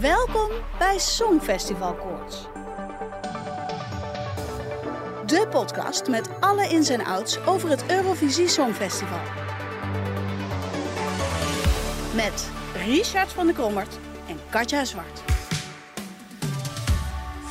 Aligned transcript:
Welkom 0.00 0.50
bij 0.78 0.98
Songfestival 0.98 1.94
Koorts. 1.94 2.42
De 5.26 5.46
podcast 5.50 6.08
met 6.08 6.30
alle 6.40 6.68
ins 6.68 6.88
en 6.88 7.04
outs 7.04 7.46
over 7.46 7.68
het 7.68 7.84
Eurovisie 7.90 8.48
Songfestival. 8.48 9.20
Met 12.14 12.50
Richard 12.86 13.32
van 13.32 13.46
der 13.46 13.54
Krommert 13.54 13.98
en 14.28 14.38
Katja 14.50 14.84
Zwart. 14.84 15.29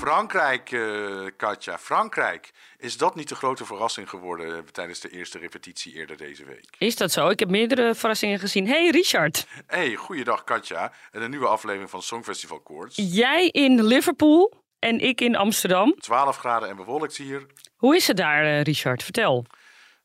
Frankrijk, 0.09 0.71
eh, 0.71 1.25
Katja, 1.37 1.77
Frankrijk. 1.77 2.51
Is 2.77 2.97
dat 2.97 3.15
niet 3.15 3.29
de 3.29 3.35
grote 3.35 3.65
verrassing 3.65 4.09
geworden 4.09 4.55
eh, 4.55 4.61
tijdens 4.71 4.99
de 4.99 5.09
eerste 5.09 5.37
repetitie 5.37 5.93
eerder 5.93 6.17
deze 6.17 6.45
week? 6.45 6.65
Is 6.77 6.95
dat 6.95 7.11
zo? 7.11 7.29
Ik 7.29 7.39
heb 7.39 7.49
meerdere 7.49 7.95
verrassingen 7.95 8.39
gezien. 8.39 8.67
Hey 8.67 8.89
Richard, 8.89 9.47
Hey, 9.67 9.95
goeiedag 9.95 10.43
Katja. 10.43 10.91
En 11.11 11.21
een 11.21 11.29
nieuwe 11.29 11.47
aflevering 11.47 11.89
van 11.89 12.01
Songfestival 12.01 12.59
Koorts. 12.59 12.95
jij 12.95 13.47
in 13.47 13.83
Liverpool 13.83 14.63
en 14.79 14.99
ik 14.99 15.21
in 15.21 15.35
Amsterdam. 15.35 15.95
12 15.99 16.37
graden 16.37 16.69
en 16.69 16.75
bewolkt 16.75 17.17
hier. 17.17 17.45
Hoe 17.75 17.95
is 17.95 18.07
het 18.07 18.17
daar, 18.17 18.43
eh, 18.43 18.61
Richard? 18.61 19.03
Vertel. 19.03 19.45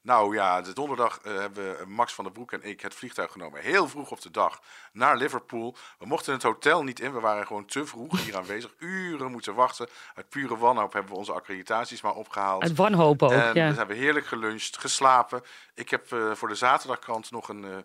Nou 0.04 0.34
ja, 0.34 0.60
de 0.60 0.72
donderdag 0.72 1.18
eh, 1.22 1.38
hebben 1.38 1.90
Max 1.90 2.14
van 2.14 2.24
der 2.24 2.32
Broek 2.32 2.52
en 2.52 2.62
ik 2.62 2.80
het 2.80 2.94
vliegtuig 2.94 3.32
genomen. 3.32 3.60
Heel 3.60 3.88
vroeg 3.88 4.10
op 4.10 4.20
de 4.20 4.30
dag 4.30 4.60
naar 4.92 5.16
Liverpool. 5.16 5.76
We 5.98 6.06
mochten 6.06 6.32
het 6.32 6.42
hotel 6.42 6.82
niet 6.82 7.00
in. 7.00 7.12
We 7.12 7.20
waren 7.20 7.46
gewoon 7.46 7.66
te 7.66 7.86
vroeg 7.86 8.24
hier 8.24 8.36
aanwezig. 8.36 8.74
Uren 8.78 9.30
moeten 9.30 9.54
wachten. 9.54 9.88
Uit 10.14 10.28
pure 10.28 10.56
wanhoop 10.56 10.92
hebben 10.92 11.12
we 11.12 11.18
onze 11.18 11.32
accreditaties 11.32 12.02
maar 12.02 12.14
opgehaald. 12.14 12.62
Uit 12.62 12.76
wanhoop 12.76 13.22
ook, 13.22 13.30
En 13.30 13.54
ja. 13.54 13.70
we 13.70 13.76
hebben 13.76 13.96
heerlijk 13.96 14.26
geluncht, 14.26 14.78
geslapen. 14.78 15.42
Ik 15.74 15.90
heb 15.90 16.12
eh, 16.12 16.32
voor 16.32 16.48
de 16.48 16.54
zaterdagkrant 16.54 17.30
nog 17.30 17.48
een 17.48 17.64
eh, 17.64 17.76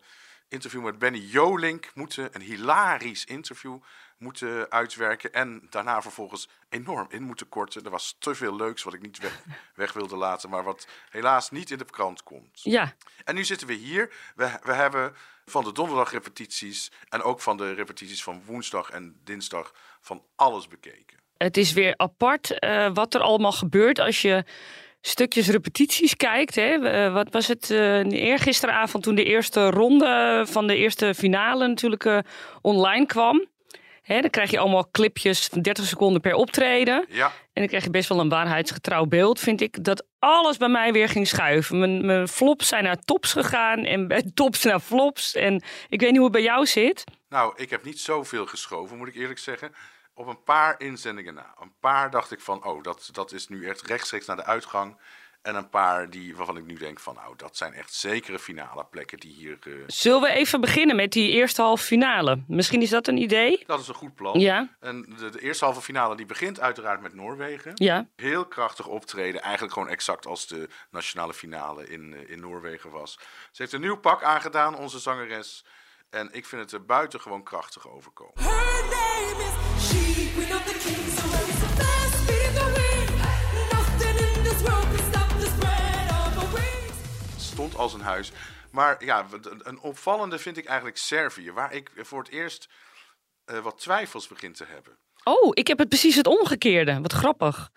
interview 0.49 0.83
met 0.83 0.99
Benny 0.99 1.19
Jolink 1.19 1.91
moeten. 1.93 2.29
Een 2.31 2.41
hilarisch 2.41 3.25
interview 3.25 3.77
moeten 4.17 4.71
uitwerken. 4.71 5.33
En 5.33 5.67
daarna 5.69 6.01
vervolgens 6.01 6.49
enorm 6.69 7.07
in 7.09 7.23
moeten 7.23 7.49
korten. 7.49 7.83
Er 7.83 7.91
was 7.91 8.15
te 8.19 8.35
veel 8.35 8.55
leuks 8.55 8.83
wat 8.83 8.93
ik 8.93 9.01
niet 9.01 9.19
weg, 9.19 9.43
weg 9.75 9.93
wilde 9.93 10.15
laten. 10.15 10.49
Maar 10.49 10.63
wat 10.63 10.87
helaas 11.09 11.51
niet 11.51 11.71
in 11.71 11.77
de 11.77 11.85
krant 11.85 12.23
komt. 12.23 12.59
Ja, 12.63 12.95
En 13.23 13.35
nu 13.35 13.43
zitten 13.43 13.67
we 13.67 13.73
hier. 13.73 14.13
We, 14.35 14.59
we 14.63 14.73
hebben 14.73 15.15
van 15.45 15.63
de 15.63 15.71
donderdag 15.71 16.11
repetities. 16.11 16.91
En 17.09 17.21
ook 17.21 17.41
van 17.41 17.57
de 17.57 17.73
repetities 17.73 18.23
van 18.23 18.43
woensdag 18.45 18.89
en 18.89 19.19
dinsdag. 19.23 19.73
Van 20.01 20.23
alles 20.35 20.67
bekeken. 20.67 21.17
het 21.37 21.57
is 21.57 21.73
weer 21.73 21.93
apart 21.97 22.59
eh, 22.59 22.89
wat 22.93 23.13
er 23.13 23.21
allemaal 23.21 23.51
gebeurt 23.51 23.99
als 23.99 24.21
je 24.21 24.43
stukjes 25.01 25.47
repetities 25.47 26.15
kijkt. 26.15 26.55
Hè. 26.55 26.89
Eh, 26.89 27.13
wat 27.13 27.27
was 27.31 27.47
het 27.47 27.71
eh 27.71 28.11
eergisteravond 28.11 29.03
toen 29.03 29.15
de 29.15 29.23
eerste 29.23 29.69
ronde 29.69 30.43
van 30.49 30.67
de 30.67 30.75
eerste 30.75 31.13
finale 31.13 31.67
natuurlijk 31.67 32.05
eh, 32.05 32.17
online 32.61 33.05
kwam. 33.05 33.47
Hè, 34.01 34.21
dan 34.21 34.29
krijg 34.29 34.51
je 34.51 34.59
allemaal 34.59 34.89
clipjes 34.91 35.45
van 35.45 35.61
30 35.61 35.85
seconden 35.85 36.21
per 36.21 36.33
optreden. 36.33 37.05
Ja. 37.09 37.25
En 37.25 37.31
dan 37.53 37.67
krijg 37.67 37.83
je 37.83 37.89
best 37.89 38.09
wel 38.09 38.19
een 38.19 38.29
waarheidsgetrouw 38.29 39.05
beeld, 39.05 39.39
vind 39.39 39.61
ik. 39.61 39.83
Dat 39.83 40.05
alles 40.19 40.57
bij 40.57 40.69
mij 40.69 40.91
weer 40.91 41.09
ging 41.09 41.27
schuiven. 41.27 41.79
Mijn, 41.79 42.05
mijn 42.05 42.27
flops 42.27 42.67
zijn 42.67 42.83
naar 42.83 42.99
tops 43.05 43.31
gegaan 43.31 43.85
en 43.85 44.07
bij 44.07 44.31
tops 44.33 44.63
naar 44.63 44.79
flops. 44.79 45.35
En 45.35 45.63
ik 45.89 45.99
weet 45.99 46.09
niet 46.09 46.19
hoe 46.19 46.23
het 46.23 46.31
bij 46.31 46.41
jou 46.41 46.65
zit. 46.65 47.03
Nou, 47.29 47.53
ik 47.55 47.69
heb 47.69 47.83
niet 47.83 47.99
zoveel 47.99 48.45
geschoven, 48.45 48.97
moet 48.97 49.07
ik 49.07 49.15
eerlijk 49.15 49.39
zeggen. 49.39 49.71
Op 50.19 50.27
een 50.27 50.43
paar 50.43 50.75
inzendingen 50.79 51.33
na. 51.33 51.53
Een 51.59 51.73
paar 51.79 52.11
dacht 52.11 52.31
ik 52.31 52.39
van, 52.41 52.63
oh, 52.65 52.83
dat, 52.83 53.09
dat 53.11 53.31
is 53.31 53.47
nu 53.47 53.67
echt 53.67 53.81
rechtstreeks 53.81 54.25
naar 54.25 54.35
de 54.35 54.43
uitgang. 54.45 54.97
En 55.41 55.55
een 55.55 55.69
paar 55.69 56.09
die, 56.09 56.35
waarvan 56.35 56.57
ik 56.57 56.65
nu 56.65 56.73
denk 56.75 56.99
van, 56.99 57.15
nou, 57.15 57.33
dat 57.35 57.57
zijn 57.57 57.73
echt 57.73 57.93
zekere 57.93 58.39
finale 58.39 58.85
plekken 58.85 59.19
die 59.19 59.33
hier... 59.33 59.57
eh, 59.63 59.73
Zullen 59.87 60.21
we 60.21 60.29
even 60.29 60.61
beginnen 60.61 60.95
met 60.95 61.11
die 61.11 61.31
eerste 61.31 61.61
halve 61.61 61.83
finale? 61.83 62.43
Misschien 62.47 62.81
is 62.81 62.89
dat 62.89 63.07
een 63.07 63.17
idee? 63.17 63.63
dat 63.65 63.79
is 63.79 63.87
een 63.87 63.93
goed 63.93 64.15
plan. 64.15 64.39
Ja. 64.39 64.75
En 64.79 65.15
de, 65.17 65.29
de 65.29 65.41
eerste 65.41 65.65
halve 65.65 65.81
finale 65.81 66.15
die 66.15 66.25
begint 66.25 66.59
uiteraard 66.59 67.01
met 67.01 67.13
Noorwegen. 67.13 67.71
Ja. 67.75 68.07
Heel 68.15 68.45
krachtig 68.45 68.87
optreden. 68.87 69.41
Eigenlijk 69.41 69.73
gewoon 69.73 69.89
exact 69.89 70.25
als 70.25 70.47
de 70.47 70.69
nationale 70.91 71.33
finale 71.33 71.87
in, 71.87 72.13
eh, 72.13 72.29
in 72.29 72.39
Noorwegen 72.39 72.91
was. 72.91 73.19
Ze 73.51 73.61
heeft 73.61 73.73
een 73.73 73.81
nieuw 73.81 73.97
pak 73.97 74.23
aangedaan, 74.23 74.75
onze 74.77 74.99
zangeres. 74.99 75.65
En 76.09 76.29
ik 76.31 76.45
vind 76.45 76.61
het 76.61 76.71
er 76.71 76.85
buitengewoon 76.85 77.43
krachtig 77.43 77.87
overkomen. 77.89 78.43
Her 78.43 78.83
name 78.83 79.43
is 79.43 79.68
Stond 87.37 87.75
als 87.75 87.93
een 87.93 88.01
huis. 88.01 88.31
Maar 88.71 89.05
ja, 89.05 89.25
een 89.63 89.79
opvallende 89.79 90.39
vind 90.39 90.57
ik 90.57 90.65
eigenlijk 90.65 90.97
Servië, 90.97 91.51
waar 91.51 91.73
ik 91.73 91.91
voor 91.95 92.19
het 92.19 92.29
eerst 92.31 92.69
eh, 93.45 93.59
wat 93.59 93.77
twijfels 93.79 94.27
begin 94.27 94.53
te 94.53 94.65
hebben. 94.67 94.97
Oh, 95.23 95.49
ik 95.53 95.67
heb 95.67 95.77
het 95.77 95.89
precies 95.89 96.15
het 96.15 96.27
omgekeerde. 96.27 97.01
Wat 97.01 97.13
grappig. 97.13 97.69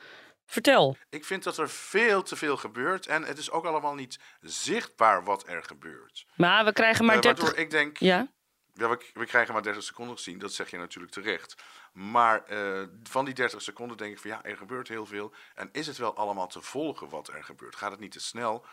Vertel. 0.46 0.96
Ik 1.10 1.24
vind 1.24 1.42
dat 1.42 1.58
er 1.58 1.69
veel 1.70 2.22
te 2.22 2.36
veel 2.36 2.56
gebeurt 2.56 3.06
en 3.06 3.22
het 3.24 3.38
is 3.38 3.50
ook 3.50 3.64
allemaal 3.64 3.94
niet 3.94 4.19
zichtbaar 4.40 5.24
wat 5.24 5.44
er 5.48 5.62
gebeurt. 5.62 6.26
Maar 6.36 6.64
we 6.64 6.72
krijgen 6.72 7.04
maar 7.04 7.16
Eh, 7.16 7.20
30... 7.20 7.44
waardoor 7.44 7.60
ik 7.62 7.70
denk, 7.70 7.98
Ja? 7.98 8.26
Ja, 8.75 8.88
we, 8.88 9.10
we 9.15 9.27
krijgen 9.27 9.53
maar 9.53 9.62
30 9.62 9.83
seconden 9.83 10.16
gezien, 10.16 10.38
dat 10.38 10.53
zeg 10.53 10.71
je 10.71 10.77
natuurlijk 10.77 11.12
terecht. 11.12 11.62
Maar 11.93 12.44
eh, 12.44 12.83
van 13.03 13.25
die 13.25 13.34
30 13.34 13.62
seconden 13.62 13.97
denk 13.97 14.12
ik 14.12 14.19
van 14.19 14.31
ja, 14.31 14.44
er 14.44 14.56
gebeurt 14.56 14.88
heel 14.88 15.06
veel. 15.06 15.33
En 15.55 15.69
is 15.72 15.87
het 15.87 15.97
wel 15.97 16.16
allemaal 16.16 16.47
te 16.47 16.62
volgen 16.62 17.09
wat 17.09 17.28
er 17.28 17.44
gebeurt? 17.44 17.77
Gaat 17.77 17.91
het 17.91 18.00
niet 18.00 18.12
te 18.12 18.21
snel? 18.21 18.65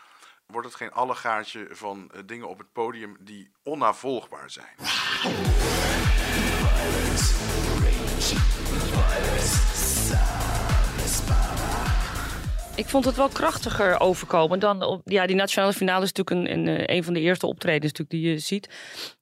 Wordt 0.46 0.66
het 0.66 0.76
geen 0.76 0.92
allegaartje 0.92 1.68
van 1.70 2.10
eh, 2.10 2.20
dingen 2.26 2.48
op 2.48 2.58
het 2.58 2.72
podium 2.72 3.16
die 3.20 3.50
onnavolgbaar 3.62 4.50
zijn? 4.50 4.76
Ik 12.80 12.88
vond 12.88 13.04
het 13.04 13.16
wel 13.16 13.28
krachtiger 13.28 14.00
overkomen 14.00 14.58
dan 14.58 14.82
op. 14.82 15.00
Ja, 15.04 15.26
die 15.26 15.36
nationale 15.36 15.72
finale 15.72 16.04
is 16.04 16.12
natuurlijk 16.12 16.48
een, 16.50 16.68
een, 16.68 16.78
eh, 16.78 16.96
een 16.96 17.04
van 17.04 17.14
de 17.14 17.20
eerste 17.20 17.46
optredens 17.46 17.92
natuurlijk 17.92 18.10
die 18.10 18.32
je 18.32 18.38
ziet. 18.38 18.68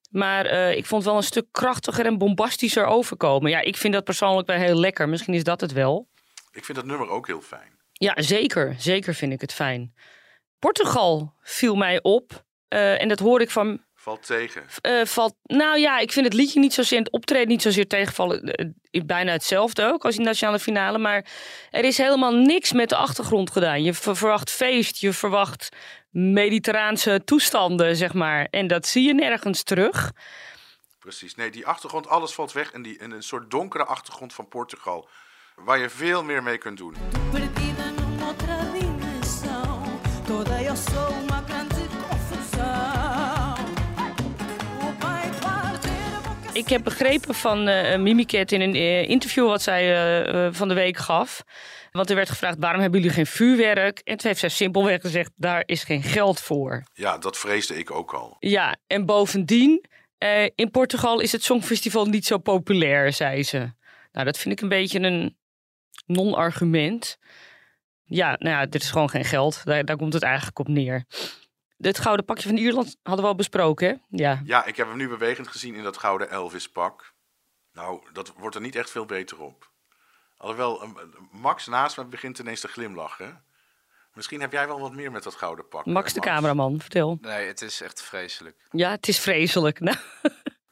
Maar 0.08 0.46
eh, 0.46 0.76
ik 0.76 0.86
vond 0.86 1.02
het 1.02 1.10
wel 1.12 1.20
een 1.20 1.26
stuk 1.26 1.46
krachtiger 1.50 2.06
en 2.06 2.18
bombastischer 2.18 2.84
overkomen. 2.84 3.50
Ja, 3.50 3.60
ik 3.60 3.76
vind 3.76 3.92
dat 3.94 4.04
persoonlijk 4.04 4.46
wel 4.46 4.56
heel 4.56 4.78
lekker. 4.80 5.08
Misschien 5.08 5.34
is 5.34 5.44
dat 5.44 5.60
het 5.60 5.72
wel. 5.72 6.08
Ik 6.52 6.64
vind 6.64 6.78
dat 6.78 6.86
nummer 6.86 7.08
ook 7.08 7.26
heel 7.26 7.40
fijn. 7.40 7.76
Ja, 7.92 8.14
zeker. 8.22 8.74
Zeker 8.78 9.14
vind 9.14 9.32
ik 9.32 9.40
het 9.40 9.52
fijn. 9.52 9.94
Portugal 10.58 11.34
viel 11.42 11.74
mij 11.74 12.02
op. 12.02 12.44
eh, 12.68 13.02
en 13.02 13.08
dat 13.08 13.18
hoor 13.18 13.40
ik 13.40 13.50
van 13.50 13.84
Valt 13.94 14.26
tegen. 14.26 14.62
eh, 14.80 15.04
valt. 15.04 15.34
Nou 15.42 15.78
ja, 15.78 15.98
ik 15.98 16.12
vind 16.12 16.24
het 16.24 16.34
liedje 16.34 16.60
niet 16.60 16.74
zozeer, 16.74 16.98
het 16.98 17.10
optreden 17.10 17.48
niet 17.48 17.62
zozeer 17.62 17.86
tegenvallen. 17.86 18.74
bijna 19.06 19.32
hetzelfde 19.32 19.84
ook 19.84 20.04
als 20.04 20.16
die 20.16 20.24
nationale 20.24 20.58
finale. 20.58 20.98
Maar 20.98 21.24
er 21.70 21.84
is 21.84 21.98
helemaal 21.98 22.32
niks 22.34 22.72
met 22.72 22.88
de 22.88 22.96
achtergrond 22.96 23.50
gedaan. 23.50 23.82
Je 23.82 23.94
ver- 23.94 24.16
verwacht 24.16 24.50
feest, 24.50 24.96
je 24.98 25.12
verwacht 25.12 25.68
mediterraanse 26.10 27.22
toestanden, 27.24 27.96
zeg 27.96 28.14
maar. 28.14 28.46
En 28.50 28.66
dat 28.66 28.86
zie 28.86 29.06
je 29.06 29.14
nergens 29.14 29.62
terug. 29.62 30.12
Precies. 30.98 31.34
Nee, 31.34 31.50
die 31.50 31.66
achtergrond, 31.66 32.08
alles 32.08 32.32
valt 32.32 32.52
weg. 32.52 32.72
En, 32.72 32.82
die, 32.82 32.98
en 32.98 33.10
een 33.10 33.22
soort 33.22 33.50
donkere 33.50 33.84
achtergrond 33.84 34.34
van 34.34 34.48
Portugal. 34.48 35.08
Waar 35.56 35.78
je 35.78 35.88
veel 35.88 36.24
meer 36.24 36.42
mee 36.42 36.58
kunt 36.58 36.78
doen. 36.78 36.94
Ik 46.58 46.68
heb 46.68 46.84
begrepen 46.84 47.34
van 47.34 47.68
eh 47.68 47.98
Mimiket 47.98 48.52
in 48.52 48.60
een 48.60 48.74
eh, 48.74 49.08
interview 49.08 49.46
wat 49.46 49.62
zij 49.62 49.84
eh, 50.26 50.48
van 50.52 50.68
de 50.68 50.74
week 50.74 50.96
gaf. 50.96 51.42
Want 51.90 52.10
er 52.10 52.16
werd 52.16 52.28
gevraagd, 52.28 52.56
waarom 52.58 52.80
hebben 52.80 53.00
jullie 53.00 53.14
geen 53.14 53.26
vuurwerk? 53.26 53.98
En 53.98 54.16
toen 54.16 54.26
heeft 54.26 54.40
zij 54.40 54.48
simpelweg 54.48 55.00
gezegd, 55.00 55.30
daar 55.36 55.62
is 55.66 55.84
geen 55.84 56.02
geld 56.02 56.40
voor. 56.40 56.82
Ja, 56.92 57.18
dat 57.18 57.38
vreesde 57.38 57.78
ik 57.78 57.90
ook 57.90 58.14
al. 58.14 58.36
Ja, 58.38 58.76
en 58.86 59.06
bovendien, 59.06 59.84
in 60.54 60.70
Portugal 60.70 61.20
is 61.20 61.32
het 61.32 61.42
Songfestival 61.42 62.06
niet 62.06 62.26
zo 62.26 62.38
populair, 62.38 63.12
zei 63.12 63.42
ze. 63.42 63.72
Nou, 64.12 64.26
dat 64.26 64.38
vind 64.38 64.54
ik 64.54 64.60
een 64.60 64.68
beetje 64.68 65.00
een 65.00 65.36
non-argument. 66.06 67.18
Ja, 68.04 68.36
nou 68.38 68.56
ja, 68.56 68.66
dit 68.66 68.82
is 68.82 68.90
gewoon 68.90 69.10
geen 69.10 69.24
geld. 69.24 69.60
Daar, 69.64 69.84
daar 69.84 69.96
komt 69.96 70.12
het 70.12 70.22
eigenlijk 70.22 70.58
op 70.58 70.68
neer. 70.68 71.04
Het 71.78 71.98
gouden 71.98 72.24
pakje 72.24 72.48
van 72.48 72.56
Ierland 72.56 72.96
hadden 73.02 73.24
we 73.24 73.30
al 73.30 73.36
besproken, 73.36 73.88
hè? 73.88 73.94
Ja. 74.08 74.40
Ja, 74.44 74.64
ik 74.64 74.76
heb 74.76 74.88
hem 74.88 74.96
nu 74.96 75.08
bewegend 75.08 75.48
gezien 75.48 75.74
in 75.74 75.82
dat 75.82 75.96
gouden 75.98 76.30
Elvis-pak. 76.30 77.12
Nou, 77.72 78.02
dat 78.12 78.32
wordt 78.36 78.54
er 78.54 78.60
niet 78.62 78.76
echt 78.76 78.90
veel 78.90 79.04
beter 79.06 79.40
op. 79.40 79.70
Alhoewel, 80.36 80.82
eh, 80.82 80.88
Max 81.30 81.66
naast 81.66 81.96
me 81.96 82.04
begint 82.04 82.38
ineens 82.38 82.60
te 82.60 82.68
glimlachen. 82.68 83.42
Misschien 84.14 84.40
heb 84.40 84.52
jij 84.52 84.66
wel 84.66 84.80
wat 84.80 84.92
meer 84.92 85.10
met 85.10 85.22
dat 85.22 85.34
gouden 85.34 85.68
pak. 85.68 85.86
Max 85.86 86.08
eh, 86.08 86.14
de 86.14 86.20
cameraman, 86.20 86.80
vertel. 86.80 87.18
Nee, 87.20 87.46
het 87.46 87.62
is 87.62 87.80
echt 87.80 88.02
vreselijk. 88.02 88.56
Ja, 88.70 88.90
het 88.90 89.08
is 89.08 89.18
vreselijk. 89.18 89.80
Nou, 89.80 89.96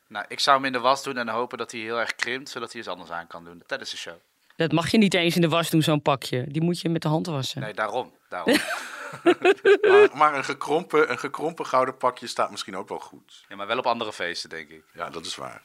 Nou, 0.08 0.24
ik 0.28 0.40
zou 0.40 0.56
hem 0.56 0.66
in 0.66 0.72
de 0.72 0.78
was 0.78 1.02
doen 1.02 1.16
en 1.16 1.28
hopen 1.28 1.58
dat 1.58 1.72
hij 1.72 1.80
heel 1.80 2.00
erg 2.00 2.14
krimpt, 2.14 2.48
zodat 2.48 2.70
hij 2.72 2.80
iets 2.80 2.90
anders 2.90 3.10
aan 3.10 3.26
kan 3.26 3.44
doen 3.44 3.62
tijdens 3.66 3.90
de 3.90 3.96
show. 3.96 4.14
dat 4.56 4.72
mag 4.72 4.90
je 4.90 4.98
niet 4.98 5.14
eens 5.14 5.34
in 5.34 5.40
de 5.40 5.48
was 5.48 5.70
doen, 5.70 5.82
zo'n 5.82 6.02
pakje. 6.02 6.44
Die 6.48 6.62
moet 6.62 6.80
je 6.80 6.88
met 6.88 7.02
de 7.02 7.08
hand 7.08 7.26
wassen. 7.26 7.60
Nee, 7.60 7.74
daarom. 7.74 8.12
daarom. 8.28 8.56
Maar, 9.88 10.08
maar 10.14 10.34
een, 10.34 10.44
gekrompen, 10.44 11.10
een 11.10 11.18
gekrompen 11.18 11.66
gouden 11.66 11.96
pakje 11.96 12.26
staat 12.26 12.50
misschien 12.50 12.76
ook 12.76 12.88
wel 12.88 12.98
goed. 12.98 13.44
Ja, 13.48 13.56
maar 13.56 13.66
wel 13.66 13.78
op 13.78 13.86
andere 13.86 14.12
feesten, 14.12 14.50
denk 14.50 14.68
ik. 14.68 14.82
Ja, 14.92 15.10
dat 15.10 15.24
is 15.26 15.36
waar. 15.36 15.62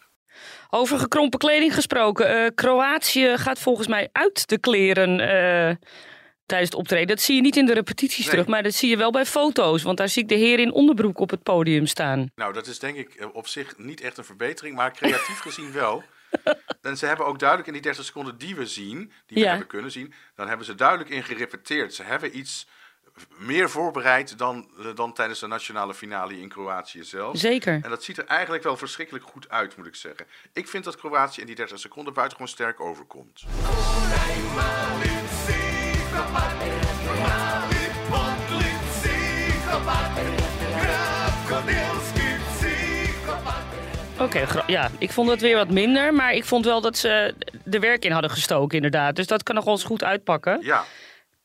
Over 0.69 0.99
gekrompen 0.99 1.39
kleding 1.39 1.73
gesproken. 1.73 2.27
eh, 2.43 2.49
Kroatië 2.55 3.37
gaat 3.37 3.59
volgens 3.59 3.87
mij 3.87 4.09
uit 4.11 4.47
de 4.47 4.57
kleren 4.59 5.19
eh, 5.19 5.75
tijdens 6.45 6.69
het 6.71 6.79
optreden. 6.79 7.07
Dat 7.07 7.21
zie 7.21 7.35
je 7.35 7.41
niet 7.41 7.57
in 7.57 7.65
de 7.65 7.73
repetities 7.73 8.19
Nee. 8.25 8.29
terug, 8.29 8.47
maar 8.47 8.63
dat 8.63 8.73
zie 8.73 8.89
je 8.89 8.97
wel 8.97 9.11
bij 9.11 9.25
foto's. 9.25 9.83
Want 9.83 9.97
daar 9.97 10.09
zie 10.09 10.21
ik 10.23 10.29
de 10.29 10.35
heer 10.35 10.59
in 10.59 10.71
onderbroek 10.71 11.19
op 11.19 11.29
het 11.29 11.43
podium 11.43 11.85
staan. 11.85 12.31
Nou, 12.35 12.53
dat 12.53 12.67
is 12.67 12.79
denk 12.79 12.95
ik 12.97 13.13
eh, 13.15 13.27
op 13.35 13.47
zich 13.47 13.77
niet 13.77 14.01
echt 14.01 14.17
een 14.17 14.25
verbetering, 14.25 14.75
maar 14.75 14.91
creatief 14.93 15.39
gezien 15.47 15.71
wel. 15.71 16.03
En 16.81 16.97
ze 16.97 17.05
hebben 17.05 17.25
ook 17.25 17.39
duidelijk 17.39 17.67
in 17.67 17.73
die 17.73 17.81
30 17.81 18.05
seconden 18.05 18.37
die 18.37 18.55
we 18.55 18.65
zien, 18.65 18.97
die 18.97 19.37
we 19.37 19.39
Ja. 19.39 19.49
hebben 19.49 19.67
kunnen 19.67 19.91
zien, 19.91 20.13
dan 20.35 20.47
hebben 20.47 20.65
ze 20.65 20.75
duidelijk 20.75 21.09
in 21.09 21.23
gerepeteerd. 21.23 21.93
Ze 21.93 22.03
hebben 22.03 22.37
iets 22.37 22.67
meer 23.37 23.69
voorbereid 23.69 24.37
dan, 24.37 24.67
dan 24.95 25.13
tijdens 25.13 25.39
de 25.39 25.47
nationale 25.47 25.93
finale 25.93 26.39
in 26.39 26.49
Kroatië 26.49 27.03
zelf. 27.03 27.37
Zeker. 27.37 27.79
En 27.83 27.89
dat 27.89 28.03
ziet 28.03 28.17
er 28.17 28.25
eigenlijk 28.25 28.63
wel 28.63 28.77
verschrikkelijk 28.77 29.25
goed 29.25 29.49
uit, 29.49 29.77
moet 29.77 29.87
ik 29.87 29.95
zeggen. 29.95 30.25
Ik 30.53 30.67
vind 30.67 30.83
dat 30.83 30.95
Kroatië 30.95 31.41
in 31.41 31.47
die 31.47 31.55
30 31.55 31.79
seconden 31.79 32.13
buitengewoon 32.13 32.51
sterk 32.51 32.79
overkomt. 32.79 33.43
Oké, 44.21 44.45
ja, 44.67 44.89
ik 44.97 45.11
vond 45.11 45.29
het 45.29 45.41
weer 45.41 45.55
wat 45.55 45.69
minder. 45.69 46.13
Maar 46.13 46.33
ik 46.33 46.45
vond 46.45 46.65
wel 46.65 46.81
dat 46.81 46.97
ze 46.97 47.33
er 47.71 47.79
werk 47.79 48.05
in 48.05 48.11
hadden 48.11 48.31
gestoken, 48.31 48.75
inderdaad. 48.75 49.15
Dus 49.15 49.27
dat 49.27 49.43
kan 49.43 49.55
nog 49.55 49.65
ons 49.65 49.83
goed 49.83 50.03
uitpakken. 50.03 50.59
Ja, 50.61 50.85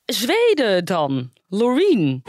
Zweden 0.07 0.85
dan. 0.85 1.33
Loreen. 1.49 2.23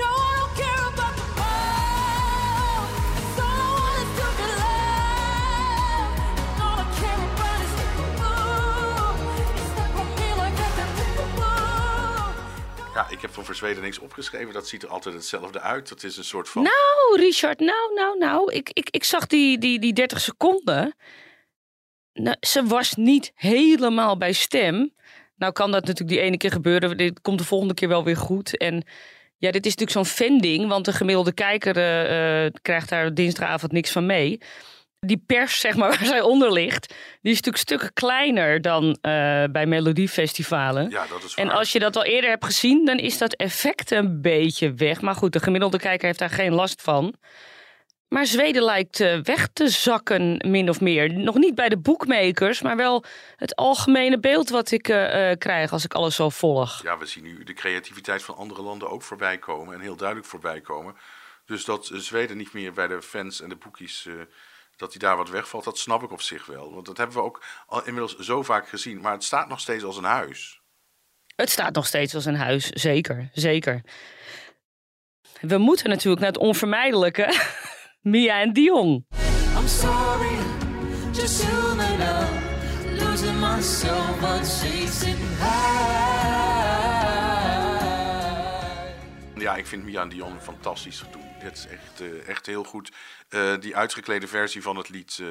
Ja, 12.93 13.07
ik 13.09 13.21
heb 13.21 13.33
voor 13.33 13.55
Zweden 13.55 13.83
niks 13.83 13.99
opgeschreven. 13.99 14.53
Dat 14.53 14.67
ziet 14.67 14.83
er 14.83 14.89
altijd 14.89 15.15
hetzelfde 15.15 15.59
uit. 15.59 15.89
Dat 15.89 16.03
is 16.03 16.17
een 16.17 16.23
soort 16.23 16.49
van... 16.49 16.63
Nou, 16.63 17.21
Richard, 17.25 17.59
nou, 17.59 17.93
nou, 17.93 18.17
nou. 18.17 18.53
Ik, 18.53 18.69
ik, 18.73 18.89
ik 18.89 19.03
zag 19.03 19.27
die, 19.27 19.57
die, 19.57 19.79
die 19.79 19.93
30 19.93 20.21
seconden. 20.21 20.95
Nou, 22.13 22.37
ze 22.39 22.63
was 22.63 22.93
niet 22.93 23.31
helemaal 23.35 24.17
bij 24.17 24.33
stem. 24.33 24.95
Nou 25.37 25.51
kan 25.51 25.71
dat 25.71 25.85
natuurlijk 25.85 26.17
die 26.17 26.25
ene 26.25 26.37
keer 26.37 26.51
gebeuren. 26.51 26.97
Dit 26.97 27.21
komt 27.21 27.37
de 27.37 27.45
volgende 27.45 27.73
keer 27.73 27.87
wel 27.87 28.03
weer 28.03 28.17
goed. 28.17 28.57
En 28.57 28.83
ja, 29.37 29.51
dit 29.51 29.65
is 29.65 29.75
natuurlijk 29.75 30.07
zo'n 30.07 30.15
vending. 30.27 30.67
Want 30.67 30.85
de 30.85 30.93
gemiddelde 30.93 31.33
kijker 31.33 31.77
eh, 31.77 32.45
eh, 32.45 32.53
krijgt 32.61 32.89
daar 32.89 33.13
dinsdagavond 33.13 33.71
niks 33.71 33.91
van 33.91 34.05
mee. 34.05 34.41
Die 34.99 35.23
pers, 35.25 35.59
zeg 35.65 35.75
maar, 35.75 35.89
waar 35.89 36.05
zij 36.05 36.21
onder 36.21 36.51
ligt... 36.51 36.87
die 37.21 37.31
is 37.31 37.37
natuurlijk 37.37 37.63
stukken 37.63 37.93
kleiner 37.93 38.61
dan 38.61 38.97
eh, 39.01 39.43
bij 39.51 39.65
melodiefestivalen. 39.65 40.89
Ja, 40.89 41.05
dat 41.07 41.23
is 41.23 41.35
waar. 41.35 41.45
En 41.45 41.51
als 41.51 41.71
je 41.71 41.79
dat 41.79 41.95
al 41.95 42.03
eerder 42.05 42.29
hebt 42.29 42.45
gezien, 42.45 42.85
dan 42.85 42.97
is 42.97 43.17
dat 43.17 43.33
effect 43.33 43.91
een 43.91 44.21
beetje 44.21 44.73
weg. 44.73 45.01
Maar 45.01 45.15
goed, 45.15 45.33
de 45.33 45.39
gemiddelde 45.39 45.79
kijker 45.79 46.07
heeft 46.07 46.19
daar 46.19 46.29
geen 46.29 46.53
last 46.53 46.81
van. 46.81 47.15
Maar 48.07 48.25
Zweden 48.25 48.63
lijkt 48.63 48.99
eh, 48.99 49.19
weg 49.23 49.47
te 49.53 49.69
zakken, 49.69 50.43
min 50.47 50.69
of 50.69 50.81
meer. 50.81 51.13
Nog 51.13 51.35
niet 51.35 51.55
bij 51.55 51.69
de 51.69 51.77
boekmakers, 51.77 52.61
maar 52.61 52.75
wel 52.75 53.03
het 53.35 53.55
algemene 53.55 54.19
beeld 54.19 54.49
wat 54.49 54.71
ik 54.71 54.87
eh, 54.87 55.31
eh, 55.31 55.37
krijg 55.37 55.71
als 55.71 55.83
ik 55.83 55.93
alles 55.93 56.15
zo 56.15 56.29
volg. 56.29 56.81
Ja, 56.83 56.97
we 56.97 57.05
zien 57.05 57.23
nu 57.23 57.43
de 57.43 57.53
creativiteit 57.53 58.23
van 58.23 58.35
andere 58.35 58.61
landen 58.61 58.89
ook 58.89 59.01
voorbij 59.01 59.37
komen. 59.37 59.73
En 59.73 59.81
heel 59.81 59.95
duidelijk 59.95 60.27
voorbij 60.27 60.61
komen. 60.61 60.95
Dus 61.45 61.65
dat 61.65 61.89
Zweden 61.93 62.37
niet 62.37 62.53
meer 62.53 62.73
bij 62.73 62.87
de 62.87 63.01
fans 63.01 63.41
en 63.41 63.49
de 63.49 63.55
boekies... 63.55 64.07
dat 64.75 64.91
hij 64.91 64.99
daar 64.99 65.17
wat 65.17 65.29
wegvalt, 65.29 65.63
dat 65.63 65.77
snap 65.77 66.03
ik 66.03 66.11
op 66.11 66.21
zich 66.21 66.45
wel. 66.45 66.73
Want 66.73 66.85
dat 66.85 66.97
hebben 66.97 67.15
we 67.15 67.23
ook 67.23 67.43
al 67.65 67.85
inmiddels 67.85 68.17
zo 68.17 68.43
vaak 68.43 68.67
gezien. 68.67 69.01
Maar 69.01 69.13
het 69.13 69.23
staat 69.23 69.47
nog 69.47 69.59
steeds 69.59 69.83
als 69.83 69.97
een 69.97 70.03
huis. 70.03 70.61
Het 71.35 71.49
staat 71.49 71.73
nog 71.73 71.87
steeds 71.87 72.15
als 72.15 72.25
een 72.25 72.35
huis, 72.35 72.69
zeker, 72.69 73.29
zeker. 73.33 73.81
We 75.41 75.57
moeten 75.57 75.89
natuurlijk 75.89 76.21
naar 76.21 76.31
het 76.31 76.41
onvermijdelijke. 76.41 77.33
Mia 78.07 78.41
en 78.41 78.53
Dion. 78.53 79.05
I'm 79.57 79.67
sorry, 79.67 80.37
just 81.11 81.43
human 81.43 82.01
up. 82.01 82.29
Losing 82.99 83.39
myself, 83.39 84.19
but 84.19 84.39
chasing 84.39 85.17
high. 85.39 86.27
Ja, 89.35 89.55
ik 89.55 89.65
vind 89.65 89.83
Mia 89.83 90.01
en 90.01 90.09
Dion 90.09 90.39
fantastisch 90.41 91.03
doen. 91.11 91.21
Het 91.23 91.57
is 91.57 91.67
echt, 91.67 92.01
eh, 92.01 92.27
echt 92.27 92.45
heel 92.45 92.63
goed. 92.63 92.91
Eh, 93.29 93.53
die 93.59 93.75
uitgeklede 93.75 94.27
versie 94.27 94.61
van 94.61 94.75
het 94.75 94.89
lied 94.89 95.19
eh, 95.21 95.27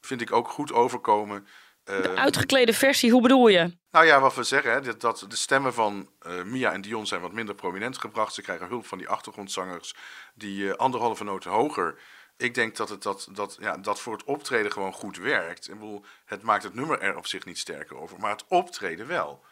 vind 0.00 0.20
ik 0.20 0.32
ook 0.32 0.48
goed 0.48 0.72
overkomen. 0.72 1.46
Eh, 1.84 2.02
De 2.02 2.16
uitgeklede 2.16 2.72
versie, 2.72 3.10
hoe 3.10 3.22
bedoel 3.22 3.48
je? 3.48 3.76
Nou 3.90 4.06
ja, 4.06 4.20
wat 4.20 4.34
we 4.34 4.42
zeggen, 4.42 4.72
hè, 4.72 4.80
dat, 4.80 5.00
dat 5.00 5.24
de 5.28 5.36
stemmen 5.36 5.74
van 5.74 6.10
eh, 6.18 6.42
Mia 6.42 6.72
en 6.72 6.80
Dion 6.80 7.06
zijn 7.06 7.20
wat 7.20 7.32
minder 7.32 7.54
prominent 7.54 7.98
gebracht. 7.98 8.34
Ze 8.34 8.42
krijgen 8.42 8.66
hulp 8.66 8.86
van 8.86 8.98
die 8.98 9.08
achtergrondzangers 9.08 9.94
die 10.34 10.68
eh, 10.70 10.76
anderhalve 10.76 11.24
noot 11.24 11.44
hoger. 11.44 11.98
Ik 12.36 12.54
denk 12.54 12.76
dat, 12.76 12.88
het, 12.88 13.02
dat, 13.02 13.28
dat, 13.30 13.56
ja, 13.60 13.76
dat 13.76 14.00
voor 14.00 14.12
het 14.12 14.24
optreden 14.24 14.72
gewoon 14.72 14.92
goed 14.92 15.16
werkt. 15.16 15.68
Ik 15.68 15.74
bedoel, 15.74 16.04
het 16.24 16.42
maakt 16.42 16.62
het 16.62 16.74
nummer 16.74 17.00
er 17.00 17.16
op 17.16 17.26
zich 17.26 17.44
niet 17.44 17.58
sterker 17.58 17.96
over, 17.96 18.18
maar 18.18 18.30
het 18.30 18.44
optreden 18.48 19.06
wel. 19.06 19.44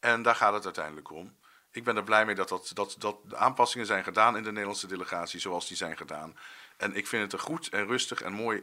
En 0.00 0.22
daar 0.22 0.34
gaat 0.34 0.54
het 0.54 0.64
uiteindelijk 0.64 1.10
om. 1.10 1.36
Ik 1.70 1.84
ben 1.84 1.96
er 1.96 2.04
blij 2.04 2.24
mee 2.24 2.34
dat, 2.34 2.48
dat, 2.48 2.70
dat, 2.74 2.96
dat 2.98 3.16
de 3.24 3.36
aanpassingen 3.36 3.86
zijn 3.86 4.04
gedaan 4.04 4.36
in 4.36 4.42
de 4.42 4.50
Nederlandse 4.50 4.86
delegatie 4.86 5.40
zoals 5.40 5.68
die 5.68 5.76
zijn 5.76 5.96
gedaan. 5.96 6.36
En 6.76 6.94
ik 6.94 7.06
vind 7.06 7.22
het 7.22 7.32
er 7.32 7.38
goed 7.38 7.68
en 7.68 7.86
rustig 7.86 8.22
en 8.22 8.32
mooi 8.32 8.62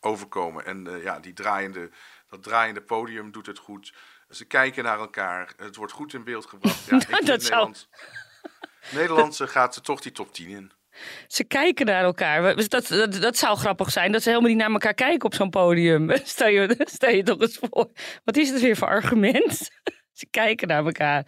overkomen. 0.00 0.64
En 0.64 1.00
ja, 1.02 1.20
die 1.20 1.32
draaiende, 1.32 1.90
dat 2.30 2.42
draaiende 2.42 2.82
podium 2.82 3.32
doet 3.32 3.46
het 3.46 3.58
goed. 3.58 3.92
Ze 4.30 4.44
kijken 4.44 4.84
naar 4.84 4.98
elkaar. 4.98 5.52
Het 5.56 5.76
wordt 5.76 5.92
goed 5.92 6.14
in 6.14 6.24
beeld 6.24 6.46
gebracht. 6.46 6.86
Ja, 6.90 7.00
vind 7.00 7.26
Dat 7.26 7.42
zou- 7.42 7.74
Nederlandse 8.90 9.46
gaat 9.46 9.84
toch 9.84 10.00
die 10.00 10.12
top 10.12 10.32
10 10.34 10.48
in. 10.48 10.72
Ze 11.26 11.44
kijken 11.44 11.86
naar 11.86 12.04
elkaar. 12.04 12.56
Dat, 12.68 12.86
dat, 12.88 13.12
dat 13.20 13.36
zou 13.36 13.58
grappig 13.58 13.90
zijn, 13.90 14.12
dat 14.12 14.22
ze 14.22 14.28
helemaal 14.28 14.50
niet 14.50 14.58
naar 14.58 14.70
elkaar 14.70 14.94
kijken 14.94 15.24
op 15.24 15.34
zo'n 15.34 15.50
podium. 15.50 16.10
Stel 16.24 16.48
je, 16.48 16.76
stel 16.84 17.10
je 17.10 17.22
toch 17.22 17.40
eens 17.40 17.58
voor. 17.60 17.90
Wat 18.24 18.36
is 18.36 18.50
het 18.50 18.60
weer 18.60 18.76
voor 18.76 18.88
argument? 18.88 19.70
Ze 20.20 20.26
kijken 20.30 20.68
naar 20.68 20.84
elkaar. 20.84 21.26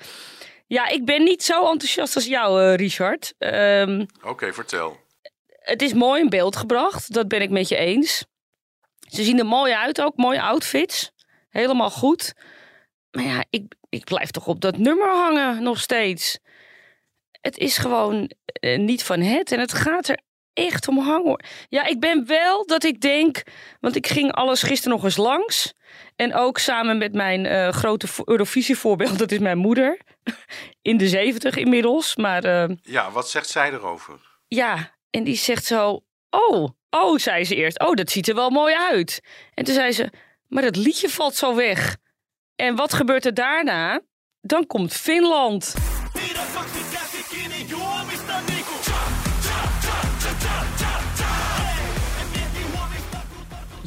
Ja, 0.66 0.88
ik 0.88 1.04
ben 1.04 1.22
niet 1.22 1.42
zo 1.42 1.70
enthousiast 1.70 2.14
als 2.14 2.26
jou, 2.26 2.62
eh, 2.62 2.74
Richard. 2.74 3.34
Ehm, 3.38 4.04
Oké, 4.22 4.52
vertel. 4.52 5.00
het 5.48 5.82
is 5.82 5.92
mooi 5.92 6.20
in 6.20 6.28
beeld 6.28 6.56
gebracht, 6.56 7.12
dat 7.12 7.28
ben 7.28 7.42
ik 7.42 7.50
met 7.50 7.68
je 7.68 7.76
eens. 7.76 8.24
Ze 9.12 9.22
zien 9.24 9.38
er 9.38 9.46
mooi 9.46 9.72
uit 9.72 10.00
ook, 10.00 10.16
mooie 10.16 10.42
outfits. 10.42 11.10
Helemaal 11.50 11.90
goed. 11.90 12.34
Maar 13.10 13.24
ja, 13.24 13.44
ik, 13.50 13.74
ik 13.88 14.04
blijf 14.04 14.30
toch 14.30 14.46
op 14.46 14.60
dat 14.60 14.76
nummer 14.78 15.08
hangen 15.10 15.62
nog 15.62 15.80
steeds. 15.80 16.38
Het 17.40 17.58
is 17.58 17.76
gewoon 17.78 18.30
eh, 18.44 18.78
niet 18.78 19.04
van 19.04 19.20
het 19.20 19.52
en 19.52 19.60
het 19.60 19.72
gaat 19.74 20.08
er 20.08 20.20
echt 20.52 20.88
om 20.88 20.98
hangen. 20.98 21.22
hoor. 21.26 21.40
Ja, 21.68 21.84
ik 21.86 22.00
ben 22.00 22.26
wel 22.26 22.66
dat 22.66 22.84
ik 22.84 23.00
denk, 23.00 23.42
want 23.80 23.96
ik 23.96 24.06
ging 24.06 24.32
alles 24.32 24.62
gisteren 24.62 24.92
nog 24.96 25.04
eens 25.04 25.16
langs. 25.16 25.72
En 26.16 26.34
ook 26.34 26.58
samen 26.58 26.98
met 26.98 27.12
mijn 27.14 27.46
eh, 27.46 27.68
grote 27.68 28.06
vo- 28.08 28.22
Eurovisie-voorbeeld, 28.26 29.18
dat 29.18 29.32
is 29.32 29.38
mijn 29.38 29.58
moeder. 29.58 30.00
In 30.82 30.96
de 30.96 31.08
zeventig 31.08 31.56
inmiddels, 31.56 32.16
maar... 32.16 32.44
eh, 32.44 32.76
Ja, 32.82 33.10
wat 33.10 33.30
zegt 33.30 33.48
zij 33.48 33.72
erover? 33.72 34.20
ja, 34.46 34.94
en 35.10 35.24
die 35.24 35.36
zegt 35.36 35.64
zo: 35.64 36.04
Oh, 36.30 36.68
oh, 37.00 37.18
zei 37.18 37.44
ze 37.44 37.54
eerst. 37.54 37.80
Oh, 37.80 37.94
dat 37.94 38.10
ziet 38.10 38.28
er 38.28 38.34
wel 38.34 38.50
mooi 38.50 38.74
uit. 38.74 39.20
En 39.54 39.64
toen 39.64 39.74
zei 39.74 39.92
ze: 39.92 40.10
Maar 40.48 40.62
dat 40.62 40.76
liedje 40.76 41.08
valt 41.08 41.34
zo 41.34 41.54
weg. 41.54 41.96
En 42.56 42.76
wat 42.76 42.92
gebeurt 42.92 43.26
er 43.26 43.34
daarna? 43.34 44.00
Dan 44.40 44.66
komt 44.66 44.92
Finland. 44.92 45.74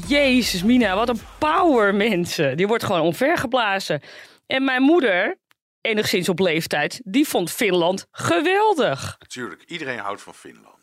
Jezus, 0.07 0.63
Mina, 0.63 0.95
wat 0.95 1.09
een 1.09 1.21
power, 1.39 1.95
mensen. 1.95 2.57
Die 2.57 2.67
wordt 2.67 2.83
gewoon 2.83 3.01
omvergeblazen. 3.01 4.01
En 4.47 4.63
mijn 4.63 4.81
moeder, 4.81 5.38
enigszins 5.81 6.29
op 6.29 6.39
leeftijd, 6.39 7.01
die 7.03 7.27
vond 7.27 7.51
Finland 7.51 8.07
geweldig. 8.12 9.15
Natuurlijk, 9.19 9.63
iedereen 9.63 10.00
houdt 10.00 10.21
van 10.21 10.33
Finland. 10.33 10.75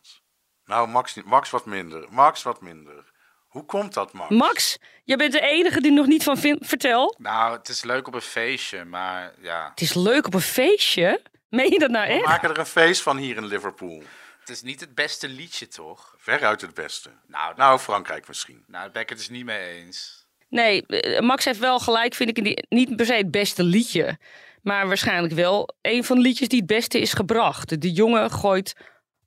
Nou, 0.65 0.89
Max, 0.89 1.15
niet- 1.15 1.25
Max 1.25 1.51
wat 1.51 1.67
minder. 1.67 2.07
Max 2.11 2.43
wat 2.43 2.61
minder. 2.61 3.11
Hoe 3.49 3.65
komt 3.65 3.95
dat, 3.95 4.13
Max? 4.13 4.31
Max, 4.35 4.79
jij 5.05 5.17
bent 5.17 5.33
de 5.33 5.41
enige 5.41 5.81
die 5.81 5.93
nog 5.93 6.07
niet 6.07 6.23
van 6.23 6.37
vin- 6.39 6.59
Vertel. 6.61 7.15
Nou, 7.19 7.57
het 7.57 7.69
is 7.69 7.85
leuk 7.85 8.07
op 8.07 8.15
een 8.15 8.21
feestje, 8.21 8.85
maar 8.85 9.33
ja. 9.41 9.69
Het 9.71 9.81
is 9.81 9.95
leuk 9.95 10.27
op 10.27 10.35
een 10.35 10.41
feestje. 10.41 11.23
Meen 11.49 11.71
je 11.71 11.79
dat 11.79 11.91
nou 11.91 12.07
We 12.07 12.13
echt? 12.13 12.25
maken 12.27 12.51
er 12.51 12.59
een 12.59 12.67
feest 12.67 13.03
van 13.03 13.17
hier 13.17 13.37
in 13.37 13.45
Liverpool. 13.47 14.03
Het 14.41 14.49
is 14.49 14.63
niet 14.63 14.81
het 14.81 14.95
beste 14.95 15.29
liedje, 15.29 15.69
toch? 15.69 16.15
Veruit 16.19 16.61
het 16.61 16.75
beste. 16.75 17.11
Nou, 17.27 17.55
Nou, 17.57 17.79
Frankrijk 17.79 18.29
misschien. 18.29 18.65
nou 18.67 18.83
daar 18.85 18.93
ben 18.93 19.03
ik 19.03 19.09
het 19.09 19.19
dus 19.19 19.29
niet 19.29 19.45
mee 19.45 19.69
eens. 19.69 20.27
Nee, 20.49 20.87
eh, 20.87 21.21
Max 21.21 21.45
heeft 21.45 21.59
wel 21.59 21.79
gelijk, 21.79 22.15
vind 22.15 22.29
ik, 22.31 22.37
in 22.39 22.45
die, 22.45 22.65
niet 22.69 22.97
per 22.97 23.07
se 23.07 23.13
het 23.15 23.31
beste 23.31 23.63
liedje. 23.63 24.19
Maar 24.63 24.87
waarschijnlijk 24.87 25.35
wel 25.35 25.75
een 25.83 26.05
van 26.05 26.17
de 26.17 26.23
liedjes 26.23 26.49
die 26.49 26.59
het 26.59 26.67
beste 26.67 27.01
is 27.01 27.13
gebracht. 27.13 27.81
De 27.81 27.93
jongen 27.93 28.31
gooit 28.31 28.75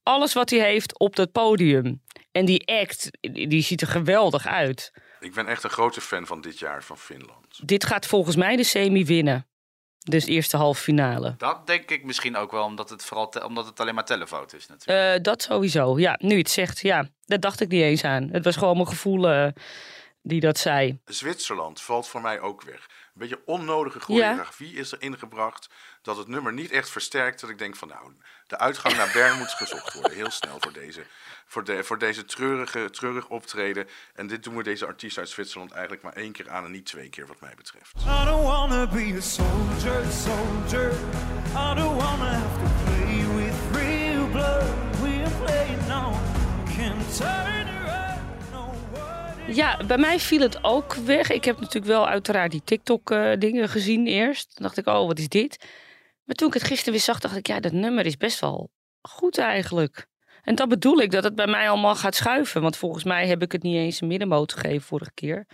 alles 0.05 0.33
wat 0.33 0.49
hij 0.49 0.59
heeft 0.59 0.99
op 0.99 1.15
dat 1.15 1.31
podium. 1.31 2.01
En 2.31 2.45
die 2.45 2.67
act, 2.67 3.09
die 3.31 3.61
ziet 3.61 3.81
er 3.81 3.87
geweldig 3.87 4.47
uit. 4.47 4.91
Ik 5.19 5.33
ben 5.33 5.47
echt 5.47 5.63
een 5.63 5.69
grote 5.69 6.01
fan 6.01 6.25
van 6.25 6.41
dit 6.41 6.59
jaar 6.59 6.83
van 6.83 6.97
Finland. 6.97 7.67
Dit 7.67 7.85
gaat 7.85 8.05
volgens 8.05 8.35
mij 8.35 8.55
de 8.55 8.63
semi 8.63 9.05
winnen. 9.05 9.47
Dus 9.99 10.25
de 10.25 10.31
eerste 10.31 10.57
halve 10.57 10.81
finale. 10.81 11.35
Dat 11.37 11.67
denk 11.67 11.91
ik 11.91 12.03
misschien 12.03 12.35
ook 12.37 12.51
wel, 12.51 12.63
omdat 12.63 12.89
het, 12.89 13.05
vooral 13.05 13.29
te- 13.29 13.45
omdat 13.45 13.65
het 13.65 13.79
alleen 13.79 13.95
maar 13.95 14.05
telefoto 14.05 14.57
is 14.57 14.67
natuurlijk. 14.67 15.15
Eh, 15.17 15.23
dat 15.23 15.41
sowieso. 15.41 15.99
Ja, 15.99 16.15
nu 16.21 16.37
het 16.37 16.49
zegt, 16.49 16.79
ja. 16.81 17.07
Daar 17.25 17.39
dacht 17.39 17.61
ik 17.61 17.67
niet 17.69 17.81
eens 17.81 18.03
aan. 18.03 18.29
Het 18.31 18.43
was 18.43 18.55
gewoon 18.55 18.75
mijn 18.75 18.87
gevoel 18.87 19.29
eh, 19.29 19.47
die 20.25 20.39
dat 20.39 20.57
zei. 20.57 20.99
Zwitserland 21.05 21.81
valt 21.81 22.07
voor 22.07 22.21
mij 22.21 22.39
ook 22.39 22.61
weg. 22.61 22.85
Een 22.85 23.21
beetje 23.21 23.41
onnodige 23.45 23.99
choreografie 23.99 24.73
is 24.73 24.91
er 24.91 25.01
ingebracht. 25.01 25.69
Dat 26.01 26.17
het 26.17 26.27
nummer 26.27 26.53
niet 26.53 26.71
echt 26.71 26.89
versterkt. 26.89 27.41
Dat 27.41 27.49
ik 27.49 27.57
denk 27.57 27.75
van 27.75 27.87
nou, 27.87 28.13
de 28.47 28.57
uitgang 28.57 28.95
naar 28.95 29.09
Bern 29.13 29.37
moet 29.37 29.49
gezocht 29.49 29.93
worden. 29.93 30.13
Heel 30.13 30.31
snel 30.31 30.57
voor 30.59 30.73
deze, 30.73 31.05
voor 31.45 31.63
de, 31.63 31.83
voor 31.83 31.97
deze 31.97 32.25
treurige, 32.25 32.89
treurig 32.89 33.29
optreden. 33.29 33.87
En 34.15 34.27
dit 34.27 34.43
doen 34.43 34.55
we 34.55 34.63
deze 34.63 34.85
artiest 34.85 35.17
uit 35.17 35.29
Zwitserland 35.29 35.71
eigenlijk 35.71 36.03
maar 36.03 36.13
één 36.13 36.31
keer 36.31 36.49
aan 36.49 36.65
en 36.65 36.71
niet 36.71 36.85
twee 36.85 37.09
keer 37.09 37.27
wat 37.27 37.41
mij 37.41 37.53
betreft. 37.55 37.93
I 37.99 38.25
don't 38.25 38.43
wanna 38.43 38.87
be 38.87 39.13
a 39.17 39.21
soldier, 39.21 40.03
soldier. 40.11 40.91
I 41.55 41.75
don't 41.75 42.01
wanna 42.01 42.29
have 42.29 42.59
to 42.59 42.69
play 42.85 43.35
with 43.35 43.55
real 43.71 44.27
blood. 44.27 44.83
Playing 45.45 45.87
now. 45.87 46.13
Can't 46.75 47.17
turn 47.17 47.64
Ja, 49.47 49.85
bij 49.87 49.97
mij 49.97 50.19
viel 50.19 50.41
het 50.41 50.63
ook 50.63 50.93
weg. 50.93 51.29
Ik 51.29 51.45
heb 51.45 51.59
natuurlijk 51.59 51.85
wel 51.85 52.07
uiteraard 52.07 52.51
die 52.51 52.61
TikTok-dingen 52.63 53.69
gezien 53.69 54.07
eerst. 54.07 54.55
Toen 54.55 54.63
dacht 54.65 54.77
ik, 54.77 54.87
oh, 54.87 55.07
wat 55.07 55.19
is 55.19 55.29
dit? 55.29 55.65
Maar 56.23 56.35
toen 56.35 56.47
ik 56.47 56.53
het 56.53 56.63
gisteren 56.63 56.93
weer 56.93 57.01
zag, 57.01 57.19
dacht 57.19 57.35
ik, 57.35 57.47
ja, 57.47 57.59
dat 57.59 57.71
nummer 57.71 58.05
is 58.05 58.17
best 58.17 58.39
wel 58.39 58.69
goed 59.01 59.37
eigenlijk. 59.37 60.07
En 60.43 60.55
dat 60.55 60.69
bedoel 60.69 60.99
ik, 60.99 61.11
dat 61.11 61.23
het 61.23 61.35
bij 61.35 61.47
mij 61.47 61.69
allemaal 61.69 61.95
gaat 61.95 62.15
schuiven. 62.15 62.61
Want 62.61 62.77
volgens 62.77 63.03
mij 63.03 63.27
heb 63.27 63.41
ik 63.41 63.51
het 63.51 63.63
niet 63.63 63.75
eens 63.75 64.01
een 64.01 64.07
middenmoot 64.07 64.53
gegeven 64.53 64.87
vorige 64.87 65.13
keer. 65.13 65.45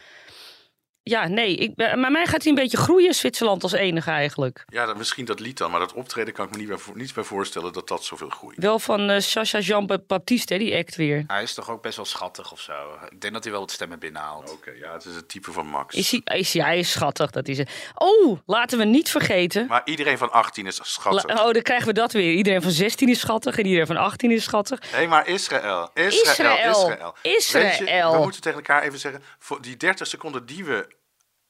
Ja, 1.03 1.27
nee, 1.27 1.55
ik, 1.55 1.75
bij 1.75 1.95
bij 1.99 2.09
mij 2.11 2.25
gaat 2.25 2.41
hij 2.41 2.49
een 2.51 2.57
beetje 2.57 2.77
groeien, 2.77 3.13
Zwitserland 3.13 3.63
als 3.63 3.71
enige 3.71 4.11
eigenlijk. 4.11 4.63
Ja, 4.67 4.85
dat, 4.85 4.97
misschien 4.97 5.25
dat 5.25 5.39
lied 5.39 5.57
dan. 5.57 5.71
Maar 5.71 5.79
dat 5.79 5.93
optreden 5.93 6.33
kan 6.33 6.45
ik 6.45 6.51
me 6.51 6.57
niet 6.57 6.67
bij, 6.67 6.77
voor- 6.77 6.97
niet 6.97 7.13
bij 7.13 7.23
voorstellen 7.23 7.73
dat 7.73 7.87
dat 7.87 8.03
zoveel 8.03 8.29
groeit. 8.29 8.57
Wel 8.57 8.79
van 8.79 9.09
eh 9.09 9.19
Sacha 9.19 9.59
Jean-Baptiste, 9.59 10.53
hè, 10.53 10.59
die 10.59 10.75
act 10.77 10.95
weer. 10.95 11.23
Hij 11.27 11.43
is 11.43 11.53
toch 11.53 11.69
ook 11.69 11.81
best 11.81 11.95
wel 11.95 12.05
schattig 12.05 12.51
of 12.51 12.59
zo. 12.59 12.73
Ik 13.09 13.21
denk 13.21 13.33
dat 13.33 13.43
hij 13.43 13.51
wel 13.51 13.61
wat 13.61 13.71
stemmen 13.71 13.99
binnenhaalt. 13.99 14.51
Oké, 14.51 14.71
ja, 14.71 14.93
het 14.93 15.05
is 15.05 15.15
het 15.15 15.27
type 15.29 15.51
van 15.51 15.67
Max. 15.67 15.95
Is 15.95 16.11
hij, 16.11 16.21
is 16.37 16.53
hij, 16.53 16.63
hij 16.63 16.79
is 16.79 16.91
schattig, 16.91 17.31
dat 17.31 17.47
is 17.47 17.57
het. 17.57 17.69
Oh, 17.95 18.39
laten 18.45 18.77
we 18.77 18.83
niet 18.85 19.09
vergeten. 19.09 19.67
Maar 19.67 19.81
iedereen 19.85 20.17
van 20.17 20.31
18 20.31 20.65
is 20.65 20.79
schattig. 20.83 21.23
La- 21.35 21.45
Oh, 21.45 21.51
dan 21.53 21.61
krijgen 21.61 21.87
we 21.87 21.93
dat 21.93 22.11
weer. 22.11 22.31
Iedereen 22.33 22.61
van 22.61 22.71
16 22.71 23.09
is 23.09 23.19
schattig 23.19 23.57
en 23.57 23.65
iedereen 23.65 23.87
van 23.87 23.97
18 23.97 24.31
is 24.31 24.43
schattig. 24.43 24.79
Hé, 24.91 25.07
maar 25.07 25.27
Israël. 25.27 25.89
Israël. 25.93 26.69
Israël. 26.69 27.15
Israël. 27.21 27.63
Weet 27.67 27.77
je, 27.77 27.83
Israël. 27.83 28.11
we 28.11 28.17
moeten 28.21 28.41
tegen 28.41 28.57
elkaar 28.57 28.83
even 28.83 28.99
zeggen, 28.99 29.23
voor 29.39 29.61
die 29.61 29.77
30 29.77 30.07
seconden 30.07 30.45
die 30.45 30.63
we 30.65 30.99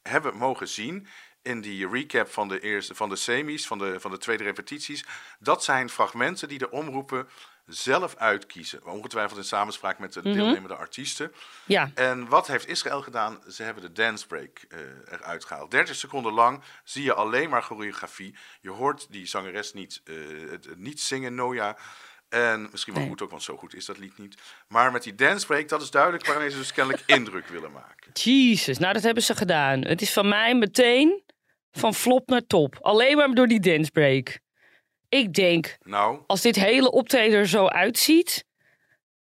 hebben 0.03 0.35
mogen 0.37 0.67
zien 0.67 1.07
in 1.41 1.61
die 1.61 1.87
recap 1.89 2.29
van 2.29 2.47
de, 2.47 2.59
eerste, 2.59 2.95
van 2.95 3.09
de 3.09 3.15
semis, 3.15 3.67
van 3.67 3.77
de, 3.77 3.99
van 3.99 4.11
de 4.11 4.17
tweede 4.17 4.43
repetities, 4.43 5.05
dat 5.39 5.63
zijn 5.63 5.89
fragmenten 5.89 6.47
die 6.47 6.57
de 6.57 6.71
omroepen 6.71 7.29
zelf 7.65 8.15
uitkiezen. 8.15 8.85
Ongetwijfeld 8.85 9.37
in 9.37 9.43
samenspraak 9.45 9.99
met 9.99 10.15
Mhm. 10.15 10.23
de 10.23 10.31
deelnemende 10.33 10.75
artiesten. 10.75 11.33
Ja, 11.65 11.91
En 11.95 12.27
wat 12.27 12.47
heeft 12.47 12.67
Israël 12.67 13.01
gedaan? 13.01 13.39
Ze 13.49 13.63
hebben 13.63 13.83
de 13.83 13.91
dance 13.91 14.27
break 14.27 14.59
eh, 14.69 14.79
eruit 15.11 15.45
gehaald. 15.45 15.71
30 15.71 15.95
seconden 15.95 16.33
lang 16.33 16.61
zie 16.83 17.03
je 17.03 17.13
alleen 17.13 17.49
maar 17.49 17.61
choreografie. 17.63 18.35
Je 18.61 18.69
hoort 18.69 19.07
die 19.11 19.25
zangeres 19.25 19.73
niet, 19.73 20.01
eh, 20.03 20.15
het 20.49 20.77
niet 20.77 20.99
zingen, 21.01 21.35
Noja. 21.35 21.77
En 22.31 22.67
misschien 22.71 22.93
wel 22.93 23.01
Nee. 23.01 23.11
goed 23.11 23.21
ook, 23.21 23.29
want 23.29 23.43
zo 23.43 23.57
goed 23.57 23.75
is 23.75 23.85
dat 23.85 23.97
lied 23.97 24.17
niet. 24.17 24.37
Maar 24.67 24.91
met 24.91 25.03
die 25.03 25.15
dance 25.15 25.45
break, 25.45 25.67
dat 25.69 25.81
is 25.81 25.91
duidelijk 25.91 26.25
waarmee 26.27 26.49
ze 26.49 26.57
dus 26.57 26.71
kennelijk 26.73 27.03
indruk 27.17 27.47
willen 27.47 27.71
maken. 27.71 28.11
Jesus. 28.13 28.77
Nou, 28.77 28.93
dat 28.93 29.03
hebben 29.03 29.23
ze 29.23 29.35
gedaan. 29.35 29.81
Het 29.85 30.01
is 30.01 30.13
van 30.13 30.27
mij 30.27 30.55
meteen 30.55 31.23
van 31.71 31.93
flop 31.93 32.29
naar 32.29 32.45
top. 32.47 32.77
Alleen 32.81 33.17
maar 33.17 33.33
door 33.33 33.47
die 33.47 33.59
dance 33.59 33.91
break. 33.91 34.39
Ik 35.09 35.33
denk, 35.33 35.77
Nou, 35.83 36.19
als 36.27 36.41
dit 36.41 36.55
hele 36.55 36.91
optreden 36.91 37.39
er 37.39 37.47
zo 37.47 37.67
uitziet, 37.67 38.45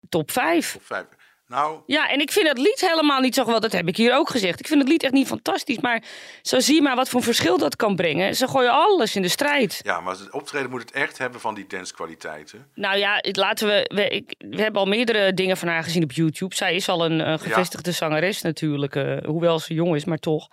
top 0.09 0.31
5. 0.31 0.75
op 0.75 0.85
vijf. 0.85 1.07
Nou, 1.51 1.81
Ja, 1.87 2.09
en 2.11 2.21
ik 2.21 2.33
vind 2.33 2.49
het 2.49 2.59
lied 2.59 2.81
helemaal 2.91 3.21
niet 3.21 3.35
zo 3.35 3.43
geweldig. 3.45 3.71
Dat 3.71 3.81
heb 3.81 3.89
ik 3.89 3.97
hier 3.97 4.15
ook 4.17 4.31
gezegd. 4.31 4.61
Ik 4.61 4.67
vind 4.67 4.81
het 4.81 4.89
lied 4.89 5.03
echt 5.03 5.13
niet 5.13 5.27
fantastisch. 5.27 5.79
Maar 5.81 6.03
zo 6.43 6.61
zie 6.61 6.75
je 6.75 6.83
maar 6.83 6.97
wat 6.97 7.09
voor 7.09 7.23
verschil 7.23 7.59
dat 7.59 7.77
kan 7.77 7.97
brengen. 7.97 8.37
Ze 8.37 8.49
gooien 8.49 8.71
alles 8.73 9.17
in 9.17 9.23
de 9.23 9.29
strijd. 9.29 9.81
ja, 9.83 10.01
maar 10.01 10.15
het 10.19 10.31
optreden 10.31 10.71
moet 10.71 10.81
het 10.81 10.91
echt 10.91 11.19
hebben 11.19 11.41
van 11.41 11.55
die 11.55 11.67
dancekwaliteiten. 11.67 12.67
Nou 12.75 12.97
ja, 12.99 13.15
het- 13.21 13.37
laten 13.37 13.67
we. 13.69 13.91
We, 13.95 14.09
ik, 14.09 14.35
we 14.39 14.63
hebben 14.63 14.81
al 14.81 14.87
meerdere 14.87 15.35
dingen 15.35 15.57
van 15.57 15.69
haar 15.69 15.83
gezien 15.85 16.03
op 16.03 16.13
YouTube. 16.13 16.55
Zij 16.55 16.75
is 16.75 16.89
al 16.89 17.05
een, 17.05 17.39
gevestigde 17.39 17.93
zangeres 17.93 18.43
natuurlijk. 18.43 18.97
eh, 18.97 19.17
hoewel 19.25 19.59
ze 19.59 19.75
jong 19.75 19.95
is, 19.95 20.05
maar 20.05 20.19
toch. 20.19 20.49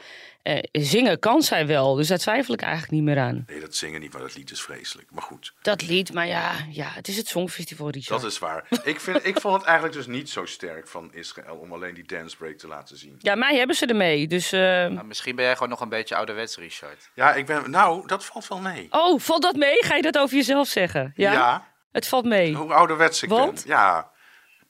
Eh, 0.47 0.57
zingen 0.71 1.19
kan 1.19 1.41
zij 1.41 1.67
wel. 1.67 1.95
Dus 1.95 2.07
daar 2.07 2.17
twijfel 2.17 2.53
ik 2.53 2.61
eigenlijk 2.61 2.91
niet 2.91 3.03
meer 3.03 3.19
aan. 3.19 3.43
Nee, 3.47 3.59
dat 3.59 3.75
zingen 3.75 3.99
niet, 4.01 4.13
maar 4.13 4.21
dat 4.21 4.35
lied 4.35 4.51
is 4.51 4.61
vreselijk. 4.61 5.11
Maar 5.11 5.21
goed, 5.23 5.53
Dat 5.61 5.81
lied, 5.87 6.13
maar 6.13 6.27
ja, 6.27 6.51
ja 6.71 6.87
het 6.89 7.07
is 7.07 7.17
het 7.17 7.27
Songfestival, 7.27 7.89
Richard. 7.89 8.21
dat 8.21 8.31
is 8.31 8.39
waar. 8.39 8.67
ik, 8.83 8.99
vind, 8.99 9.25
ik 9.25 9.39
vond 9.39 9.55
het 9.55 9.63
eigenlijk 9.63 9.95
dus 9.95 10.07
niet 10.07 10.29
zo 10.29 10.45
sterk 10.45 10.87
van 10.87 11.13
Israël 11.13 11.55
om 11.55 11.73
alleen 11.73 11.93
die 11.93 12.05
dance 12.07 12.37
break 12.37 12.57
te 12.57 12.67
laten 12.67 12.97
zien. 12.97 13.15
Ja, 13.17 13.35
mij 13.35 13.57
hebben 13.57 13.75
ze 13.75 13.85
ermee. 13.85 14.27
Dus. 14.27 14.51
eh, 14.51 14.59
Nou, 14.59 15.03
misschien 15.05 15.35
ben 15.35 15.45
jij 15.45 15.53
gewoon 15.53 15.69
nog 15.69 15.81
een 15.81 15.89
beetje 15.89 16.15
ouderwets, 16.15 16.57
Richard. 16.57 17.09
Ja, 17.13 17.33
ik 17.33 17.45
ben. 17.45 17.69
Nou, 17.71 18.07
dat 18.07 18.25
valt 18.25 18.47
wel 18.47 18.59
mee. 18.59 18.87
Oh, 18.89 19.19
valt 19.19 19.41
dat 19.41 19.55
mee? 19.55 19.83
Ga 19.83 19.95
je 19.95 20.01
dat 20.01 20.17
over 20.17 20.35
jezelf 20.35 20.67
zeggen? 20.67 21.11
Ja. 21.15 21.31
ja 21.31 21.67
Het 21.91 22.07
valt 22.07 22.25
mee. 22.25 22.53
hoe 22.53 22.73
ouderwets 22.73 23.23
ik 23.23 23.29
Want? 23.29 23.53
ben. 23.65 23.75
Ja, 23.75 24.11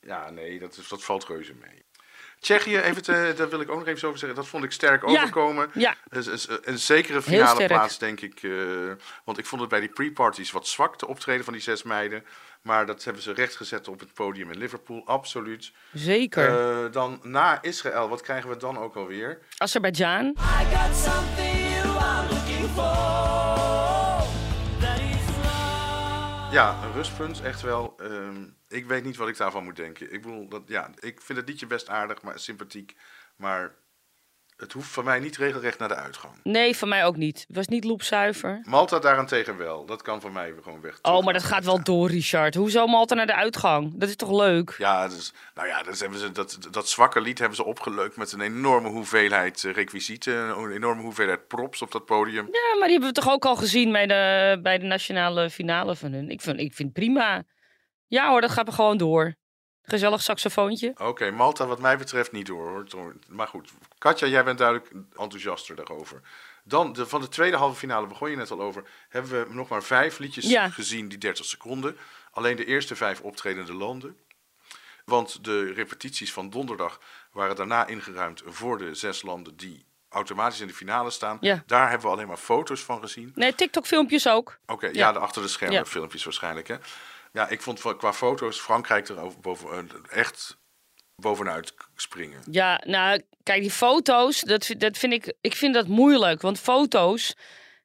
ja 0.02 0.30
nee, 0.30 0.60
dat, 0.60 0.78
is, 0.78 0.88
dat 0.88 1.04
valt 1.04 1.26
reuze 1.26 1.54
mee. 1.54 1.86
Tsjechië, 2.48 2.78
even 2.78 3.02
te, 3.04 3.34
daar 3.38 3.50
wil 3.50 3.60
ik 3.60 3.70
ook 3.70 3.78
nog 3.78 3.88
even 3.88 4.08
over 4.08 4.20
zeggen. 4.20 4.38
Dat 4.38 4.48
vond 4.48 4.64
ik 4.64 4.72
sterk 4.72 5.02
Ja. 5.10 5.22
overkomen. 5.22 5.70
Ja. 5.74 5.96
Een, 6.10 6.32
een, 6.32 6.60
een 6.64 6.80
zekere 6.80 7.22
finale 7.22 7.66
plaats, 7.66 7.98
denk 7.98 8.22
ik. 8.22 8.44
eh, 8.44 8.52
want 9.24 9.38
ik 9.38 9.46
vond 9.46 9.62
het 9.62 9.70
bij 9.70 9.80
die 9.80 9.90
pre-parties 9.90 10.52
wat 10.52 10.68
zwak, 10.68 11.00
de 11.00 11.08
optreden 11.08 11.44
van 11.44 11.54
die 11.54 11.62
zes 11.62 11.84
meiden. 11.84 12.24
Maar 12.62 12.86
dat 12.86 13.04
hebben 13.04 13.22
ze 13.24 13.34
rechtgezet 13.34 13.88
op 13.88 14.00
het 14.00 14.14
podium 14.14 14.52
in 14.52 14.58
Liverpool, 14.58 15.02
absoluut. 15.06 15.72
Zeker. 15.94 16.60
Eh, 16.86 16.92
dan 16.92 17.20
na 17.24 17.62
Israël, 17.62 18.10
wat 18.10 18.22
krijgen 18.22 18.50
we 18.50 18.58
dan 18.58 18.78
ook 18.78 18.96
alweer? 18.96 19.40
Azerbeidzjan. 19.58 20.26
I 20.26 20.76
got 20.76 20.96
something 20.96 21.70
you 21.84 21.98
are 21.98 22.28
looking 22.34 22.70
for. 22.76 24.28
That 24.80 25.00
is 25.00 25.26
love. 25.44 26.54
Ja, 26.54 26.76
een 26.84 26.94
rustpunt, 26.94 27.42
echt 27.42 27.62
wel. 27.62 27.96
Ehm, 28.00 28.44
ik 28.68 28.86
weet 28.86 29.04
niet 29.04 29.18
wat 29.18 29.28
ik 29.28 29.38
daarvan 29.38 29.64
moet 29.64 29.76
denken. 29.76 30.14
Ik 30.14 30.22
bedoel, 30.22 30.48
dat, 30.48 30.64
ja, 30.66 30.90
ik 31.00 31.22
vind 31.22 31.38
het 31.38 31.50
liedje 31.50 31.68
best 31.68 31.90
aardig, 31.90 32.22
maar 32.22 32.40
sympathiek. 32.40 32.96
Maar 33.36 33.76
het 34.58 34.72
hoeft 34.72 34.90
van 34.90 35.04
mij 35.04 35.20
niet 35.20 35.38
regelrecht 35.38 35.80
naar 35.80 35.88
de 35.88 35.96
uitgang. 35.96 36.34
Nee, 36.44 36.78
van 36.78 36.90
mij 36.90 37.06
ook 37.06 37.16
niet. 37.16 37.46
Het 37.48 37.56
was 37.56 37.68
niet 37.68 37.84
loopzuiver. 37.84 38.62
Malta 38.64 39.00
daarentegen 39.00 39.58
wel. 39.58 39.86
Dat 39.86 40.02
kan 40.02 40.22
van 40.22 40.32
mij 40.32 40.54
gewoon 40.64 40.82
weg. 40.82 41.00
Oh, 41.02 41.24
maar 41.24 41.34
dat 41.34 41.44
gaat 41.44 41.66
wel 41.66 41.84
door, 41.84 42.10
Richard. 42.10 42.56
Hoezo 42.56 42.88
Malta 42.88 43.16
naar 43.16 43.26
de 43.26 43.36
uitgang? 43.36 43.94
Dat 43.96 44.10
is 44.10 44.16
toch 44.16 44.32
leuk? 44.32 44.76
Ja, 44.78 45.08
dus, 45.08 45.34
nou 45.56 45.68
ja, 45.68 45.84
dus 45.84 46.00
hebben 46.00 46.20
ze 46.20 46.32
dat, 46.32 46.58
dat 46.72 46.90
zwakke 46.90 47.22
lied 47.22 47.40
hebben 47.40 47.58
ze 47.58 47.64
opgeleukt 47.64 48.18
met 48.18 48.32
een 48.32 48.42
enorme 48.42 48.90
hoeveelheid 48.90 49.64
eh, 49.64 49.74
requisieten. 49.74 50.34
Een 50.34 50.72
enorme 50.72 51.02
hoeveelheid 51.02 51.48
props 51.48 51.82
op 51.82 51.92
dat 51.92 52.06
podium. 52.06 52.46
Ja, 52.46 52.78
maar 52.80 52.88
die 52.88 52.98
hebben 52.98 53.10
we 53.10 53.22
toch 53.22 53.30
ook 53.30 53.46
al 53.46 53.56
gezien 53.56 53.92
bij 53.92 54.08
de, 54.08 54.60
bij 54.62 54.78
de 54.78 54.86
nationale 54.86 55.50
finale 55.50 55.96
van 55.96 56.12
hun. 56.12 56.30
Ik 56.30 56.42
vind, 56.42 56.60
ik 56.60 56.74
vind 56.74 56.94
prima. 56.94 57.44
Ja 58.08 58.30
hoor, 58.30 58.42
dat 58.42 58.52
gaat 58.52 58.68
er 58.68 58.74
gewoon 58.74 58.98
door. 58.98 59.36
Gezellig 59.82 60.22
saxofoontje. 60.22 60.94
Oké, 60.98 61.32
Malta 61.32 61.66
wat 61.66 61.80
mij 61.80 61.98
betreft 61.98 62.32
niet 62.32 62.46
door 62.46 62.70
hoor. 62.70 63.16
Maar 63.28 63.48
goed, 63.48 63.72
Katja, 63.98 64.28
jij 64.28 64.44
bent 64.44 64.58
duidelijk 64.58 64.92
enthousiaster 65.16 65.76
daarover. 65.76 66.22
Dan, 66.64 66.94
de, 66.94 67.08
van 67.08 67.22
de 67.22 67.28
tweede 67.28 67.58
halve 67.58 67.78
finale 67.78 68.08
begon 68.08 68.30
je 68.30 68.36
net 68.36 68.52
al 68.52 68.62
over. 68.62 68.84
Hebben 69.10 69.48
we 69.48 69.54
nog 69.54 69.70
maar 69.70 69.84
vijf 69.84 70.18
liedjes 70.20 70.46
Ja. 70.50 70.70
gezien 70.70 71.08
die 71.08 71.18
30 71.18 71.46
seconden. 71.46 71.98
Alleen 72.32 72.56
de 72.56 72.66
eerste 72.66 72.96
vijf 72.96 73.22
optredende 73.22 73.74
landen. 73.74 74.18
Want 75.06 75.44
de 75.44 75.74
repetities 75.74 76.34
van 76.34 76.50
donderdag 76.50 77.00
waren 77.32 77.56
daarna 77.56 77.86
ingeruimd 77.88 78.42
voor 78.46 78.78
de 78.78 78.94
zes 78.94 79.22
landen 79.22 79.58
die 79.58 79.86
automatisch 80.10 80.60
in 80.60 80.68
de 80.68 80.74
finale 80.74 81.10
staan. 81.10 81.38
Ja. 81.42 81.64
Daar 81.66 81.90
hebben 81.90 82.08
we 82.08 82.14
alleen 82.14 82.28
maar 82.28 82.38
foto's 82.38 82.82
van 82.84 83.02
gezien. 83.02 83.32
Nee, 83.36 83.56
TikTok-filmpjes 83.56 84.28
ook. 84.28 84.58
Oké, 84.66 84.86
ja. 84.86 84.92
Ja. 84.94 85.12
de 85.12 85.20
achter 85.20 85.42
de 85.42 85.48
schermen 85.48 85.88
filmpjes 85.88 86.24
waarschijnlijk. 86.24 86.68
Hè? 86.68 86.76
Ja, 87.38 87.50
ik 87.50 87.62
vond 87.62 87.98
qua 87.98 88.14
foto's 88.14 88.60
Frankrijk 88.60 89.08
er 89.08 89.40
boven, 89.42 89.70
eh, 89.70 90.18
echt 90.18 90.58
bovenuit 91.16 91.74
springen. 91.96 92.42
Ja, 92.52 92.82
nou, 92.86 93.22
kijk, 93.44 93.62
die 93.62 93.72
foto's, 93.72 94.42
dat, 94.42 94.74
dat 94.78 94.98
vind 94.98 95.14
ik, 95.14 95.34
ik 95.42 95.56
vind 95.56 95.74
dat 95.74 95.88
moeilijk. 95.88 96.42
Want 96.42 96.60
foto's 96.60 97.36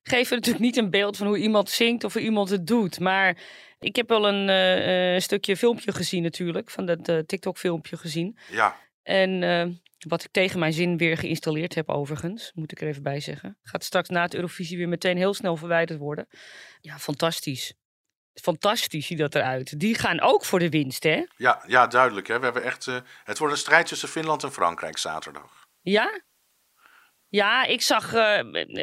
geven 0.03 0.37
natuurlijk 0.37 0.65
niet 0.65 0.77
een 0.77 0.91
beeld 0.91 1.17
van 1.17 1.27
hoe 1.27 1.39
iemand 1.39 1.71
zingt 1.71 2.05
of 2.05 2.13
hoe 2.13 2.23
iemand 2.23 2.49
het 2.49 2.67
doet. 2.67 3.01
Maar 3.01 3.37
ik 3.79 3.97
heb 3.97 4.09
wel 4.09 4.29
een 4.29 4.49
eh, 4.49 5.15
eh, 5.15 5.21
stukje 5.21 5.57
filmpje 5.57 5.93
gezien 5.93 6.23
natuurlijk, 6.23 6.71
van 6.71 6.87
dat 6.87 7.29
TikTok-filmpje 7.29 7.97
gezien. 7.97 8.39
Ja, 8.51 8.77
En 9.03 9.41
wat 10.09 10.25
ik 10.25 10.31
tegen 10.31 10.59
mijn 10.59 10.73
zin 10.73 10.97
weer 10.97 11.17
geïnstalleerd 11.17 11.75
heb 11.75 11.89
overigens, 11.89 12.53
moet 12.55 12.73
ik 12.73 12.81
er 12.81 12.89
even 12.89 13.03
bij 13.03 13.21
zeggen. 13.21 13.59
Gaat 13.63 13.85
straks 13.85 14.09
na 14.09 14.23
het 14.23 14.35
Eurovisie 14.35 14.77
weer 14.77 14.89
meteen 14.89 15.17
heel 15.17 15.35
snel 15.35 15.57
verwijderd 15.57 15.99
worden. 15.99 16.27
Ja, 16.81 16.99
fantastisch. 16.99 17.75
Fantastisch 18.35 19.07
ziet 19.07 19.19
dat 19.19 19.35
eruit. 19.35 19.81
Die 19.81 19.95
gaan 19.95 20.21
ook 20.21 20.45
voor 20.45 20.59
de 20.59 20.69
winst, 20.69 21.03
hè? 21.03 21.25
ja, 21.37 21.63
ja 21.67 21.87
duidelijk. 21.87 22.27
Hè. 22.29 22.39
We 22.39 22.45
hebben 22.45 22.63
echt, 22.63 22.87
eh, 22.87 22.97
het 23.25 23.39
wordt 23.39 23.55
een 23.55 23.61
strijd 23.61 23.87
tussen 23.87 24.09
Finland 24.09 24.43
en 24.43 24.53
Frankrijk 24.53 24.99
zaterdag. 24.99 25.67
Ja? 25.81 26.21
Ja, 27.29 27.65
ik 27.65 27.83
zag. 27.83 28.13
eh, 28.15 28.39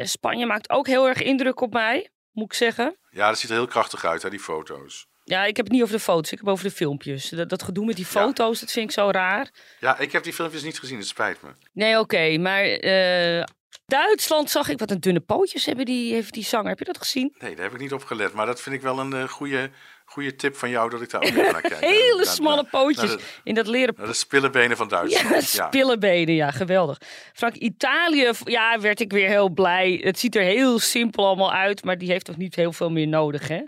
Spanje 0.05 0.45
maakt 0.45 0.69
ook 0.69 0.87
heel 0.87 1.07
erg 1.07 1.21
indruk 1.21 1.61
op 1.61 1.73
mij, 1.73 2.09
moet 2.31 2.45
ik 2.45 2.53
zeggen. 2.53 2.97
Ja, 3.09 3.27
dat 3.27 3.39
ziet 3.39 3.49
er 3.49 3.55
heel 3.55 3.67
krachtig 3.67 4.05
uit, 4.05 4.21
hè, 4.21 4.29
die 4.29 4.39
foto's. 4.39 5.07
Ja, 5.23 5.45
ik 5.45 5.55
heb 5.57 5.65
het 5.65 5.73
niet 5.73 5.83
over 5.83 5.95
de 5.95 6.01
foto's, 6.01 6.31
ik 6.31 6.37
heb 6.37 6.47
over 6.47 6.63
de 6.63 6.71
filmpjes. 6.71 7.29
Dat, 7.29 7.49
dat 7.49 7.63
gedoe 7.63 7.85
met 7.85 7.95
die 7.95 8.05
foto's, 8.05 8.59
dat 8.59 8.71
vind 8.71 8.85
ik 8.85 8.91
zo 8.91 9.09
raar. 9.11 9.49
Ja, 9.79 9.97
ik 9.97 10.11
heb 10.11 10.23
die 10.23 10.33
filmpjes 10.33 10.63
niet 10.63 10.79
gezien, 10.79 10.97
het 10.97 11.07
spijt 11.07 11.41
me. 11.41 11.49
Nee, 11.73 11.99
oké, 11.99 12.37
maar 12.37 12.63
eh, 12.63 13.43
Duitsland 13.89 14.49
zag 14.49 14.69
ik 14.69 14.79
wat 14.79 14.91
een 14.91 14.99
dunne 14.99 15.19
pootjes 15.19 15.65
hebben 15.65 15.85
die, 15.85 16.13
heeft 16.13 16.33
die 16.33 16.43
zanger. 16.43 16.69
Heb 16.69 16.79
je 16.79 16.85
dat 16.85 16.97
gezien? 16.97 17.35
Nee, 17.39 17.55
daar 17.55 17.63
heb 17.63 17.73
ik 17.73 17.79
niet 17.79 17.93
op 17.93 18.03
gelet. 18.03 18.33
Maar 18.33 18.45
dat 18.45 18.61
vind 18.61 18.75
ik 18.75 18.81
wel 18.81 18.99
een 18.99 19.13
eh, 19.13 19.23
goede, 19.27 19.69
goede 20.05 20.35
tip 20.35 20.55
van 20.55 20.69
jou 20.69 20.89
dat 20.89 21.01
ik 21.01 21.09
daar 21.09 21.21
ook 21.21 21.33
naar 21.33 21.61
kijk. 21.61 21.79
Hele 21.85 22.15
Naar- 22.15 22.25
smalle 22.25 22.55
naar- 22.61 22.71
pootjes 22.71 23.07
naar 23.09 23.17
de- 23.17 23.23
in 23.43 23.53
dat 23.55 23.67
leren 23.67 23.95
de 23.95 24.13
spillebenen 24.13 24.77
van 24.77 24.87
Duitsland. 24.87 25.51
Ja, 25.51 25.65
spillebenen, 25.67 26.35
ja, 26.35 26.51
geweldig. 26.51 26.97
Frank, 27.33 27.55
Italië, 27.55 28.31
ja, 28.43 28.79
werd 28.79 28.99
ik 28.99 29.11
weer 29.11 29.27
heel 29.27 29.49
blij. 29.49 29.99
Het 30.03 30.19
ziet 30.19 30.35
er 30.35 30.43
heel 30.43 30.79
simpel 30.79 31.25
allemaal 31.25 31.53
uit, 31.53 31.83
maar 31.83 31.97
die 31.97 32.11
heeft 32.11 32.25
toch 32.25 32.37
niet 32.37 32.55
heel 32.55 32.73
veel 32.73 32.89
meer 32.89 33.07
nodig, 33.07 33.47
hè? 33.47 33.61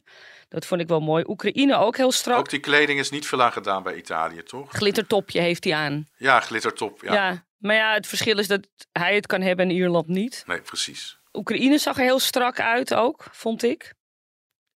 Dat 0.49 0.65
vond 0.65 0.81
ik 0.81 0.87
wel 0.87 0.99
mooi. 0.99 1.23
Oekraïne 1.27 1.77
ook 1.77 1.97
heel 1.97 2.11
strak. 2.11 2.37
Ook 2.37 2.49
die 2.49 2.59
kleding 2.59 2.99
is 2.99 3.09
niet 3.09 3.27
veel 3.27 3.41
aan 3.41 3.51
gedaan 3.51 3.83
bij 3.83 3.95
Italië, 3.95 4.43
toch? 4.43 4.71
Glittertopje 4.71 5.41
heeft 5.41 5.63
hij 5.63 5.73
aan. 5.73 6.07
Ja, 6.17 6.39
glittertop. 6.39 7.01
Ja. 7.01 7.13
Ja. 7.13 7.43
Maar 7.61 7.75
ja, 7.75 7.93
het 7.93 8.07
verschil 8.07 8.39
is 8.39 8.47
dat 8.47 8.67
hij 8.91 9.15
het 9.15 9.27
kan 9.27 9.41
hebben 9.41 9.69
en 9.69 9.75
Ierland 9.75 10.07
niet. 10.07 10.43
Nee, 10.47 10.61
precies. 10.61 11.19
Oekraïne 11.33 11.77
zag 11.77 11.97
er 11.97 12.03
heel 12.03 12.19
strak 12.19 12.59
uit 12.59 12.93
ook, 12.93 13.27
vond 13.31 13.63
ik. 13.63 13.93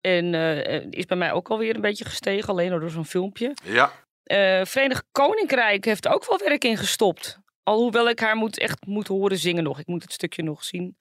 En 0.01 0.35
eh, 0.35 0.87
is 0.91 1.05
bij 1.05 1.17
mij 1.17 1.33
ook 1.33 1.49
alweer 1.49 1.75
een 1.75 1.81
beetje 1.81 2.05
gestegen, 2.05 2.49
alleen 2.49 2.71
door 2.71 2.91
zo'n 2.91 3.05
filmpje. 3.05 3.57
Ja, 3.65 3.93
Eh 4.23 4.61
Verenigd 4.65 5.05
Koninkrijk 5.13 5.85
heeft 5.85 6.09
ook 6.09 6.29
wel 6.29 6.39
werk 6.39 6.65
in 6.65 6.77
gestopt. 6.77 7.39
Alhoewel 7.63 8.09
ik 8.09 8.21
haar 8.21 8.37
moet, 8.37 8.59
echt 8.59 8.87
moet 8.87 9.07
horen 9.07 9.39
zingen 9.39 9.63
nog. 9.63 9.79
Ik 9.79 9.87
moet 9.87 10.03
het 10.03 10.13
stukje 10.13 10.43
nog 10.43 10.65
zien. 10.65 10.97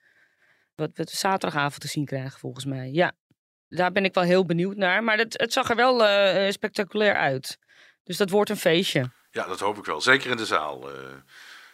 Wat 0.75 0.89
we 0.93 1.07
zaterdagavond 1.11 1.81
te 1.81 1.87
zien 1.87 2.05
krijgen, 2.05 2.39
volgens 2.39 2.65
mij. 2.65 2.89
Ja, 2.91 3.11
daar 3.67 3.91
ben 3.91 4.05
ik 4.05 4.13
wel 4.13 4.23
heel 4.23 4.45
benieuwd 4.45 4.75
naar. 4.75 5.03
Maar 5.03 5.17
het, 5.17 5.39
het 5.39 5.53
zag 5.53 5.69
er 5.69 5.75
wel 5.75 6.05
eh, 6.05 6.51
spectaculair 6.51 7.15
uit. 7.15 7.57
Dus 8.03 8.17
dat 8.17 8.29
wordt 8.29 8.49
een 8.49 8.57
feestje. 8.57 9.11
ja, 9.31 9.47
dat 9.47 9.59
hoop 9.59 9.77
ik 9.77 9.85
wel. 9.85 10.01
Zeker 10.01 10.31
in 10.31 10.37
de 10.37 10.45
zaal. 10.45 10.89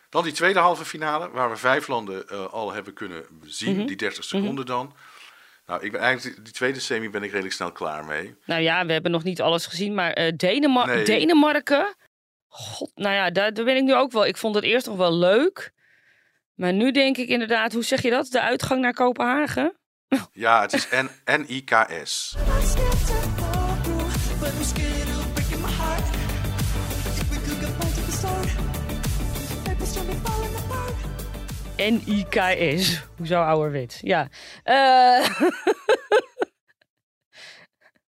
Dan 0.10 0.24
die 0.24 0.34
tweede 0.34 0.60
halve 0.60 0.86
finale, 0.86 1.30
waar 1.30 1.50
we 1.50 1.56
vijf 1.56 1.88
landen 1.88 2.28
eh, 2.30 2.46
al 2.46 2.74
hebben 2.74 2.94
kunnen 2.94 3.26
zien. 3.42 3.76
Mhm. 3.78 3.86
Die 3.86 3.96
30 3.96 4.24
seconden 4.24 4.66
dan. 4.66 4.96
Nou, 5.66 5.84
ik 5.84 5.92
ben 5.92 6.02
eigenlijk 6.02 6.44
die 6.44 6.54
tweede 6.54 6.80
semi 6.80 7.10
ben 7.10 7.24
ik 7.24 7.30
redelijk 7.32 7.54
snel 7.56 7.72
klaar 7.72 8.06
mee. 8.06 8.36
Nou 8.46 8.62
ja, 8.62 8.86
we 8.86 8.94
hebben 8.94 9.12
nog 9.12 9.24
niet 9.24 9.42
alles 9.42 9.66
gezien. 9.66 9.94
Maar 9.94 10.12
eh, 10.14 10.34
Nee. 10.38 11.06
Denemarken. 11.06 11.96
God, 12.48 12.92
nou 12.96 13.16
ja, 13.16 13.30
daar, 13.30 13.54
daar 13.54 13.66
ben 13.66 13.76
ik 13.76 13.84
nu 13.84 13.96
ook 13.96 14.12
wel. 14.12 14.26
Ik 14.26 14.38
vond 14.38 14.56
het 14.56 14.64
eerst 14.64 14.86
nog 14.86 14.98
wel 14.98 15.14
leuk. 15.14 15.72
Maar 16.54 16.74
nu 16.74 16.92
denk 16.92 17.18
ik 17.18 17.30
inderdaad, 17.30 17.74
hoe 17.74 17.84
zeg 17.84 18.02
je 18.02 18.10
dat? 18.10 18.28
De 18.28 18.42
uitgang 18.42 18.82
naar 18.82 18.94
Kopenhagen? 18.94 19.78
Ja, 20.32 20.62
het 20.62 20.74
is 20.74 20.88
N 20.90 21.10
N-I-K-S. 21.26 22.36
N-I-K-S. 31.78 33.04
Hoezo? 33.18 33.72
Ja. 34.02 34.28
Eh, 34.64 35.30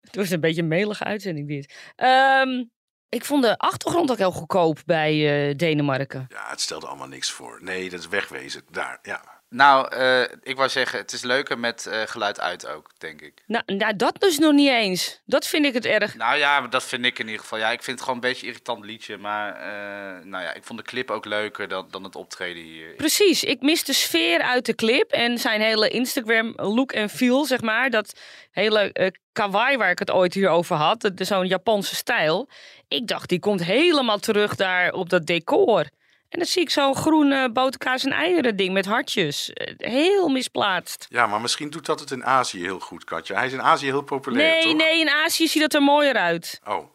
het 0.08 0.16
was 0.16 0.30
een 0.30 0.40
beetje 0.40 0.62
een 0.62 0.68
melige 0.68 1.04
uitzending 1.04 1.48
dit. 1.48 1.92
Ehm, 1.96 2.64
ik 3.10 3.26
vond 3.26 3.44
de 3.44 3.58
achtergrond 3.58 4.12
ook 4.12 4.18
heel 4.18 4.32
goedkoop 4.32 4.80
bij 4.86 5.50
eh, 5.50 5.56
Denemarken. 5.56 6.26
Ja, 6.30 6.50
het 6.50 6.62
stelde 6.62 6.88
allemaal 6.88 7.08
niks 7.08 7.32
voor. 7.32 7.60
Nee, 7.64 7.90
dat 7.90 8.00
is 8.00 8.08
wegwezen. 8.08 8.62
Daar, 8.72 9.00
ja. 9.02 9.37
Nou, 9.50 9.96
eh, 9.96 10.22
ik 10.44 10.56
wou 10.56 10.70
zeggen, 10.70 11.00
het 11.00 11.12
is 11.12 11.22
leuker 11.22 11.60
met 11.60 11.86
eh, 11.86 12.02
geluid 12.02 12.40
uit 12.40 12.68
ook, 12.68 12.90
denk 12.98 13.22
ik. 13.22 13.44
Nou, 13.46 13.64
nou, 13.66 13.96
dat 13.96 14.20
dus 14.20 14.38
nog 14.38 14.54
niet 14.54 14.70
eens. 14.70 15.22
Dat 15.26 15.48
vind 15.48 15.66
ik 15.66 15.74
het 15.74 15.86
erg. 15.86 16.16
Nou 16.16 16.38
ja, 16.38 16.68
dat 16.68 16.84
vind 16.84 17.06
ik 17.06 17.20
in 17.20 17.26
ieder 17.26 17.42
geval. 17.42 17.60
Ja, 17.60 17.72
ik 17.72 17.84
vind 17.84 18.00
het 18.00 18.08
gewoon 18.08 18.16
een 18.16 18.30
beetje 18.30 18.42
een 18.42 18.52
irritant 18.52 18.86
liedje. 18.86 19.18
Maar 19.18 19.56
eh, 19.56 20.26
nou 20.26 20.44
ja, 20.44 20.54
ik 20.54 20.64
vond 20.64 20.80
de 20.80 20.86
clip 20.86 21.12
ook 21.12 21.26
leuker 21.26 21.68
dan, 21.68 21.88
dan 21.92 22.04
het 22.04 22.16
optreden 22.16 22.64
hier. 22.64 22.94
Precies, 22.96 23.44
ik 23.44 23.62
mis 23.62 23.84
de 23.84 23.94
sfeer 23.94 24.42
uit 24.42 24.66
de 24.66 24.76
clip 24.76 25.12
en 25.12 25.38
zijn 25.38 25.62
hele 25.62 25.90
Instagram 25.90 26.54
look 26.56 26.92
en 26.92 27.10
feel, 27.10 27.46
zeg 27.46 27.62
maar. 27.62 27.90
Dat 27.90 28.20
hele 28.52 29.14
kawaii 29.32 29.78
waar 29.78 29.92
ik 29.92 30.00
het 30.00 30.12
ooit 30.12 30.34
hier 30.34 30.50
over 30.50 30.76
had, 30.76 31.12
zo'n 31.16 31.48
Japanse 31.48 31.96
stijl. 31.96 32.50
Ik 32.88 33.08
dacht, 33.08 33.30
die 33.30 33.40
komt 33.40 33.64
helemaal 33.64 34.20
terug 34.20 34.56
daar 34.56 34.94
op 34.94 35.10
dat 35.10 35.26
decor. 35.26 35.86
En 36.30 36.40
dan 36.40 36.48
zie 36.48 36.62
ik 36.62 36.70
zo'n 36.70 36.96
groene 36.96 37.52
boterkaas 37.52 38.04
en 38.04 38.12
eieren 38.12 38.56
ding 38.56 38.74
met 38.74 38.86
hartjes. 38.86 39.54
Eh, 39.54 39.74
Heel 39.78 40.28
misplaatst. 40.28 41.06
Ja, 41.10 41.28
maar 41.28 41.42
misschien 41.42 41.70
doet 41.70 41.86
dat 41.86 42.00
het 42.00 42.12
in 42.12 42.26
Azië 42.26 42.62
heel 42.62 42.80
goed, 42.80 43.04
Katja. 43.04 43.36
Hij 43.36 43.46
is 43.46 43.54
in 43.54 43.62
Azië 43.62 43.86
heel 43.86 44.02
populair, 44.02 44.50
Nee, 44.54 44.64
toch? 44.64 44.74
nee, 44.76 45.00
in 45.00 45.10
Azië 45.10 45.48
ziet 45.48 45.62
het 45.62 45.74
er 45.74 45.82
mooier 45.82 46.16
uit. 46.16 46.60
Oh, 46.68 46.86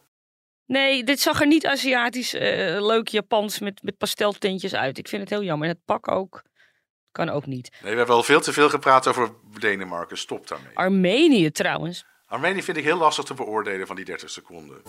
Nee, 0.65 1.03
dit 1.03 1.19
zag 1.19 1.41
er 1.41 1.47
niet 1.47 1.65
Aziatisch 1.65 2.33
eh, 2.33 2.41
leuk 2.85 3.07
Japans 3.07 3.59
met, 3.59 3.83
met 3.83 3.97
pasteltintjes 3.97 4.75
uit. 4.75 4.97
Ik 4.97 5.07
vind 5.07 5.21
het 5.21 5.29
heel 5.31 5.43
jammer. 5.43 5.67
En 5.67 5.73
het 5.73 5.85
pak 5.85 6.11
ook. 6.11 6.41
Kan 7.11 7.29
ook 7.29 7.45
niet. 7.45 7.69
nee, 7.81 7.91
we 7.91 7.97
hebben 7.97 8.15
al 8.15 8.23
veel 8.23 8.41
te 8.41 8.53
veel 8.53 8.69
gepraat 8.69 9.07
over 9.07 9.31
Denemarken. 9.59 10.17
Stop 10.17 10.47
daarmee. 10.47 10.71
Armenië 10.77 11.51
trouwens. 11.51 12.05
Armenië 12.25 12.63
vind 12.63 12.77
ik 12.77 12.83
heel 12.83 12.97
lastig 12.97 13.25
te 13.25 13.33
beoordelen 13.33 13.87
van 13.87 13.95
die 13.95 14.05
30 14.05 14.29
seconden. 14.29 14.81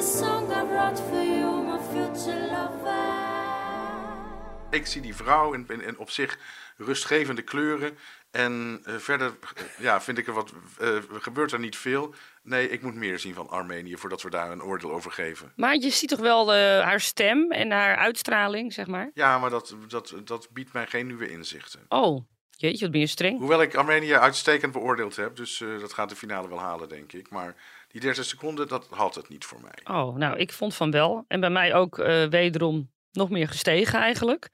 Future 0.00 0.10
lover, 0.10 0.10
this 0.10 0.18
song 0.18 0.52
I 0.52 0.52
wrote 0.52 0.52
for 0.52 0.52
you. 0.52 0.52
This 0.52 0.52
song 0.52 0.52
I 0.52 0.62
wrote 0.62 0.98
for 0.98 1.22
you, 1.22 1.62
my 1.62 1.78
future 1.78 2.46
lover. 2.50 3.16
Ik 4.70 4.86
zie 4.86 5.00
die 5.00 5.14
vrouw 5.14 5.52
in, 5.52 5.64
in, 5.68 5.80
in 5.82 5.98
op 5.98 6.10
zich 6.10 6.38
rustgevende 6.76 7.42
kleuren. 7.42 7.98
En 8.30 8.80
eh, 8.84 8.94
verder 8.96 9.36
eh, 9.54 9.62
ja, 9.78 10.00
vind 10.00 10.18
ik 10.18 10.26
er 10.26 10.32
wat. 10.32 10.52
eh, 10.78 10.96
gebeurt 11.12 11.52
er 11.52 11.58
niet 11.58 11.76
veel. 11.76 12.14
Nee, 12.42 12.70
ik 12.70 12.82
moet 12.82 12.94
meer 12.94 13.18
zien 13.18 13.34
van 13.34 13.48
Armenië 13.48 13.96
voordat 13.96 14.22
we 14.22 14.30
daar 14.30 14.50
een 14.50 14.62
oordeel 14.62 14.92
over 14.92 15.10
geven. 15.12 15.52
Maar 15.56 15.74
je 15.76 15.90
ziet 15.90 16.08
toch 16.08 16.20
wel 16.20 16.54
eh, 16.54 16.84
haar 16.84 17.00
stem 17.00 17.52
en 17.52 17.70
haar 17.70 17.96
uitstraling, 17.96 18.72
zeg 18.72 18.86
maar. 18.86 19.10
Ja, 19.14 19.38
maar 19.38 19.50
dat, 19.50 19.76
dat, 19.88 20.14
dat 20.24 20.48
biedt 20.50 20.72
mij 20.72 20.86
geen 20.86 21.06
nieuwe 21.06 21.30
inzichten. 21.30 21.80
Oh, 21.88 22.26
jeetje, 22.50 22.82
wat 22.82 22.90
ben 22.90 23.00
je 23.00 23.06
streng. 23.06 23.38
Hoewel 23.38 23.62
ik 23.62 23.74
Armenië 23.74 24.14
uitstekend 24.14 24.72
beoordeeld 24.72 25.16
heb, 25.16 25.36
dus 25.36 25.60
eh, 25.60 25.80
dat 25.80 25.92
gaat 25.92 26.08
de 26.08 26.16
finale 26.16 26.48
wel 26.48 26.60
halen, 26.60 26.88
denk 26.88 27.12
ik. 27.12 27.30
Maar 27.30 27.54
die 27.88 28.00
30 28.00 28.24
seconden, 28.24 28.68
dat 28.68 28.86
had 28.90 29.14
het 29.14 29.28
niet 29.28 29.44
voor 29.44 29.60
mij. 29.60 29.96
Oh, 29.96 30.16
nou, 30.16 30.38
ik 30.38 30.52
vond 30.52 30.74
van 30.74 30.90
wel. 30.90 31.24
En 31.28 31.40
bij 31.40 31.50
mij 31.50 31.74
ook 31.74 31.98
eh, 31.98 32.26
wederom 32.26 32.90
nog 33.12 33.30
meer 33.30 33.48
gestegen 33.48 33.98
eigenlijk. 34.00 34.48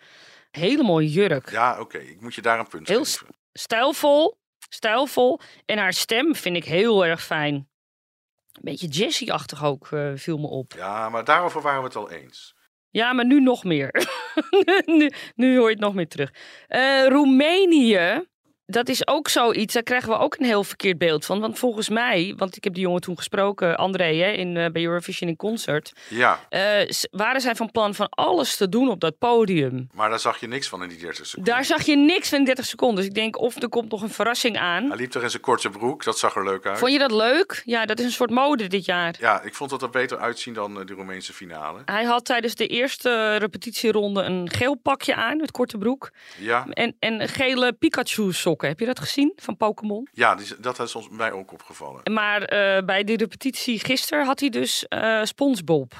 Hele 0.50 0.82
mooie 0.82 1.10
jurk. 1.10 1.50
Ja, 1.50 1.80
oké, 1.80 1.98
ik 1.98 2.20
moet 2.20 2.34
je 2.34 2.42
daar 2.42 2.58
een 2.58 2.68
punt 2.68 2.88
Heel 2.88 3.04
geven. 3.04 3.26
Stijlvol, 3.52 4.38
stijlvol. 4.68 5.40
En 5.64 5.78
haar 5.78 5.92
stem 5.92 6.34
vind 6.34 6.56
ik 6.56 6.64
heel 6.64 7.04
erg 7.06 7.22
fijn. 7.22 7.54
Een 7.54 8.62
beetje 8.62 8.86
Jessie-achtig 8.86 9.64
ook, 9.64 9.88
eh, 9.92 10.10
viel 10.14 10.38
me 10.38 10.46
op. 10.46 10.72
Ja, 10.72 11.08
maar 11.08 11.24
daarover 11.24 11.62
waren 11.62 11.80
we 11.80 11.86
het 11.86 11.96
al 11.96 12.10
eens. 12.10 12.54
Ja, 12.90 13.12
maar 13.12 13.26
nu 13.26 13.40
nog 13.40 13.64
meer. 13.64 14.06
nu, 14.98 15.10
nu 15.34 15.56
hoor 15.56 15.68
je 15.68 15.74
het 15.74 15.84
nog 15.84 15.94
meer 15.94 16.08
terug. 16.08 16.32
Eh, 16.66 17.06
Roemenië, 17.06 18.24
dat 18.66 18.88
is 18.88 19.06
ook 19.06 19.28
zoiets. 19.28 19.74
Daar 19.74 19.82
krijgen 19.82 20.08
we 20.08 20.18
ook 20.18 20.36
een 20.38 20.44
heel 20.44 20.64
verkeerd 20.64 20.98
beeld 20.98 21.24
van. 21.24 21.40
Want 21.40 21.58
volgens 21.58 21.88
mij, 21.88 22.34
want 22.36 22.56
ik 22.56 22.64
heb 22.64 22.74
die 22.74 22.82
jongen 22.82 23.00
toen 23.00 23.16
gesproken, 23.16 23.76
André, 23.76 24.16
hè, 24.16 24.30
in, 24.30 24.56
eh, 24.56 24.70
bij 24.70 24.82
Eurovision 24.84 25.28
in 25.30 25.36
Concert. 25.36 25.92
Ja, 26.08 26.40
s- 26.86 27.06
waren 27.10 27.40
zij 27.40 27.54
van 27.54 27.70
plan 27.70 27.94
van 27.94 28.08
alles 28.10 28.56
te 28.56 28.68
doen 28.68 28.88
op 28.88 29.00
dat 29.00 29.18
podium. 29.18 29.88
maar 29.94 30.08
daar 30.10 30.18
zag 30.20 30.40
je 30.40 30.46
niks 30.46 30.68
van 30.68 30.82
in 30.82 30.88
die 30.88 30.98
30 30.98 31.26
seconden. 31.26 31.54
Daar 31.54 31.64
zag 31.64 31.82
je 31.86 31.96
niks 31.96 32.28
van 32.28 32.44
30 32.44 32.64
seconden. 32.64 32.96
Dus 32.96 33.06
ik 33.06 33.14
denk, 33.14 33.38
of 33.40 33.62
er 33.62 33.68
komt 33.68 33.90
nog 33.90 34.02
een 34.02 34.10
verrassing 34.10 34.58
aan. 34.58 34.86
Hij 34.88 34.96
liep 34.96 35.10
toch 35.10 35.22
in 35.22 35.30
zijn 35.30 35.42
korte 35.42 35.70
broek, 35.70 36.04
dat 36.04 36.18
zag 36.18 36.36
er 36.36 36.44
leuk 36.44 36.66
uit. 36.66 36.78
Vond 36.78 36.92
je 36.92 36.98
dat 36.98 37.12
leuk? 37.12 37.62
Ja, 37.64 37.86
dat 37.86 37.98
is 37.98 38.04
een 38.04 38.10
soort 38.10 38.30
mode 38.30 38.66
dit 38.66 38.84
jaar. 38.84 39.14
Ja, 39.20 39.42
ik 39.42 39.54
vond 39.54 39.70
dat 39.70 39.82
er 39.82 39.90
beter 39.90 40.18
uitzien 40.18 40.54
dan 40.54 40.80
eh, 40.80 40.86
de 40.86 40.92
Roemeense 40.94 41.32
finale. 41.32 41.78
Hij 41.84 42.04
had 42.04 42.24
tijdens 42.24 42.54
de 42.54 42.66
eerste 42.66 43.36
repetitieronde 43.36 44.22
een 44.22 44.50
geel 44.50 44.74
pakje 44.74 45.14
aan 45.14 45.36
met 45.36 45.50
korte 45.50 45.78
broek. 45.78 46.10
Ja, 46.38 46.66
En, 46.70 46.96
en 46.98 47.28
gele 47.28 47.72
Pikachu-sokken. 47.72 48.52
Heb 48.62 48.80
je 48.80 48.86
dat 48.86 49.00
gezien 49.00 49.32
van 49.36 49.56
Pokémon? 49.56 50.08
Ja, 50.12 50.34
die, 50.34 50.60
dat 50.60 50.78
is 50.80 50.94
ons, 50.94 51.08
mij 51.08 51.32
ook 51.32 51.52
opgevallen. 51.52 52.12
Maar 52.12 52.42
eh, 52.42 52.84
bij 52.84 53.04
de 53.04 53.16
repetitie 53.16 53.78
gisteren 53.78 54.26
had 54.26 54.40
hij 54.40 54.48
dus 54.48 54.88
eh 54.88 55.22
SpongeBob. 55.22 55.92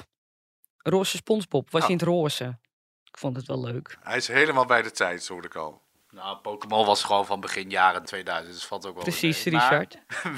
Roze 0.77 1.17
SpongeBob. 1.17 1.71
Was 1.71 1.81
Oh. 1.81 1.87
hij 1.87 1.97
in 1.97 2.01
het 2.05 2.07
roze. 2.15 2.57
Ik 3.03 3.17
vond 3.17 3.35
het 3.35 3.45
wel 3.47 3.59
leuk. 3.61 3.97
Hij 4.01 4.17
is 4.17 4.27
helemaal 4.27 4.65
bij 4.65 4.81
de 4.81 4.91
tijd, 4.91 5.23
zo 5.23 5.33
hoorde 5.33 5.47
ik 5.47 5.55
al. 5.55 5.81
Nou, 6.09 6.37
Pokémon 6.37 6.85
was 6.85 7.03
gewoon 7.03 7.25
van 7.25 7.39
begin 7.39 7.69
jaren 7.69 8.03
2000, 8.05 8.53
dus 8.53 8.65
valt 8.65 8.85
ook 8.87 8.93
wel 8.93 9.03
Precies, 9.03 9.43
mee. 9.43 9.53
Maar 9.53 9.69
Richard. 9.69 9.97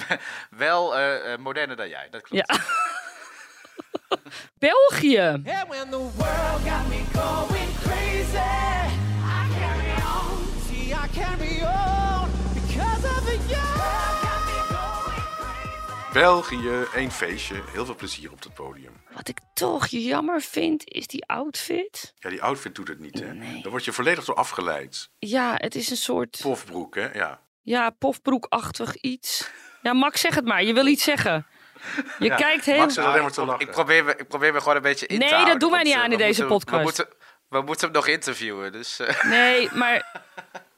wel 0.49 0.97
eh, 0.97 1.37
moderner 1.37 1.75
dan 1.75 1.89
jij, 1.89 2.07
dat 2.09 2.21
klopt. 2.21 2.51
Ja. 2.51 2.59
België. 4.57 5.41
België, 16.13 16.85
één 16.95 17.11
feestje. 17.11 17.61
Heel 17.71 17.85
veel 17.85 17.95
plezier 17.95 18.31
op 18.31 18.43
het 18.43 18.53
podium. 18.53 19.01
Wat 19.11 19.27
ik 19.27 19.39
toch 19.53 19.87
jammer 19.87 20.41
vind, 20.41 20.81
is 20.85 21.07
die 21.07 21.25
outfit. 21.25 22.13
Ja, 22.19 22.29
die 22.29 22.41
outfit 22.43 22.75
doet 22.75 22.87
het 22.87 22.99
niet, 22.99 23.19
hè? 23.19 23.33
Nee. 23.33 23.61
Daar 23.61 23.71
word 23.71 23.85
je 23.85 23.91
volledig 23.93 24.25
door 24.25 24.35
afgeleid. 24.35 25.09
Ja, 25.19 25.53
het 25.55 25.75
is 25.75 25.89
een 25.89 25.97
soort 25.97 26.39
Pofbroek, 26.41 26.95
hè? 26.95 27.11
Ja. 27.13 27.39
ja, 27.61 27.89
pofbroekachtig 27.89 28.95
iets. 28.95 29.49
Ja, 29.81 29.93
Max, 29.93 30.21
zeg 30.21 30.35
het 30.35 30.45
maar. 30.45 30.63
Je 30.63 30.73
wil 30.73 30.85
iets 30.87 31.03
zeggen. 31.03 31.47
Je 32.19 32.25
Ja, 32.25 32.35
kijkt 32.35 32.65
heel... 32.65 32.77
Max 32.77 32.97
is 32.97 33.03
alleen 33.03 33.17
maar 33.19 33.27
ik, 33.27 33.33
te 33.33 33.45
lachen. 33.45 33.61
ik, 33.67 33.71
probeer 33.71 34.03
me, 34.05 34.15
ik 34.15 34.27
probeer 34.27 34.53
me 34.53 34.59
gewoon 34.59 34.75
een 34.75 34.81
beetje 34.81 35.07
in 35.07 35.19
Nee, 35.19 35.27
te 35.27 35.33
dat 35.33 35.43
houden, 35.43 35.59
doen 35.59 35.71
wij 35.71 35.83
niet 35.83 35.93
eh, 35.93 35.99
aan 35.99 36.11
in 36.11 36.17
we 36.17 36.23
deze 36.23 36.45
moeten- 36.45 36.57
podcast. 36.57 36.97
We 36.97 37.03
moeten, 37.05 37.07
we 37.49 37.61
moeten 37.61 37.85
hem 37.85 37.95
nog 37.95 38.07
interviewen, 38.07 38.71
dus... 38.71 38.99
eh, 38.99 39.23
Nee, 39.23 39.69
maar 39.73 40.23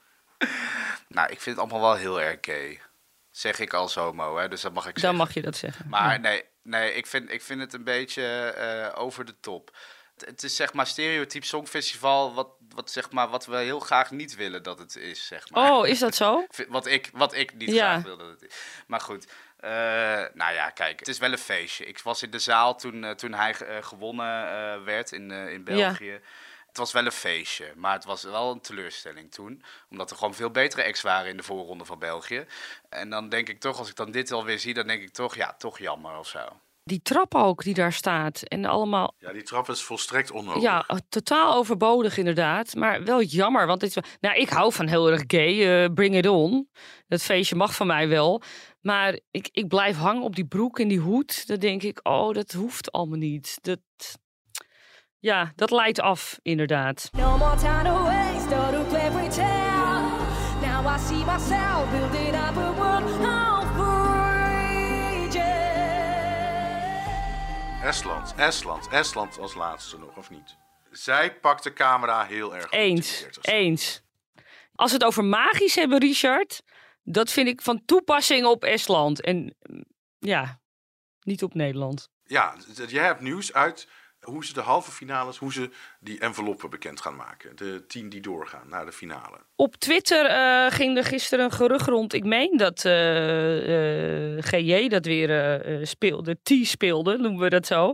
nou, 1.07 1.29
ik 1.31 1.41
vind 1.41 1.55
het 1.55 1.59
allemaal 1.59 1.89
wel 1.89 1.95
heel 1.99 2.21
erg 2.21 2.37
gay. 2.41 2.79
Zeg 3.39 3.59
ik 3.59 3.73
als 3.73 3.95
homo, 3.95 4.37
hè, 4.37 4.47
dus 4.47 4.61
dat 4.61 4.73
mag 4.73 4.87
ik 4.87 4.93
dan 4.93 5.01
zeggen. 5.01 5.19
mag 5.19 5.33
je 5.33 5.41
dat 5.41 5.55
zeggen. 5.55 5.89
Maar 5.89 6.19
nee, 6.19 6.43
nee 6.63 6.93
ik, 6.93 7.07
vind, 7.07 7.31
ik 7.31 7.41
vind 7.41 7.59
het 7.59 7.73
een 7.73 7.83
beetje 7.83 8.23
eh, 8.49 9.01
over 9.01 9.25
de 9.25 9.39
top. 9.39 9.75
Het, 10.13 10.25
het 10.29 10.43
is 10.43 10.55
zeg 10.55 10.73
maar 10.73 10.87
stereotyp 10.87 11.43
songfestival 11.43 12.33
wat, 12.33 12.47
wat, 12.75 12.91
zeg 12.91 13.11
maar, 13.11 13.29
wat 13.29 13.45
we 13.45 13.57
heel 13.57 13.79
graag 13.79 14.11
niet 14.11 14.35
willen 14.35 14.63
dat 14.63 14.79
het 14.79 14.95
is, 14.95 15.27
zeg 15.27 15.49
maar. 15.49 15.71
Oh, 15.71 15.87
is 15.87 15.99
dat 15.99 16.15
zo? 16.15 16.45
Wat 16.67 16.85
ik, 16.85 17.09
wat 17.13 17.33
ik 17.33 17.53
niet 17.55 17.71
Ja. 17.71 17.89
graag 17.91 18.03
wil 18.03 18.17
dat 18.17 18.29
het 18.29 18.41
is. 18.41 18.55
Maar 18.87 19.01
goed, 19.01 19.31
eh, 19.59 19.69
nou 20.33 20.53
ja, 20.53 20.69
kijk, 20.69 20.99
het 20.99 21.07
is 21.07 21.17
wel 21.17 21.31
een 21.31 21.37
feestje. 21.37 21.85
Ik 21.85 21.99
was 21.99 22.23
in 22.23 22.31
de 22.31 22.39
zaal 22.39 22.75
toen, 22.75 23.03
eh, 23.03 23.11
toen 23.11 23.33
hij 23.33 23.53
gewonnen 23.81 24.83
werd 24.83 25.11
in, 25.11 25.31
in 25.31 25.63
België. 25.63 26.21
Het 26.69 26.77
was 26.77 26.91
wel 26.91 27.05
een 27.05 27.11
feestje, 27.11 27.73
maar 27.75 27.93
het 27.93 28.05
was 28.05 28.23
wel 28.23 28.51
een 28.51 28.61
teleurstelling 28.61 29.31
toen. 29.31 29.63
Omdat 29.89 30.11
er 30.11 30.17
gewoon 30.17 30.33
veel 30.33 30.49
betere 30.51 30.85
acts 30.85 31.01
waren 31.01 31.29
in 31.29 31.37
de 31.37 31.43
voorronde 31.43 31.85
van 31.85 31.99
België. 31.99 32.45
En 32.89 33.09
dan 33.09 33.29
denk 33.29 33.49
ik 33.49 33.59
toch, 33.59 33.77
als 33.77 33.89
ik 33.89 33.95
dan 33.95 34.11
dit 34.11 34.31
alweer 34.31 34.59
zie, 34.59 34.73
dan 34.73 34.87
denk 34.87 35.01
ik 35.01 35.11
toch, 35.11 35.35
ja, 35.35 35.53
toch 35.57 35.79
jammer 35.79 36.17
of 36.17 36.27
zo. 36.27 36.39
Die 36.83 37.01
trap 37.01 37.35
ook 37.35 37.63
die 37.63 37.73
daar 37.73 37.93
staat. 37.93 38.41
En 38.41 38.65
allemaal, 38.65 39.13
Ja, 39.17 39.31
die 39.31 39.43
trap 39.43 39.69
is 39.69 39.81
volstrekt 39.81 40.31
onnodig. 40.31 40.61
ja, 40.61 40.85
totaal 41.09 41.55
overbodig 41.55 42.17
inderdaad. 42.17 42.75
Maar 42.75 43.03
wel 43.03 43.21
jammer, 43.21 43.67
want 43.67 43.79
dit 43.79 43.99
nou, 44.19 44.35
ik 44.35 44.49
hou 44.49 44.73
van 44.73 44.87
heel 44.87 45.09
erg 45.11 45.23
gay. 45.27 45.83
eh, 45.83 45.93
bring 45.93 46.15
it 46.15 46.27
on. 46.27 46.69
Dat 47.07 47.21
feestje 47.21 47.55
mag 47.55 47.75
van 47.75 47.87
mij 47.87 48.07
wel. 48.07 48.41
Maar 48.81 49.19
ik, 49.31 49.49
ik 49.51 49.67
blijf 49.67 49.97
hangen 49.97 50.23
op 50.23 50.35
die 50.35 50.45
broek 50.47 50.79
en 50.79 50.87
die 50.87 50.99
hoed. 50.99 51.47
Dan 51.47 51.59
denk 51.59 51.83
ik, 51.83 51.99
oh, 52.03 52.33
dat 52.33 52.51
hoeft 52.51 52.91
allemaal 52.91 53.17
niet. 53.17 53.57
Dat, 53.61 53.79
ja, 55.19 55.51
dat 55.55 55.71
leidt 55.71 55.99
af, 55.99 56.39
inderdaad. 56.41 57.09
No 57.11 57.37
more 57.37 57.57
time 57.57 57.83
to 57.83 58.03
waste 58.03 58.55
or 58.55 58.71
to 58.71 58.83
play 58.83 59.09
pretend. 59.09 60.17
Now 60.61 60.95
I 60.95 60.99
see 60.99 61.25
myself 61.25 61.91
building 61.91 62.35
up 62.35 62.57
a 62.57 62.73
world 62.73 63.03
of 63.03 63.77
rage. 63.77 65.39
Estland, 67.83 68.33
Estland, 68.35 68.87
Estland 68.87 69.39
als 69.39 69.53
laatste 69.53 69.97
nog, 69.97 70.17
of 70.17 70.29
niet? 70.29 70.57
Zij 70.91 71.39
pakt 71.39 71.63
de 71.63 71.73
camera 71.73 72.25
heel 72.25 72.55
erg 72.55 72.71
Eens, 72.71 73.09
die 73.09 73.21
30 73.21 73.43
eens. 73.43 74.01
Als 74.75 74.91
we 74.91 74.97
het 74.97 75.05
over 75.05 75.23
magisch 75.23 75.75
hebben, 75.75 75.99
Richard, 75.99 76.61
dat 77.03 77.31
vind 77.31 77.47
ik 77.47 77.61
van 77.61 77.85
toepassing 77.85 78.45
op 78.45 78.63
Estland. 78.63 79.21
En 79.21 79.55
mm, 79.59 79.83
ja, 80.19 80.59
niet 81.21 81.43
op 81.43 81.53
Nederland. 81.53 82.09
Ja, 82.23 82.55
jij 82.87 83.05
hebt 83.05 83.21
nieuws 83.21 83.53
uit 83.53 83.87
hoe 84.21 84.45
ze 84.45 84.53
de 84.53 84.61
halve 84.61 84.91
finales, 84.91 85.37
hoe 85.37 85.53
ze 85.53 85.69
die 85.99 86.19
enveloppen 86.19 86.69
bekend 86.69 87.01
gaan 87.01 87.15
maken. 87.15 87.55
De 87.55 87.85
tien 87.87 88.09
die 88.09 88.21
doorgaan 88.21 88.69
naar 88.69 88.85
de 88.85 88.91
finale. 88.91 89.37
Op 89.55 89.75
Twitter 89.75 90.25
eh, 90.25 90.71
ging 90.71 90.97
er 90.97 91.03
gisteren 91.03 91.45
een 91.45 91.51
gerucht 91.51 91.87
rond. 91.87 92.13
Ik 92.13 92.23
meen 92.23 92.57
dat 92.57 92.85
eh, 92.85 94.37
eh, 94.37 94.43
GJ 94.43 94.87
dat 94.87 95.05
weer 95.05 95.79
speelde. 95.83 96.37
T 96.43 96.51
speelde, 96.61 97.17
noemen 97.17 97.41
we 97.41 97.49
dat 97.49 97.65
zo. 97.65 97.93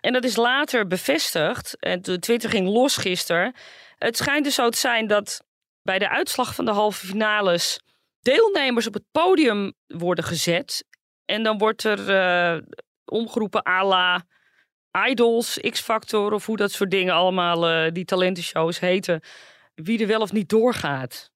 En 0.00 0.12
dat 0.12 0.24
is 0.24 0.36
later 0.36 0.86
bevestigd. 0.86 1.76
En 1.78 2.02
Twitter 2.20 2.50
ging 2.50 2.68
los 2.68 2.96
gisteren. 2.96 3.54
Het 3.96 4.16
schijnt 4.16 4.44
dus 4.44 4.54
zo 4.54 4.68
te 4.68 4.78
zijn 4.78 5.06
dat 5.06 5.44
bij 5.82 5.98
de 5.98 6.08
uitslag 6.08 6.54
van 6.54 6.64
de 6.64 6.70
halve 6.70 7.06
finales 7.06 7.80
deelnemers 8.20 8.86
op 8.86 8.94
het 8.94 9.04
podium 9.12 9.72
worden 9.86 10.24
gezet. 10.24 10.84
En 11.24 11.42
dan 11.42 11.58
wordt 11.58 11.84
er 11.84 12.64
omgeroepen 13.04 13.68
à 13.68 13.84
la 13.84 14.26
Idols, 15.08 15.58
X-Factor 15.70 16.32
of 16.32 16.46
hoe 16.46 16.56
dat 16.56 16.72
soort 16.72 16.90
dingen 16.90 17.14
allemaal, 17.14 17.68
eh, 17.68 17.92
die 17.92 18.04
talentenshows 18.04 18.80
heten 18.80 19.20
wie 19.74 20.00
er 20.00 20.06
wel 20.06 20.20
of 20.20 20.32
niet 20.32 20.48
doorgaat. 20.48 21.30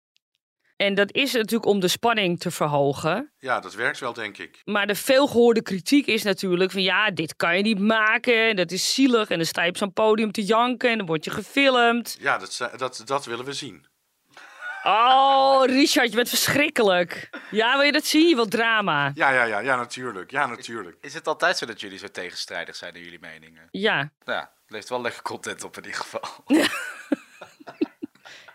En 0.76 0.94
dat 0.94 1.12
is 1.12 1.32
natuurlijk 1.32 1.66
om 1.66 1.80
de 1.80 1.88
spanning 1.88 2.40
te 2.40 2.50
verhogen. 2.50 3.32
Ja, 3.38 3.60
dat 3.60 3.74
werkt 3.74 3.98
wel, 3.98 4.12
denk 4.12 4.38
ik. 4.38 4.60
Maar 4.64 4.86
de 4.86 4.94
veelgehoorde 4.94 5.62
kritiek 5.62 6.06
is 6.06 6.22
natuurlijk 6.22 6.70
van 6.70 6.82
ja, 6.82 7.10
dit 7.10 7.36
kan 7.36 7.56
je 7.56 7.62
niet 7.62 7.78
maken. 7.78 8.56
Dat 8.56 8.70
is 8.70 8.94
zielig. 8.94 9.28
En 9.28 9.36
dan 9.36 9.46
sta 9.46 9.62
je 9.62 9.68
op 9.68 9.76
zo'n 9.76 9.92
podium 9.92 10.32
te 10.32 10.44
janken 10.44 10.90
en 10.90 10.98
dan 10.98 11.06
word 11.06 11.24
je 11.24 11.30
gefilmd. 11.30 12.16
Ja, 12.20 12.38
dat, 12.38 12.70
dat, 12.76 13.02
dat 13.04 13.24
willen 13.24 13.44
we 13.44 13.52
zien. 13.52 13.86
Oh, 14.82 15.62
Richard, 15.66 16.10
je 16.10 16.16
bent 16.16 16.28
verschrikkelijk. 16.28 17.30
Ja, 17.50 17.76
wil 17.76 17.84
je 17.84 17.92
dat 17.92 18.04
zien? 18.04 18.28
Je 18.28 18.34
wilt 18.34 18.50
drama. 18.50 19.10
Ja, 19.14 19.30
ja, 19.30 19.42
ja, 19.44 19.58
ja, 19.58 19.76
natuurlijk. 19.76 20.30
Ja, 20.30 20.46
natuurlijk. 20.46 20.96
Is 21.00 21.14
het 21.14 21.26
altijd 21.28 21.58
zo 21.58 21.66
dat 21.66 21.80
jullie 21.80 21.98
zo 21.98 22.08
tegenstrijdig 22.08 22.76
zijn 22.76 22.94
in 22.94 23.02
jullie 23.02 23.20
meningen? 23.20 23.68
Ja, 23.70 23.96
Nou 23.96 24.38
ja, 24.38 24.40
het 24.40 24.50
levert 24.70 24.88
wel 24.88 25.00
lekker 25.00 25.22
content 25.22 25.64
op 25.64 25.76
in 25.76 25.84
ieder 25.84 26.00
geval. 26.00 26.22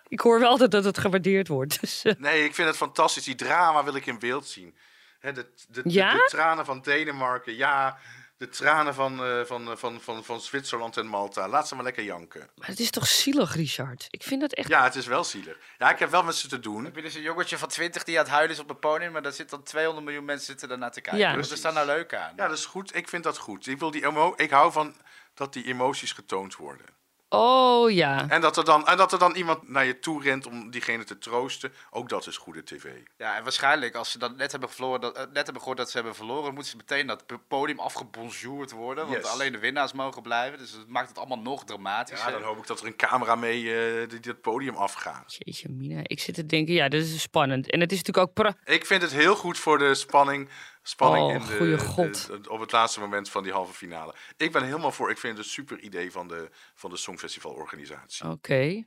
ik 0.07 0.19
hoor 0.19 0.39
wel 0.39 0.49
altijd 0.49 0.71
dat 0.71 0.83
het 0.83 0.97
gewaardeerd 0.97 1.47
wordt. 1.47 1.81
Dus, 1.81 2.03
eh, 2.03 2.13
Nee, 2.17 2.43
ik 2.43 2.55
vind 2.55 2.67
het 2.67 2.77
fantastisch. 2.77 3.23
Die 3.23 3.35
drama 3.35 3.83
wil 3.83 3.95
ik 3.95 4.05
in 4.05 4.19
beeld 4.19 4.47
zien. 4.47 4.75
Hè, 5.19 5.31
de, 5.31 5.45
de, 5.67 5.81
de- 5.81 5.89
Ja? 5.89 6.11
de 6.13 6.27
tranen 6.31 6.65
van 6.65 6.81
Denemarken, 6.81 7.55
ja. 7.55 7.97
De 8.37 8.49
tranen 8.49 8.93
van, 8.93 9.23
eh, 9.23 9.41
van, 9.45 9.71
eh, 9.71 9.77
van, 9.77 10.01
van, 10.01 10.23
van 10.23 10.41
Zwitserland 10.41 10.97
en 10.97 11.07
Malta. 11.07 11.47
Laat 11.47 11.67
ze 11.67 11.75
maar 11.75 11.83
lekker 11.83 12.03
janken. 12.03 12.49
maar 12.55 12.67
het 12.67 12.79
is 12.79 12.89
toch 12.89 13.07
zielig, 13.07 13.55
Richard? 13.55 14.07
Ik 14.09 14.23
vind 14.23 14.41
dat 14.41 14.53
echt... 14.53 14.67
Ja, 14.67 14.83
het 14.83 14.95
is 14.95 15.05
wel 15.05 15.23
zielig. 15.23 15.57
Ja, 15.77 15.89
ik 15.89 15.99
heb 15.99 16.09
wel 16.09 16.23
met 16.23 16.35
ze 16.35 16.47
te 16.47 16.59
doen. 16.59 16.83
Heb 16.83 16.95
je 16.95 17.01
dus 17.01 17.15
een 17.15 17.21
jongetje 17.21 17.57
van 17.57 17.67
20 17.67 18.03
die 18.03 18.17
aan 18.17 18.23
het 18.23 18.33
huilen 18.33 18.55
is 18.55 18.61
op 18.61 18.67
het 18.67 18.79
podium, 18.79 19.11
maar 19.11 19.21
daar 19.21 19.31
zitten 19.31 19.57
dan 19.57 19.65
200 19.65 20.05
miljoen 20.05 20.25
mensen 20.25 20.45
zitten 20.45 20.67
daarnaar 20.67 20.91
te 20.91 21.01
kijken. 21.01 21.21
Ja. 21.21 21.35
Dus 21.35 21.51
er 21.51 21.57
staan 21.57 21.73
nou 21.73 21.85
leuk 21.85 22.13
aan. 22.13 22.33
Ja, 22.35 22.47
dat 22.47 22.57
is 22.57 22.65
goed. 22.65 22.95
Ik 22.95 23.09
vind 23.09 23.23
dat 23.23 23.37
goed. 23.37 23.67
Ik, 23.67 23.79
wil 23.79 23.91
die 23.91 24.05
emo 24.05 24.33
ik 24.35 24.49
hou 24.49 24.71
van 24.71 24.95
dat 25.33 25.53
die 25.53 25.65
emoties 25.65 26.11
getoond 26.11 26.55
worden. 26.55 26.85
Oh 27.29 27.91
ja. 27.91 28.29
En 28.29 28.41
dat, 28.41 28.57
er 28.57 28.65
dan, 28.65 28.87
en 28.87 28.97
dat 28.97 29.11
er 29.13 29.19
dan 29.19 29.35
iemand 29.35 29.69
naar 29.69 29.85
je 29.85 29.99
toe 29.99 30.21
rent 30.23 30.47
om 30.47 30.69
diegene 30.71 31.03
te 31.03 31.17
troosten. 31.17 31.73
Ook 31.91 32.09
dat 32.09 32.27
is 32.27 32.37
goede 32.37 32.63
tv. 32.63 32.85
Ja, 33.17 33.35
en 33.37 33.43
waarschijnlijk 33.43 33.95
als 33.95 34.11
ze 34.11 34.17
dan 34.19 34.35
net 34.35 34.51
hebben, 34.51 34.69
verloren, 34.69 35.01
dat, 35.01 35.15
eh, 35.17 35.23
net 35.23 35.35
hebben 35.43 35.57
gehoord 35.57 35.77
dat 35.77 35.89
ze 35.89 35.97
hebben 35.97 36.15
verloren, 36.15 36.53
moeten 36.53 36.71
ze 36.71 36.77
meteen 36.77 37.07
dat 37.07 37.23
podium 37.47 37.79
afgebonjourd 37.79 38.71
worden. 38.71 39.07
Want 39.07 39.17
Yes. 39.23 39.31
alleen 39.31 39.51
de 39.51 39.59
winnaars 39.59 39.93
mogen 39.93 40.21
blijven. 40.21 40.59
Dus 40.59 40.71
dat 40.71 40.87
maakt 40.87 41.07
het 41.09 41.17
allemaal 41.17 41.39
nog 41.39 41.63
dramatischer. 41.63 42.31
Ja, 42.31 42.37
dan 42.37 42.47
hoop 42.47 42.57
ik 42.57 42.67
dat 42.67 42.79
er 42.79 42.85
een 42.85 42.95
camera 42.95 43.35
mee 43.35 43.75
eh 43.75 44.09
die 44.09 44.19
het 44.21 44.41
podium 44.41 44.75
afgaat. 44.75 45.35
Jeetje, 45.37 45.69
Mina. 45.69 45.99
Ik 46.03 46.19
zit 46.19 46.35
te 46.35 46.45
denken, 46.45 46.73
ja, 46.73 46.89
dit 46.89 47.03
is 47.05 47.21
spannend. 47.21 47.69
En 47.71 47.79
het 47.79 47.91
is 47.91 47.97
natuurlijk 47.97 48.27
ook... 48.27 48.33
pra- 48.33 48.73
Ik 48.73 48.85
vind 48.85 49.01
het 49.01 49.11
heel 49.11 49.35
goed 49.35 49.57
voor 49.59 49.77
de 49.77 49.95
spanning, 49.95 50.49
spanning 50.87 51.25
Oh, 51.25 51.33
in 51.33 51.69
de, 51.69 51.77
god. 51.79 52.27
de- 52.27 52.41
de- 52.41 52.49
op 52.49 52.59
het 52.59 52.71
laatste 52.71 52.99
moment 52.99 53.29
van 53.29 53.43
die 53.43 53.51
halve 53.51 53.73
finale. 53.73 54.15
Ik 54.37 54.51
ben 54.51 54.63
helemaal 54.63 54.91
voor. 54.91 55.09
Ik 55.09 55.17
vind 55.17 55.37
het 55.37 55.45
een 55.45 55.51
super 55.51 55.79
idee 55.79 56.11
van 56.11 56.27
de, 56.27 56.49
van 56.75 56.89
de 56.89 56.97
Songfestivalorganisatie. 56.97 58.29
Oké. 58.29 58.83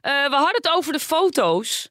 Eh, 0.00 0.28
we 0.28 0.34
hadden 0.34 0.54
het 0.54 0.68
over 0.70 0.92
de 0.92 1.00
foto's. 1.00 1.90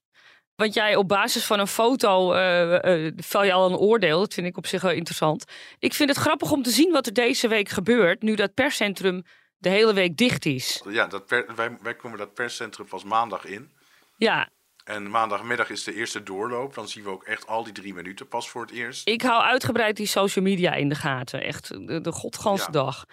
Want 0.56 0.74
jij 0.74 0.96
op 0.96 1.08
basis 1.08 1.46
van 1.46 1.60
een 1.60 1.68
foto 1.68 2.34
eh 2.34 3.06
eh, 3.06 3.14
vel 3.18 3.44
je 3.44 3.52
al 3.54 3.70
een 3.70 3.76
oordeel. 3.78 4.20
Dat 4.20 4.34
vind 4.34 4.48
ik 4.48 4.58
op 4.58 4.68
zich 4.68 4.82
wel 4.82 4.92
interessant. 4.92 5.44
Ik 5.80 5.94
vind 5.94 6.10
het 6.10 6.18
grappig 6.18 6.52
om 6.52 6.64
te 6.64 6.70
zien 6.70 6.92
wat 6.92 7.06
er 7.06 7.14
deze 7.14 7.48
week 7.48 7.70
gebeurt. 7.70 8.22
Nu 8.22 8.36
dat 8.36 8.54
perscentrum 8.54 9.24
de 9.58 9.70
hele 9.70 9.94
week 9.94 10.18
dicht 10.18 10.46
is. 10.46 10.84
Ja, 10.90 11.08
dat 11.08 11.26
per- 11.26 11.56
wij, 11.56 11.78
wij 11.82 11.96
komen 11.96 12.18
dat 12.18 12.34
perscentrum 12.34 12.88
pas 12.88 13.04
maandag 13.04 13.46
in. 13.46 13.72
Ja, 14.18 14.50
En 14.90 15.10
maandagmiddag 15.10 15.70
is 15.70 15.84
de 15.84 15.94
eerste 15.94 16.24
doorloop. 16.24 16.74
Dan 16.74 16.88
zien 16.88 17.04
we 17.04 17.10
ook 17.10 17.24
echt 17.24 17.48
al 17.48 17.64
die 17.64 17.74
drie 17.74 17.94
minuten 17.94 18.28
pas 18.28 18.50
voor 18.50 18.62
het 18.62 18.72
eerst. 18.72 19.08
ik 19.08 19.22
hou 19.22 19.44
uitgebreid 19.44 19.98
die 19.98 20.06
social 20.06 20.46
media 20.46 20.74
in 20.74 20.90
de 20.90 20.96
gaten. 20.96 21.44
Echt 21.44 21.88
de, 21.88 22.02
de 22.02 22.12
godganse 22.12 22.72
dag. 22.72 23.06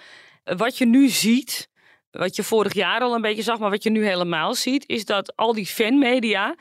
Wat 0.44 0.78
je 0.78 0.86
nu 0.86 1.08
ziet, 1.08 1.68
wat 2.10 2.36
je 2.36 2.42
vorig 2.42 2.74
jaar 2.74 3.00
al 3.00 3.14
een 3.14 3.20
beetje 3.20 3.42
zag, 3.42 3.58
maar 3.58 3.70
wat 3.70 3.82
je 3.82 3.90
nu 3.90 4.06
helemaal 4.06 4.54
ziet, 4.54 4.84
is 4.86 5.04
dat 5.04 5.36
al 5.36 5.52
die 5.52 5.66
fanmedia 5.66 6.54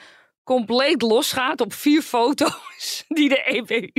compleet 0.44 1.02
losgaat 1.02 1.62
op 1.62 1.74
vier 1.74 2.02
foto's 2.14 3.06
die 3.08 3.30
de 3.30 3.44
EBU, 3.44 3.92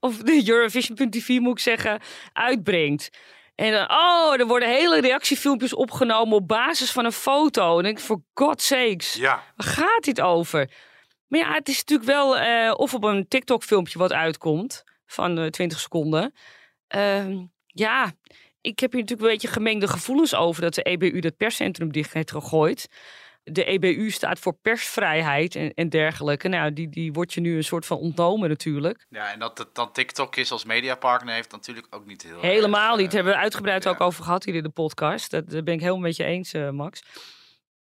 of 0.00 0.16
de 0.16 0.48
Eurovision.tv 0.48 1.38
moet 1.38 1.52
ik 1.52 1.58
zeggen, 1.58 2.00
uitbrengt. 2.32 3.10
En 3.54 3.72
dan, 3.72 3.90
oh, 3.90 4.40
er 4.40 4.46
worden 4.46 4.68
hele 4.68 5.00
reactiefilmpjes 5.00 5.74
opgenomen 5.74 6.36
op 6.36 6.48
basis 6.48 6.90
van 6.90 7.04
een 7.04 7.12
foto. 7.12 7.76
En 7.76 7.84
denk 7.84 7.98
ik, 7.98 8.04
voor 8.04 8.22
God's 8.34 8.66
sakes, 8.66 9.14
Ja, 9.14 9.42
waar 9.56 9.66
gaat 9.66 10.04
dit 10.04 10.20
over? 10.20 10.70
Maar 11.26 11.40
ja, 11.40 11.52
het 11.52 11.68
is 11.68 11.78
natuurlijk 11.78 12.08
wel 12.08 12.38
eh, 12.38 12.72
of 12.76 12.94
op 12.94 13.04
een 13.04 13.28
TikTok-filmpje 13.28 13.98
wat 13.98 14.12
uitkomt 14.12 14.84
van 15.06 15.38
eh, 15.38 15.46
20 15.46 15.80
seconden. 15.80 16.34
Ehm, 16.86 17.44
ja, 17.66 18.12
ik 18.60 18.80
heb 18.80 18.92
hier 18.92 19.00
natuurlijk 19.00 19.28
een 19.28 19.34
beetje 19.34 19.48
gemengde 19.48 19.88
gevoelens 19.88 20.34
over 20.34 20.62
dat 20.62 20.74
de 20.74 20.82
EBU 20.82 21.20
dat 21.20 21.36
perscentrum 21.36 21.92
dicht 21.92 22.12
heeft 22.12 22.30
gegooid. 22.30 22.88
De 23.44 23.64
EBU 23.64 24.10
staat 24.10 24.38
voor 24.38 24.54
persvrijheid 24.62 25.54
en, 25.54 25.74
en 25.74 25.88
dergelijke. 25.88 26.48
Nou, 26.48 26.72
die, 26.72 26.88
die 26.88 27.12
wordt 27.12 27.32
je 27.32 27.40
nu 27.40 27.56
een 27.56 27.64
soort 27.64 27.86
van 27.86 27.96
ontnomen 27.98 28.48
natuurlijk. 28.48 29.06
Ja, 29.08 29.32
en 29.32 29.38
dat 29.38 29.58
het 29.58 29.74
dan 29.74 29.92
TikTok 29.92 30.36
is 30.36 30.50
als 30.50 30.64
mediapartner 30.64 31.34
heeft 31.34 31.50
natuurlijk 31.50 31.86
ook 31.90 32.06
niet 32.06 32.22
heel 32.22 32.40
Helemaal 32.40 32.90
erg, 32.90 33.00
niet. 33.00 33.08
eh, 33.08 33.14
hebben 33.14 33.32
we 33.32 33.38
uitgebreid 33.38 33.84
ja. 33.84 33.90
ook 33.90 34.00
over 34.00 34.24
gehad 34.24 34.44
hier 34.44 34.54
in 34.54 34.62
de 34.62 34.68
podcast. 34.68 35.30
Dat, 35.30 35.50
daar 35.50 35.62
ben 35.62 35.74
ik 35.74 35.80
helemaal 35.80 36.00
met 36.00 36.16
je 36.16 36.24
eens, 36.24 36.52
eh, 36.52 36.70
Max. 36.70 37.02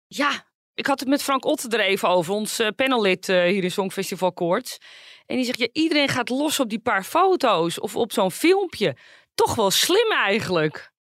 Ja, 0.08 0.46
ik 0.74 0.86
had 0.86 1.00
het 1.00 1.10
met 1.10 1.24
Frank 1.24 1.46
Otten 1.46 1.70
er 1.70 1.80
even 1.80 2.10
over, 2.10 2.34
ons 2.34 2.60
eh, 2.60 2.68
panellid 2.76 3.30
eh, 3.30 3.44
hier 3.44 3.63
in 3.63 3.72
Songfestival 3.72 4.34
Koorts. 4.34 4.78
En 5.26 5.36
die 5.36 5.46
zegt, 5.46 5.60
ja, 5.60 5.68
iedereen 5.72 6.08
gaat 6.10 6.30
los 6.30 6.60
op 6.60 6.70
die 6.70 6.80
paar 6.80 7.04
foto's 7.04 7.80
of 7.80 7.96
op 7.96 8.12
zo'n 8.12 8.32
filmpje. 8.32 8.98
Toch 9.36 9.56
wel 9.56 9.72
slim 9.72 10.12
eigenlijk. 10.12 10.92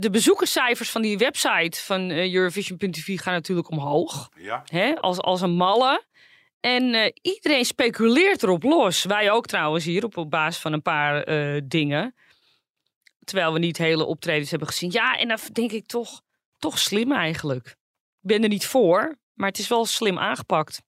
De 0.00 0.10
bezoekerscijfers 0.10 0.90
van 0.90 1.02
die 1.02 1.18
website 1.18 1.80
van 1.80 2.10
eh, 2.10 2.34
Eurovision.tv 2.34 3.20
gaan 3.20 3.32
natuurlijk 3.32 3.70
omhoog. 3.70 4.28
ja. 4.36 4.62
Hè, 4.64 4.96
als, 5.00 5.18
als 5.18 5.40
een 5.40 5.50
malle. 5.50 6.04
En 6.60 6.94
eh, 6.94 7.12
iedereen 7.22 7.64
speculeert 7.64 8.42
erop 8.42 8.62
los. 8.62 9.04
Wij 9.04 9.30
ook 9.30 9.46
trouwens 9.46 9.84
hier 9.84 10.04
op, 10.04 10.16
op 10.16 10.30
basis 10.30 10.60
van 10.60 10.72
een 10.72 10.82
paar 10.82 11.22
eh, 11.22 11.60
dingen. 11.64 12.14
Terwijl 13.24 13.52
we 13.52 13.58
niet 13.58 13.78
hele 13.78 14.04
optredens 14.04 14.50
hebben 14.50 14.68
gezien. 14.68 14.90
Ja, 14.90 15.18
en 15.18 15.28
dan 15.28 15.38
denk 15.52 15.72
ik 15.72 15.86
toch, 15.86 16.22
toch 16.58 16.78
slim 16.78 17.12
eigenlijk. 17.12 17.66
Ik 17.66 18.28
ben 18.28 18.42
er 18.42 18.48
niet 18.48 18.66
voor, 18.66 19.18
maar 19.34 19.48
het 19.48 19.58
is 19.58 19.68
wel 19.68 19.84
slim 19.84 20.18
aangepakt. 20.18 20.82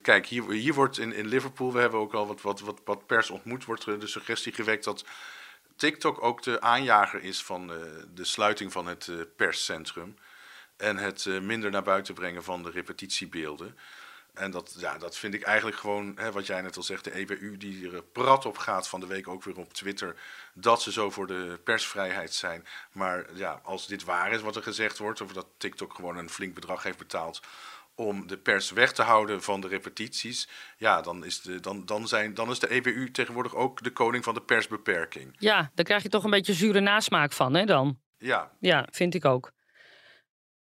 Kijk, 0.00 0.26
hier, 0.26 0.50
hier 0.50 0.74
wordt 0.74 0.98
in, 0.98 1.12
in 1.12 1.26
Liverpool, 1.26 1.72
we 1.72 1.80
hebben 1.80 2.00
ook 2.00 2.14
al 2.14 2.26
wat, 2.26 2.40
wat, 2.40 2.60
wat, 2.60 2.80
wat 2.84 3.06
pers 3.06 3.30
ontmoet, 3.30 3.64
wordt 3.64 3.84
de 3.84 4.06
suggestie 4.06 4.52
gewekt 4.52 4.84
dat 4.84 5.04
TikTok 5.78 6.22
ook 6.22 6.42
de 6.42 6.60
aanjager 6.60 7.22
is 7.22 7.42
van 7.42 7.72
eh, 7.72 7.78
de 8.14 8.24
sluiting 8.24 8.72
van 8.72 8.86
het 8.86 9.08
eh, 9.08 9.16
perscentrum. 9.36 10.16
En 10.76 10.96
het 10.96 11.26
eh, 11.26 11.40
minder 11.40 11.70
naar 11.70 11.82
buiten 11.82 12.14
brengen 12.14 12.44
van 12.44 12.62
de 12.62 12.70
repetitiebeelden. 12.70 13.78
En 14.34 14.50
dat, 14.50 14.74
ja, 14.78 14.98
dat 14.98 15.16
vind 15.16 15.34
ik 15.34 15.42
eigenlijk 15.42 15.76
gewoon, 15.76 16.12
hè, 16.16 16.32
wat 16.32 16.46
jij 16.46 16.60
net 16.60 16.76
al 16.76 16.82
zegt, 16.82 17.04
de 17.04 17.14
EBU 17.14 17.56
die 17.56 17.90
er 17.90 18.02
prat 18.02 18.46
op 18.46 18.58
gaat 18.58 18.88
van 18.88 19.00
de 19.00 19.06
week 19.06 19.28
ook 19.28 19.44
weer 19.44 19.58
op 19.58 19.72
Twitter. 19.72 20.16
Dat 20.52 20.82
ze 20.82 20.92
zo 20.92 21.10
voor 21.10 21.26
de 21.26 21.60
persvrijheid 21.64 22.34
zijn. 22.34 22.66
Maar 22.92 23.26
ja, 23.34 23.60
als 23.62 23.86
dit 23.86 24.04
waar 24.04 24.32
is 24.32 24.40
wat 24.40 24.56
er 24.56 24.62
gezegd 24.62 24.98
wordt, 24.98 25.20
of 25.20 25.32
dat 25.32 25.46
TikTok 25.56 25.94
gewoon 25.94 26.16
een 26.16 26.30
flink 26.30 26.54
bedrag 26.54 26.82
heeft 26.82 26.98
betaald 26.98 27.40
om 27.98 28.26
de 28.26 28.38
pers 28.38 28.70
weg 28.70 28.92
te 28.92 29.02
houden 29.02 29.42
van 29.42 29.60
de 29.60 29.68
repetities, 29.68 30.48
ja, 30.76 31.00
dan 31.00 31.24
is 31.24 31.40
de, 31.40 31.60
dan, 31.60 31.86
dan 31.86 32.08
zijn, 32.08 32.34
dan 32.34 32.50
is 32.50 32.58
de 32.58 32.70
EBU 32.70 33.10
tegenwoordig 33.10 33.54
ook 33.54 33.82
de 33.82 33.90
koning 33.90 34.24
van 34.24 34.34
de 34.34 34.42
persbeperking. 34.42 35.36
Ja, 35.38 35.70
daar 35.74 35.84
krijg 35.84 36.02
je 36.02 36.08
toch 36.08 36.24
een 36.24 36.30
beetje 36.30 36.52
zure 36.52 36.80
nasmaak 36.80 37.32
van, 37.32 37.54
hè 37.54 37.64
dan? 37.64 37.98
Ja, 38.18 38.52
Ja, 38.60 38.86
vind 38.90 39.14
ik 39.14 39.24
ook. 39.24 39.52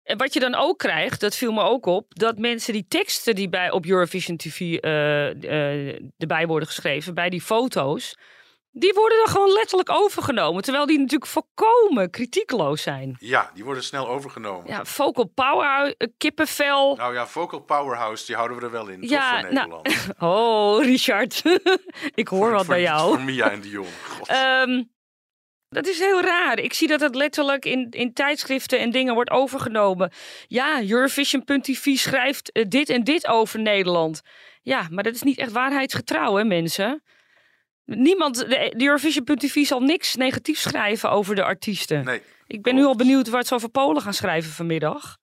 En 0.03 0.17
wat 0.17 0.33
je 0.33 0.39
dan 0.39 0.55
ook 0.55 0.77
krijgt, 0.77 1.19
dat 1.19 1.35
viel 1.35 1.51
me 1.51 1.61
ook 1.61 1.85
op, 1.85 2.15
dat 2.15 2.37
mensen 2.37 2.73
die 2.73 2.85
teksten 2.87 3.35
die 3.35 3.49
bij 3.49 3.71
op 3.71 3.85
Eurovision 3.85 4.37
TV 4.37 4.59
eh, 4.59 5.29
eh, 5.43 6.01
erbij 6.17 6.47
worden 6.47 6.67
geschreven, 6.67 7.13
bij 7.13 7.29
die 7.29 7.41
foto's, 7.41 8.17
die 8.79 8.93
worden 8.93 9.17
dan 9.17 9.27
gewoon 9.27 9.51
letterlijk 9.51 9.89
overgenomen. 9.89 10.63
Terwijl 10.63 10.85
die 10.85 10.99
natuurlijk 10.99 11.31
volkomen 11.31 12.09
kritiekloos 12.09 12.81
zijn. 12.81 13.15
ja, 13.19 13.51
die 13.53 13.63
worden 13.63 13.83
snel 13.83 14.07
overgenomen. 14.07 14.67
Ja, 14.67 14.85
vocal 14.85 15.25
power, 15.25 15.95
eh, 15.97 16.07
kippenvel. 16.17 16.95
Nou 16.95 17.13
ja, 17.13 17.27
Vocal 17.27 17.59
Powerhouse, 17.59 18.25
die 18.25 18.35
houden 18.35 18.57
we 18.57 18.63
er 18.63 18.71
wel 18.71 18.87
in, 18.87 19.01
toch, 19.01 19.09
Ja, 19.09 19.39
voor 19.41 19.53
nou, 19.53 19.67
Nederland. 19.67 19.95
Oh, 20.19 20.83
Richard. 20.83 21.41
ik 22.15 22.27
hoor 22.27 22.51
wat 22.51 22.65
Voor- 22.65 22.73
bij 22.73 22.81
jou. 22.83 23.07
Voor 23.15 23.21
Mia 23.21 23.51
en 23.51 23.61
Dion. 23.61 23.85
God. 24.09 24.27
Ehm, 24.27 24.83
dat 25.69 25.87
is 25.87 25.99
heel 25.99 26.21
raar. 26.21 26.59
Ik 26.59 26.73
zie 26.73 26.87
dat 26.87 26.99
het 26.99 27.15
letterlijk 27.15 27.65
in, 27.65 27.87
in 27.89 28.13
tijdschriften 28.13 28.79
en 28.79 28.91
dingen 28.91 29.13
wordt 29.13 29.29
overgenomen. 29.29 30.11
Ja, 30.47 30.81
Eurovision.tv 30.89 31.95
schrijft 31.95 32.51
eh, 32.51 32.65
dit 32.67 32.89
en 32.89 33.03
dit 33.03 33.27
over 33.27 33.59
Nederland. 33.59 34.21
Ja, 34.61 34.87
maar 34.91 35.03
dat 35.03 35.15
is 35.15 35.21
niet 35.21 35.37
echt 35.37 35.51
waarheidsgetrouw, 35.51 36.35
hè, 36.35 36.43
mensen? 36.43 37.03
Niemand, 37.87 38.35
de, 38.35 38.81
Eurovision.tv 38.83 39.65
zal 39.65 39.79
niks 39.79 40.15
negatiefs 40.15 40.61
schrijven 40.61 41.11
over 41.11 41.35
de 41.35 41.43
artiesten. 41.43 42.05
nee, 42.05 42.21
Ik 42.47 42.61
ben 42.61 42.75
nu 42.75 42.83
al 42.85 42.95
benieuwd 42.95 43.29
wat 43.29 43.47
ze 43.47 43.53
over 43.53 43.69
Polen 43.69 44.01
gaan 44.01 44.13
schrijven 44.13 44.51
vanmiddag. 44.51 45.17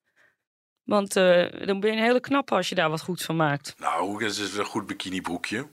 Want 0.83 1.15
eh, 1.15 1.65
dan 1.65 1.79
ben 1.79 1.91
je 1.91 1.97
een 1.97 2.03
hele 2.03 2.19
knappe 2.19 2.55
als 2.55 2.69
je 2.69 2.75
daar 2.75 2.89
wat 2.89 3.01
goeds 3.01 3.23
van 3.23 3.35
maakt. 3.35 3.75
nou, 3.77 4.19
dat 4.19 4.37
is 4.37 4.57
een 4.57 4.65
goed 4.65 4.87
bikinibroekje. 4.87 5.67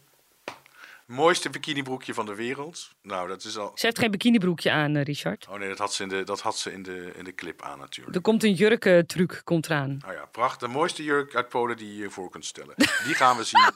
Mooiste 1.06 1.50
bikinibroekje 1.50 2.14
van 2.14 2.26
de 2.26 2.34
wereld. 2.34 2.90
Nou, 3.02 3.28
dat 3.28 3.44
is 3.44 3.56
al... 3.58 3.72
Ze 3.74 3.86
heeft 3.86 3.98
geen 3.98 4.10
bikinibroekje 4.10 4.70
aan, 4.70 4.96
eh, 4.96 5.02
Richard. 5.04 5.46
Oh 5.50 5.58
nee, 5.58 5.68
dat 5.68 5.78
had 5.78 5.92
ze 5.94 6.02
in 6.02 6.08
de, 6.08 6.24
dat 6.24 6.40
had 6.40 6.58
ze 6.58 6.72
in 6.72 6.82
de, 6.82 7.12
in 7.16 7.24
de 7.24 7.34
clip 7.34 7.62
aan 7.62 7.78
natuurlijk. 7.78 8.16
Er 8.16 8.22
komt 8.22 8.44
een 8.44 8.54
jurkentruc 8.54 9.40
komt 9.44 9.66
eraan. 9.66 9.96
Nou 9.98 10.12
ja, 10.12 10.24
prachtig. 10.26 10.68
De 10.68 10.74
mooiste 10.74 11.02
jurk 11.02 11.34
uit 11.34 11.48
Polen 11.48 11.76
die 11.76 11.94
je 11.94 12.02
je 12.02 12.10
voor 12.10 12.30
kunt 12.30 12.44
stellen. 12.44 12.74
Die 12.76 13.14
gaan 13.14 13.36
we 13.36 13.44
zien 13.44 13.70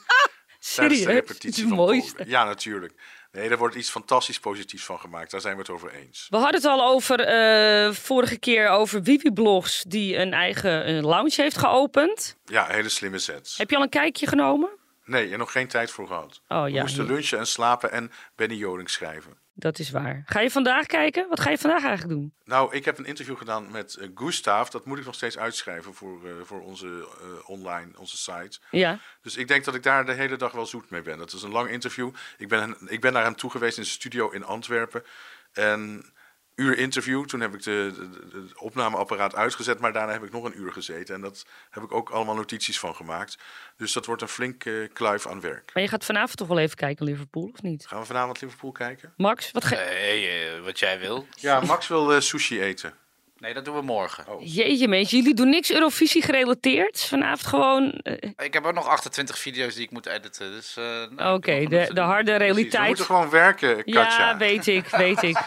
tijdens 0.75 0.99
de 0.99 1.05
Serieus? 1.05 1.19
Het 1.19 1.29
is 1.29 1.37
repetitie 1.37 1.65
het 1.65 1.75
van 1.75 1.85
mooiste. 1.85 2.13
Polen. 2.13 2.31
Ja, 2.31 2.45
natuurlijk. 2.45 2.95
Nee, 3.33 3.49
er 3.49 3.59
wordt 3.59 3.75
iets 3.75 3.91
fantastisch 3.91 4.41
positiefs 4.41 4.85
van 4.85 4.99
gemaakt. 4.99 5.31
Daar 5.31 5.41
zijn 5.41 5.55
we 5.55 5.61
het 5.61 5.71
over 5.71 5.91
eens. 5.93 6.27
We 6.31 6.37
hadden 6.37 6.55
het 6.55 6.65
al 6.71 6.87
over 6.87 7.21
eh, 7.21 7.93
vorige 7.93 8.39
keer 8.39 8.69
over 8.69 9.03
Vivi 9.05 9.31
Blogs 9.31 9.85
die 9.89 10.17
een 10.17 10.33
eigen 10.33 10.85
eh, 10.85 11.03
lounge 11.03 11.35
heeft 11.37 11.59
geopend. 11.59 12.37
Ja, 12.45 12.67
hele 12.67 12.89
slimme 12.89 13.19
sets. 13.19 13.59
Heb 13.59 13.71
je 13.71 13.77
al 13.77 13.83
een 13.83 13.89
kijkje 13.89 14.27
genomen? 14.27 14.69
Nee, 15.05 15.31
er 15.31 15.39
nog 15.39 15.53
geen 15.53 15.69
tijd 15.69 15.91
voor 15.91 16.07
gehad. 16.07 16.41
Oh 16.49 16.63
we 16.63 16.71
ja, 16.71 16.81
moesten 16.81 17.05
hier. 17.05 17.13
lunchen 17.13 17.39
en 17.39 17.47
slapen 17.47 17.93
en 17.93 18.11
Benny 18.37 18.55
Joling 18.55 18.91
schrijven. 18.91 19.37
Dat 19.59 19.79
is 19.79 19.91
waar. 19.91 20.23
Ga 20.27 20.41
je 20.41 20.51
vandaag 20.51 20.87
kijken? 20.87 21.29
Wat 21.29 21.41
ga 21.41 21.51
je 21.51 21.59
vandaag 21.59 21.85
eigenlijk 21.85 22.19
doen? 22.19 22.33
Nou, 22.45 22.75
ik 22.75 22.85
heb 22.85 22.99
een 22.99 23.05
interview 23.05 23.37
gedaan 23.37 23.71
met 23.71 23.95
eh, 23.95 24.09
Gustav. 24.15 24.69
Dat 24.69 24.85
moet 24.85 24.99
ik 24.99 25.05
nog 25.05 25.15
steeds 25.15 25.39
uitschrijven 25.39 25.95
voor, 25.95 26.27
eh, 26.27 26.33
voor 26.43 26.63
onze 26.63 26.87
eh, 26.87 27.49
online, 27.49 27.91
onze 27.99 28.17
site. 28.17 28.59
Ja, 28.71 28.99
Dus 29.23 29.37
ik 29.37 29.49
denk 29.49 29.65
dat 29.65 29.75
ik 29.75 29.83
daar 29.83 30.07
de 30.07 30.13
hele 30.13 30.37
dag 30.37 30.53
wel 30.53 30.67
zoet 30.67 30.91
mee 30.91 31.03
ben. 31.03 31.19
Dat 31.19 31.33
is 31.33 31.43
een 31.43 31.53
lang 31.53 31.71
interview. 31.71 32.11
Ik 32.37 32.49
ben, 32.49 32.77
ik 32.87 33.01
ben 33.01 33.13
naar 33.13 33.25
hem 33.25 33.37
toe 33.37 33.51
geweest 33.51 33.79
in 33.79 33.85
zijn 33.85 33.97
studio 33.97 34.31
in 34.31 34.45
Antwerpen. 34.45 35.03
En 35.53 36.13
uur 36.57 36.79
interview. 36.79 37.25
Toen 37.25 37.41
heb 37.41 37.55
ik 37.55 37.63
de, 37.63 37.93
de, 37.95 38.09
de- 38.11 38.41
het 38.49 38.59
opnameapparaat 38.59 39.35
uitgezet. 39.35 39.79
Maar 39.81 39.93
daarna 39.93 40.13
heb 40.13 40.25
ik 40.25 40.33
nog 40.33 40.45
een 40.45 40.61
uur 40.61 40.73
gezeten. 40.73 41.15
En 41.15 41.21
dat 41.21 41.47
heb 41.71 41.83
ik 41.83 41.93
ook 41.93 42.11
allemaal 42.11 42.35
notities 42.35 42.79
van 42.79 42.95
gemaakt. 42.95 43.39
Dus 43.77 43.93
dat 43.93 44.07
wordt 44.07 44.23
een 44.23 44.29
flink 44.29 44.65
eh, 44.65 44.73
kluif 44.93 45.27
aan 45.27 45.41
werk. 45.41 45.71
maar 45.75 45.83
je 45.83 45.89
gaat 45.89 46.05
vanavond 46.05 46.37
toch 46.37 46.49
wel 46.49 46.59
even 46.59 46.77
kijken 46.77 47.05
Liverpool, 47.05 47.51
of 47.53 47.63
niet? 47.63 47.87
Gaan 47.87 48.01
we 48.01 48.07
vanavond 48.07 48.41
Liverpool 48.41 48.73
kijken? 48.73 49.13
Max, 49.17 49.51
wat 49.51 49.65
ga 49.65 49.75
Nee, 49.75 50.29
eh, 50.29 50.61
wat 50.65 50.79
jij 50.79 50.99
wil. 50.99 51.27
Ja, 51.35 51.61
Max 51.61 51.89
wil 51.89 52.13
eh, 52.13 52.21
sushi 52.21 52.61
eten. 52.63 52.95
Nee, 53.39 53.55
dat 53.55 53.65
doen 53.65 53.75
we 53.75 53.83
morgen. 53.83 54.25
Jeetje 54.47 54.89
mensen, 54.89 55.19
jullie 55.19 55.35
doen 55.35 55.49
niks 55.49 55.71
Eurovisie 55.73 56.23
gerelateerd? 56.23 57.01
Vanavond 57.05 57.47
gewoon... 57.47 58.01
Ik 58.37 58.53
heb 58.53 58.65
ook 58.65 58.75
nog 58.75 58.87
28 58.89 59.39
video's 59.39 59.75
die 59.75 59.85
ik 59.85 59.91
moet 59.91 60.07
editen. 60.07 60.51
Dus, 60.53 60.77
eh, 60.77 60.85
nou, 61.11 61.37
Oké, 61.37 61.65
de, 61.65 61.91
de 61.93 62.01
harde 62.01 62.33
We 62.33 62.39
realiteit. 62.39 62.87
moeten 62.87 63.05
gewoon 63.05 63.31
werken, 63.31 63.77
Katja. 63.77 64.19
Ja, 64.31 64.37
weet 64.37 64.67
ik, 64.67 64.87
weet 64.87 65.23
ik. 65.23 65.39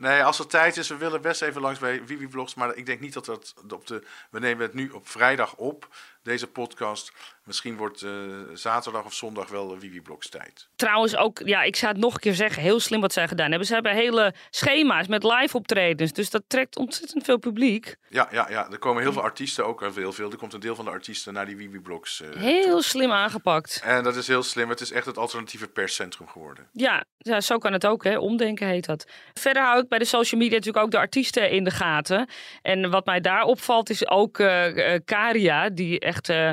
Nee, 0.00 0.24
als 0.24 0.38
er 0.38 0.46
tijd 0.46 0.76
is, 0.76 0.88
we 0.88 0.96
willen 0.96 1.20
best 1.20 1.42
even 1.42 1.60
langs 1.60 1.78
bij 1.78 2.02
Vivi 2.04 2.28
Vlogs. 2.30 2.54
Maar 2.54 2.76
ik 2.76 2.86
denk 2.86 3.00
niet 3.00 3.12
dat 3.12 3.24
dat 3.24 3.54
op 3.72 3.86
de. 3.86 4.02
We 4.30 4.38
nemen 4.38 4.62
het 4.62 4.74
nu 4.74 4.90
op 4.90 5.08
vrijdag 5.08 5.56
op, 5.56 5.88
deze 6.22 6.46
podcast. 6.46 7.12
Misschien 7.44 7.76
wordt 7.76 8.02
eh, 8.02 8.10
zaterdag 8.54 9.04
of 9.04 9.14
zondag 9.14 9.48
wel 9.48 9.76
Vivi 9.78 10.00
Vlogs 10.04 10.28
tijd. 10.28 10.68
Trouwens 10.76 11.16
ook, 11.16 11.40
ja, 11.44 11.62
ik 11.62 11.76
zou 11.76 11.92
het 11.92 12.00
nog 12.00 12.14
een 12.14 12.20
keer 12.20 12.34
zeggen, 12.34 12.62
heel 12.62 12.80
slim 12.80 13.00
wat 13.00 13.12
zij 13.12 13.28
gedaan 13.28 13.48
hebben. 13.48 13.66
Ze 13.66 13.74
hebben 13.74 13.94
hele 13.94 14.34
schema's 14.50 15.06
met 15.06 15.22
live 15.24 15.56
optredens, 15.56 16.12
dus 16.12 16.30
dat 16.30 16.42
trekt 16.46 16.76
ontzettend 16.76 17.24
veel 17.24 17.38
publiek. 17.38 17.96
Ja, 18.08 18.28
ja, 18.32 18.46
ja. 18.50 18.70
Er 18.70 18.78
komen 18.78 19.02
heel 19.02 19.12
veel 19.12 19.22
artiesten, 19.22 19.66
ook 19.66 19.80
heel 19.80 20.12
veel. 20.12 20.30
Er 20.30 20.36
komt 20.36 20.52
een 20.52 20.60
deel 20.60 20.74
van 20.74 20.84
de 20.84 20.90
artiesten 20.90 21.32
naar 21.32 21.46
die 21.46 21.56
Vivi 21.56 21.80
Vlogs. 21.82 22.20
eh, 22.20 22.40
Heel 22.40 22.82
slim 22.82 23.10
aangepakt. 23.12 23.80
En 23.84 24.02
dat 24.02 24.16
is 24.16 24.26
heel 24.26 24.42
slim. 24.42 24.68
Het 24.68 24.80
is 24.80 24.92
echt 24.92 25.06
het 25.06 25.18
alternatieve 25.18 25.68
perscentrum 25.68 26.28
geworden. 26.28 26.68
Ja, 26.72 27.04
ja, 27.18 27.40
zo 27.40 27.58
kan 27.58 27.72
het 27.72 27.86
ook, 27.86 28.04
hè. 28.04 28.18
Omdenken 28.18 28.66
heet 28.66 28.86
dat. 28.86 29.06
Verder 29.34 29.62
hou 29.62 29.82
ik 29.82 29.88
bij 29.88 29.98
de 29.98 30.04
social 30.04 30.40
media 30.40 30.56
natuurlijk 30.56 30.84
ook 30.84 30.90
de 30.90 30.98
artiesten 30.98 31.50
in 31.50 31.64
de 31.64 31.70
gaten. 31.70 32.28
En 32.62 32.90
wat 32.90 33.06
mij 33.06 33.20
daar 33.20 33.42
opvalt 33.44 33.90
is 33.90 34.08
ook 34.08 34.38
eh 34.38 34.94
eh, 34.94 35.00
Karia, 35.04 35.68
die 35.70 35.98
echt 36.10 36.28
eh, 36.28 36.50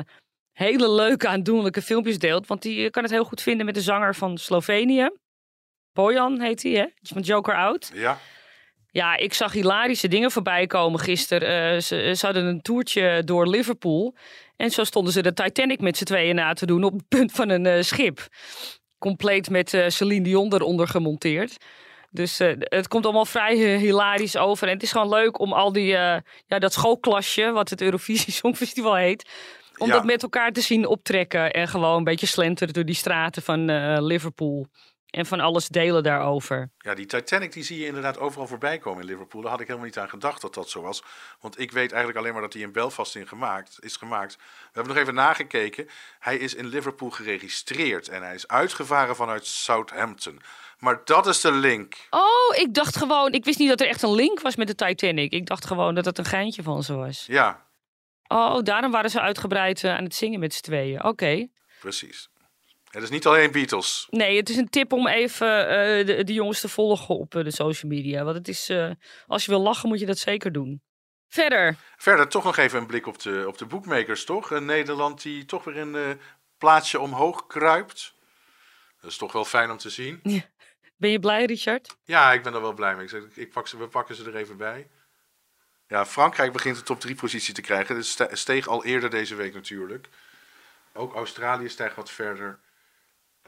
hele 0.52 0.90
leuke, 0.90 1.28
aandoenlijke 1.28 1.82
filmpjes 1.82 2.18
deelt. 2.18 2.46
Want 2.46 2.62
die 2.62 2.84
eh, 2.84 2.90
kan 2.90 3.02
het 3.02 3.12
heel 3.12 3.24
goed 3.24 3.42
vinden 3.42 3.66
met 3.66 3.74
de 3.74 3.80
zanger 3.80 4.14
van 4.14 4.38
Slovenië. 4.38 5.10
Bojan 5.92 6.40
heet 6.40 6.62
hij, 6.62 6.72
hè? 6.72 6.86
Is 7.00 7.10
van 7.12 7.22
Joker 7.22 7.54
Out. 7.54 7.90
Ja, 7.94 8.18
Ja, 8.90 9.16
ik 9.16 9.34
zag 9.34 9.52
hilarische 9.52 10.08
dingen 10.08 10.30
voorbij 10.30 10.66
komen 10.66 11.00
gisteren. 11.00 11.74
Eh, 11.74 11.80
ze, 11.80 12.12
ze 12.16 12.26
hadden 12.26 12.44
een 12.44 12.62
toertje 12.62 13.22
door 13.24 13.48
Liverpool. 13.48 14.14
En 14.56 14.70
zo 14.70 14.84
stonden 14.84 15.12
ze 15.12 15.22
de 15.22 15.32
Titanic 15.32 15.80
met 15.80 15.96
z'n 15.96 16.04
tweeën 16.04 16.34
na 16.34 16.52
te 16.52 16.66
doen 16.66 16.84
op 16.84 16.92
het 16.92 17.08
punt 17.08 17.32
van 17.32 17.48
een 17.48 17.84
schip. 17.84 18.28
Compleet 18.98 19.50
met 19.50 19.74
eh, 19.74 19.88
Celine 19.88 20.24
Dion 20.24 20.52
eronder 20.52 20.88
gemonteerd. 20.88 21.56
Dus 22.10 22.40
eh, 22.40 22.52
het 22.58 22.88
komt 22.88 23.04
allemaal 23.04 23.24
vrij 23.24 23.74
eh, 23.74 23.80
hilarisch 23.80 24.36
over. 24.36 24.66
En 24.68 24.74
het 24.74 24.82
is 24.82 24.92
gewoon 24.92 25.08
leuk 25.08 25.38
om 25.40 25.52
al 25.52 25.72
die, 25.72 25.96
eh, 25.96 26.20
ja, 26.46 26.58
dat 26.58 26.72
schoolklasje, 26.72 27.50
wat 27.50 27.70
het 27.70 27.80
Eurovisie 27.80 28.32
Songfestival 28.42 28.94
heet, 28.96 29.30
om 29.76 29.86
Ja. 29.86 29.92
dat 29.92 30.04
met 30.04 30.22
elkaar 30.22 30.52
te 30.52 30.60
zien 30.60 30.86
optrekken. 30.86 31.52
En 31.52 31.68
gewoon 31.68 31.96
een 31.96 32.04
beetje 32.04 32.26
slenteren 32.26 32.74
door 32.74 32.84
die 32.84 32.94
straten 32.94 33.42
van 33.42 33.64
Liverpool. 34.04 34.66
En 35.10 35.26
van 35.26 35.40
alles 35.40 35.68
delen 35.68 36.02
daarover. 36.02 36.70
Ja, 36.78 36.94
die 36.94 37.06
Titanic 37.06 37.52
die 37.52 37.62
zie 37.62 37.78
je 37.78 37.86
inderdaad 37.86 38.18
overal 38.18 38.46
voorbij 38.46 38.78
komen 38.78 39.00
in 39.02 39.08
Liverpool. 39.08 39.40
Daar 39.40 39.50
had 39.50 39.60
ik 39.60 39.66
helemaal 39.66 39.88
niet 39.88 39.98
aan 39.98 40.08
gedacht 40.08 40.40
dat 40.40 40.54
dat 40.54 40.70
zo 40.70 40.82
was. 40.82 41.02
Want 41.40 41.60
ik 41.60 41.70
weet 41.72 41.90
eigenlijk 41.92 42.18
alleen 42.18 42.32
maar 42.32 42.42
dat 42.42 42.52
hij 42.52 42.62
in 42.62 42.72
Belfast 42.72 43.16
in 43.16 43.28
gemaakt, 43.28 43.76
is 43.80 43.96
gemaakt. 43.96 44.36
We 44.36 44.42
hebben 44.72 44.92
nog 44.92 45.02
even 45.02 45.14
nagekeken. 45.14 45.88
Hij 46.18 46.36
is 46.36 46.54
in 46.54 46.66
Liverpool 46.66 47.10
geregistreerd 47.10 48.08
en 48.08 48.22
hij 48.22 48.34
is 48.34 48.48
uitgevaren 48.48 49.16
vanuit 49.16 49.46
Southampton. 49.46 50.40
Maar 50.78 51.00
dat 51.04 51.26
is 51.26 51.40
de 51.40 51.52
link. 51.52 52.06
Oh, 52.10 52.56
ik 52.56 52.74
dacht 52.74 52.96
gewoon, 52.96 53.32
ik 53.32 53.44
wist 53.44 53.58
niet 53.58 53.68
dat 53.68 53.80
er 53.80 53.88
echt 53.88 54.02
een 54.02 54.14
link 54.14 54.40
was 54.40 54.56
met 54.56 54.66
de 54.66 54.74
Titanic. 54.74 55.32
Ik 55.32 55.46
dacht 55.46 55.66
gewoon 55.66 55.94
dat 55.94 56.04
het 56.04 56.18
een 56.18 56.24
geintje 56.24 56.62
van 56.62 56.82
ze 56.82 56.94
was. 56.94 57.24
Ja, 57.26 57.66
Oh, 58.28 58.62
daarom 58.62 58.90
waren 58.90 59.10
ze 59.10 59.20
uitgebreid 59.20 59.84
eh, 59.84 59.96
aan 59.96 60.04
het 60.04 60.14
zingen 60.14 60.40
met 60.40 60.54
z'n 60.54 60.62
tweeën. 60.62 61.04
Oké. 61.04 61.48
precies. 61.80 62.28
Het 62.88 63.02
is 63.02 63.10
niet 63.10 63.26
alleen 63.26 63.52
Beatles. 63.52 64.06
Nee, 64.10 64.36
het 64.36 64.48
is 64.48 64.56
een 64.56 64.68
tip 64.68 64.92
om 64.92 65.08
even 65.08 65.68
eh, 65.68 66.06
de, 66.06 66.24
de 66.24 66.32
jongens 66.32 66.60
te 66.60 66.68
volgen 66.68 67.14
op 67.14 67.34
eh, 67.34 67.44
de 67.44 67.50
social 67.50 67.90
media. 67.90 68.24
Want 68.24 68.36
het 68.36 68.48
is, 68.48 68.68
eh, 68.68 68.90
als 69.26 69.44
je 69.44 69.50
wil 69.50 69.60
lachen, 69.60 69.88
moet 69.88 70.00
je 70.00 70.06
dat 70.06 70.18
zeker 70.18 70.52
doen. 70.52 70.82
Verder. 71.28 71.76
Verder 71.96 72.28
toch 72.28 72.44
nog 72.44 72.56
even 72.56 72.78
een 72.78 72.86
blik 72.86 73.06
op 73.06 73.18
de, 73.18 73.44
op 73.46 73.58
de 73.58 73.66
boekmakers, 73.66 74.24
toch? 74.24 74.50
Een 74.50 74.64
Nederland 74.64 75.22
die 75.22 75.44
toch 75.44 75.64
weer 75.64 75.76
een 75.76 76.20
plaatsje 76.58 77.00
omhoog 77.00 77.46
kruipt. 77.46 78.14
Dat 79.00 79.10
is 79.10 79.16
toch 79.16 79.32
wel 79.32 79.44
fijn 79.44 79.70
om 79.70 79.76
te 79.76 79.90
zien. 79.90 80.20
Ben 80.96 81.10
je 81.10 81.18
blij, 81.18 81.44
Richard? 81.44 81.96
Ja, 82.04 82.32
ik 82.32 82.42
ben 82.42 82.54
er 82.54 82.60
wel 82.60 82.72
blij 82.72 82.94
mee. 82.94 83.02
Ik 83.04 83.10
zeg, 83.10 83.22
ik 83.34 83.52
pak 83.52 83.68
ze, 83.68 83.76
we 83.78 83.88
pakken 83.88 84.14
ze 84.14 84.24
er 84.24 84.36
even 84.36 84.56
bij. 84.56 84.88
Ja, 85.88 86.06
Frankrijk 86.06 86.52
begint 86.52 86.76
de 86.76 86.82
top 86.82 87.00
3 87.00 87.14
positie 87.14 87.54
te 87.54 87.60
krijgen. 87.60 87.94
Dat 87.94 88.04
ste- 88.04 88.28
steeg 88.32 88.66
al 88.66 88.84
eerder 88.84 89.10
deze 89.10 89.34
week 89.34 89.54
natuurlijk. 89.54 90.08
Ook 90.92 91.14
Australië 91.14 91.68
stijgt 91.68 91.96
wat 91.96 92.10
verder. 92.10 92.58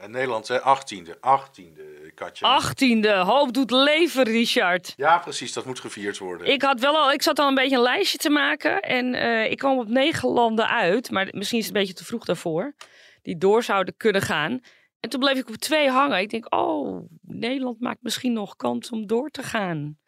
En 0.01 0.11
Nederland, 0.11 0.47
hè, 0.47 0.59
18e. 0.59 1.15
18e, 1.15 2.13
Katja. 2.13 2.47
Achttiende. 2.47 3.13
Hoop 3.13 3.53
doet 3.53 3.71
leven, 3.71 4.23
Richard. 4.23 4.93
Ja, 4.97 5.17
precies. 5.17 5.53
Dat 5.53 5.65
moet 5.65 5.79
gevierd 5.79 6.17
worden. 6.17 6.47
Ik, 6.47 6.61
had 6.61 6.79
wel 6.79 6.97
al, 6.97 7.11
ik 7.11 7.21
zat 7.21 7.39
al 7.39 7.47
een 7.47 7.55
beetje 7.55 7.75
een 7.75 7.81
lijstje 7.81 8.17
te 8.17 8.29
maken. 8.29 8.81
En 8.81 9.13
eh, 9.13 9.51
ik 9.51 9.57
kwam 9.57 9.79
op 9.79 9.87
negen 9.87 10.29
landen 10.29 10.67
uit. 10.67 11.11
Maar 11.11 11.27
misschien 11.31 11.59
is 11.59 11.65
het 11.65 11.75
een 11.75 11.81
beetje 11.81 11.97
te 11.97 12.05
vroeg 12.05 12.25
daarvoor. 12.25 12.73
Die 13.21 13.37
door 13.37 13.63
zouden 13.63 13.97
kunnen 13.97 14.21
gaan. 14.21 14.59
En 14.99 15.09
toen 15.09 15.19
bleef 15.19 15.37
ik 15.37 15.49
op 15.49 15.55
twee 15.55 15.89
hangen. 15.89 16.19
Ik 16.19 16.29
denk, 16.29 16.55
oh, 16.55 17.09
Nederland 17.21 17.79
maakt 17.79 18.01
misschien 18.01 18.33
nog 18.33 18.55
kans 18.55 18.89
om 18.89 19.07
door 19.07 19.29
te 19.29 19.43
gaan. 19.43 19.99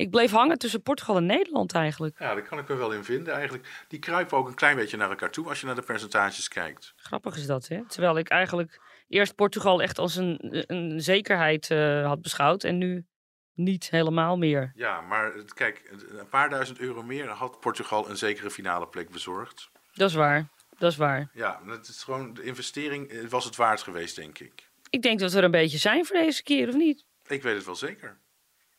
Ik 0.00 0.10
bleef 0.10 0.30
hangen 0.30 0.58
tussen 0.58 0.82
Portugal 0.82 1.16
en 1.16 1.26
Nederland 1.26 1.72
eigenlijk. 1.72 2.18
Ja, 2.18 2.34
daar 2.34 2.42
kan 2.42 2.58
ik 2.58 2.68
me 2.68 2.74
wel 2.74 2.92
in 2.92 3.04
vinden 3.04 3.34
eigenlijk. 3.34 3.84
Die 3.88 3.98
kruipen 3.98 4.38
ook 4.38 4.48
een 4.48 4.54
klein 4.54 4.76
beetje 4.76 4.96
naar 4.96 5.10
elkaar 5.10 5.30
toe 5.30 5.48
als 5.48 5.60
je 5.60 5.66
naar 5.66 5.74
de 5.74 5.82
percentages 5.82 6.48
kijkt. 6.48 6.92
Grappig 6.96 7.36
is 7.36 7.46
dat, 7.46 7.68
hè? 7.68 7.86
Terwijl 7.88 8.18
ik 8.18 8.28
eigenlijk 8.28 8.80
eerst 9.10 9.34
Portugal 9.34 9.82
echt 9.82 9.98
als 9.98 10.16
een, 10.16 10.38
een 10.66 11.00
zekerheid 11.00 11.70
eh, 11.70 12.06
had 12.06 12.22
beschouwd. 12.22 12.64
En 12.64 12.78
nu 12.78 13.06
niet 13.54 13.90
helemaal 13.90 14.36
meer. 14.36 14.72
Ja, 14.74 15.00
maar 15.00 15.32
kijk, 15.54 15.90
een 16.18 16.28
paar 16.28 16.48
duizend 16.48 16.78
euro 16.78 17.02
meer 17.02 17.28
had 17.28 17.60
Portugal 17.60 18.08
een 18.08 18.16
zekere 18.16 18.50
finale 18.50 18.86
plek 18.86 19.10
bezorgd. 19.10 19.70
Dat 19.92 20.08
is 20.08 20.14
waar. 20.14 20.48
Dat 20.78 20.90
is 20.90 20.96
waar. 20.96 21.30
Ja, 21.32 21.60
het 21.66 21.88
is 21.88 22.02
gewoon, 22.02 22.34
de 22.34 22.42
investering 22.42 23.08
eh, 23.08 23.26
was 23.28 23.44
het 23.44 23.56
waard 23.56 23.82
geweest, 23.82 24.16
denk 24.16 24.38
ik. 24.38 24.68
Ik 24.90 25.02
denk 25.02 25.20
dat 25.20 25.32
we 25.32 25.38
er 25.38 25.44
een 25.44 25.50
beetje 25.50 25.78
zijn 25.78 26.06
voor 26.06 26.16
deze 26.16 26.42
keer, 26.42 26.68
of 26.68 26.74
niet? 26.74 27.04
Ik 27.26 27.42
weet 27.42 27.56
het 27.56 27.64
wel 27.64 27.74
zeker. 27.74 28.18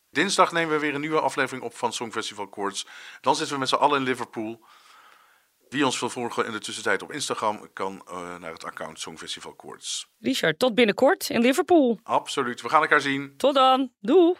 Dinsdag 0.09 0.51
nemen 0.51 0.73
we 0.73 0.79
weer 0.79 0.93
een 0.93 1.01
nieuwe 1.01 1.19
aflevering 1.19 1.63
op 1.63 1.75
van 1.75 1.93
Songfestival 1.93 2.47
Koorts. 2.47 2.87
Dan 3.21 3.35
zitten 3.35 3.53
we 3.53 3.59
met 3.59 3.69
z'n 3.69 3.75
allen 3.75 3.99
in 3.99 4.05
Liverpool. 4.05 4.65
Wie 5.71 5.85
ons 5.85 5.99
wil 5.99 6.09
volgen 6.09 6.45
in 6.45 6.51
de 6.51 6.59
tussentijd 6.59 7.01
op 7.01 7.11
Instagram 7.11 7.69
kan 7.73 8.01
eh, 8.07 8.35
naar 8.39 8.51
het 8.51 8.63
account 8.63 8.99
Songfestival 8.99 9.53
Koorts. 9.53 10.07
Richard, 10.19 10.59
tot 10.59 10.75
binnenkort 10.75 11.29
in 11.29 11.41
Liverpool. 11.41 11.99
Absoluut, 12.03 12.61
we 12.61 12.69
gaan 12.69 12.81
elkaar 12.81 13.01
zien. 13.01 13.33
Tot 13.37 13.53
dan. 13.53 13.91
Doei. 13.99 14.35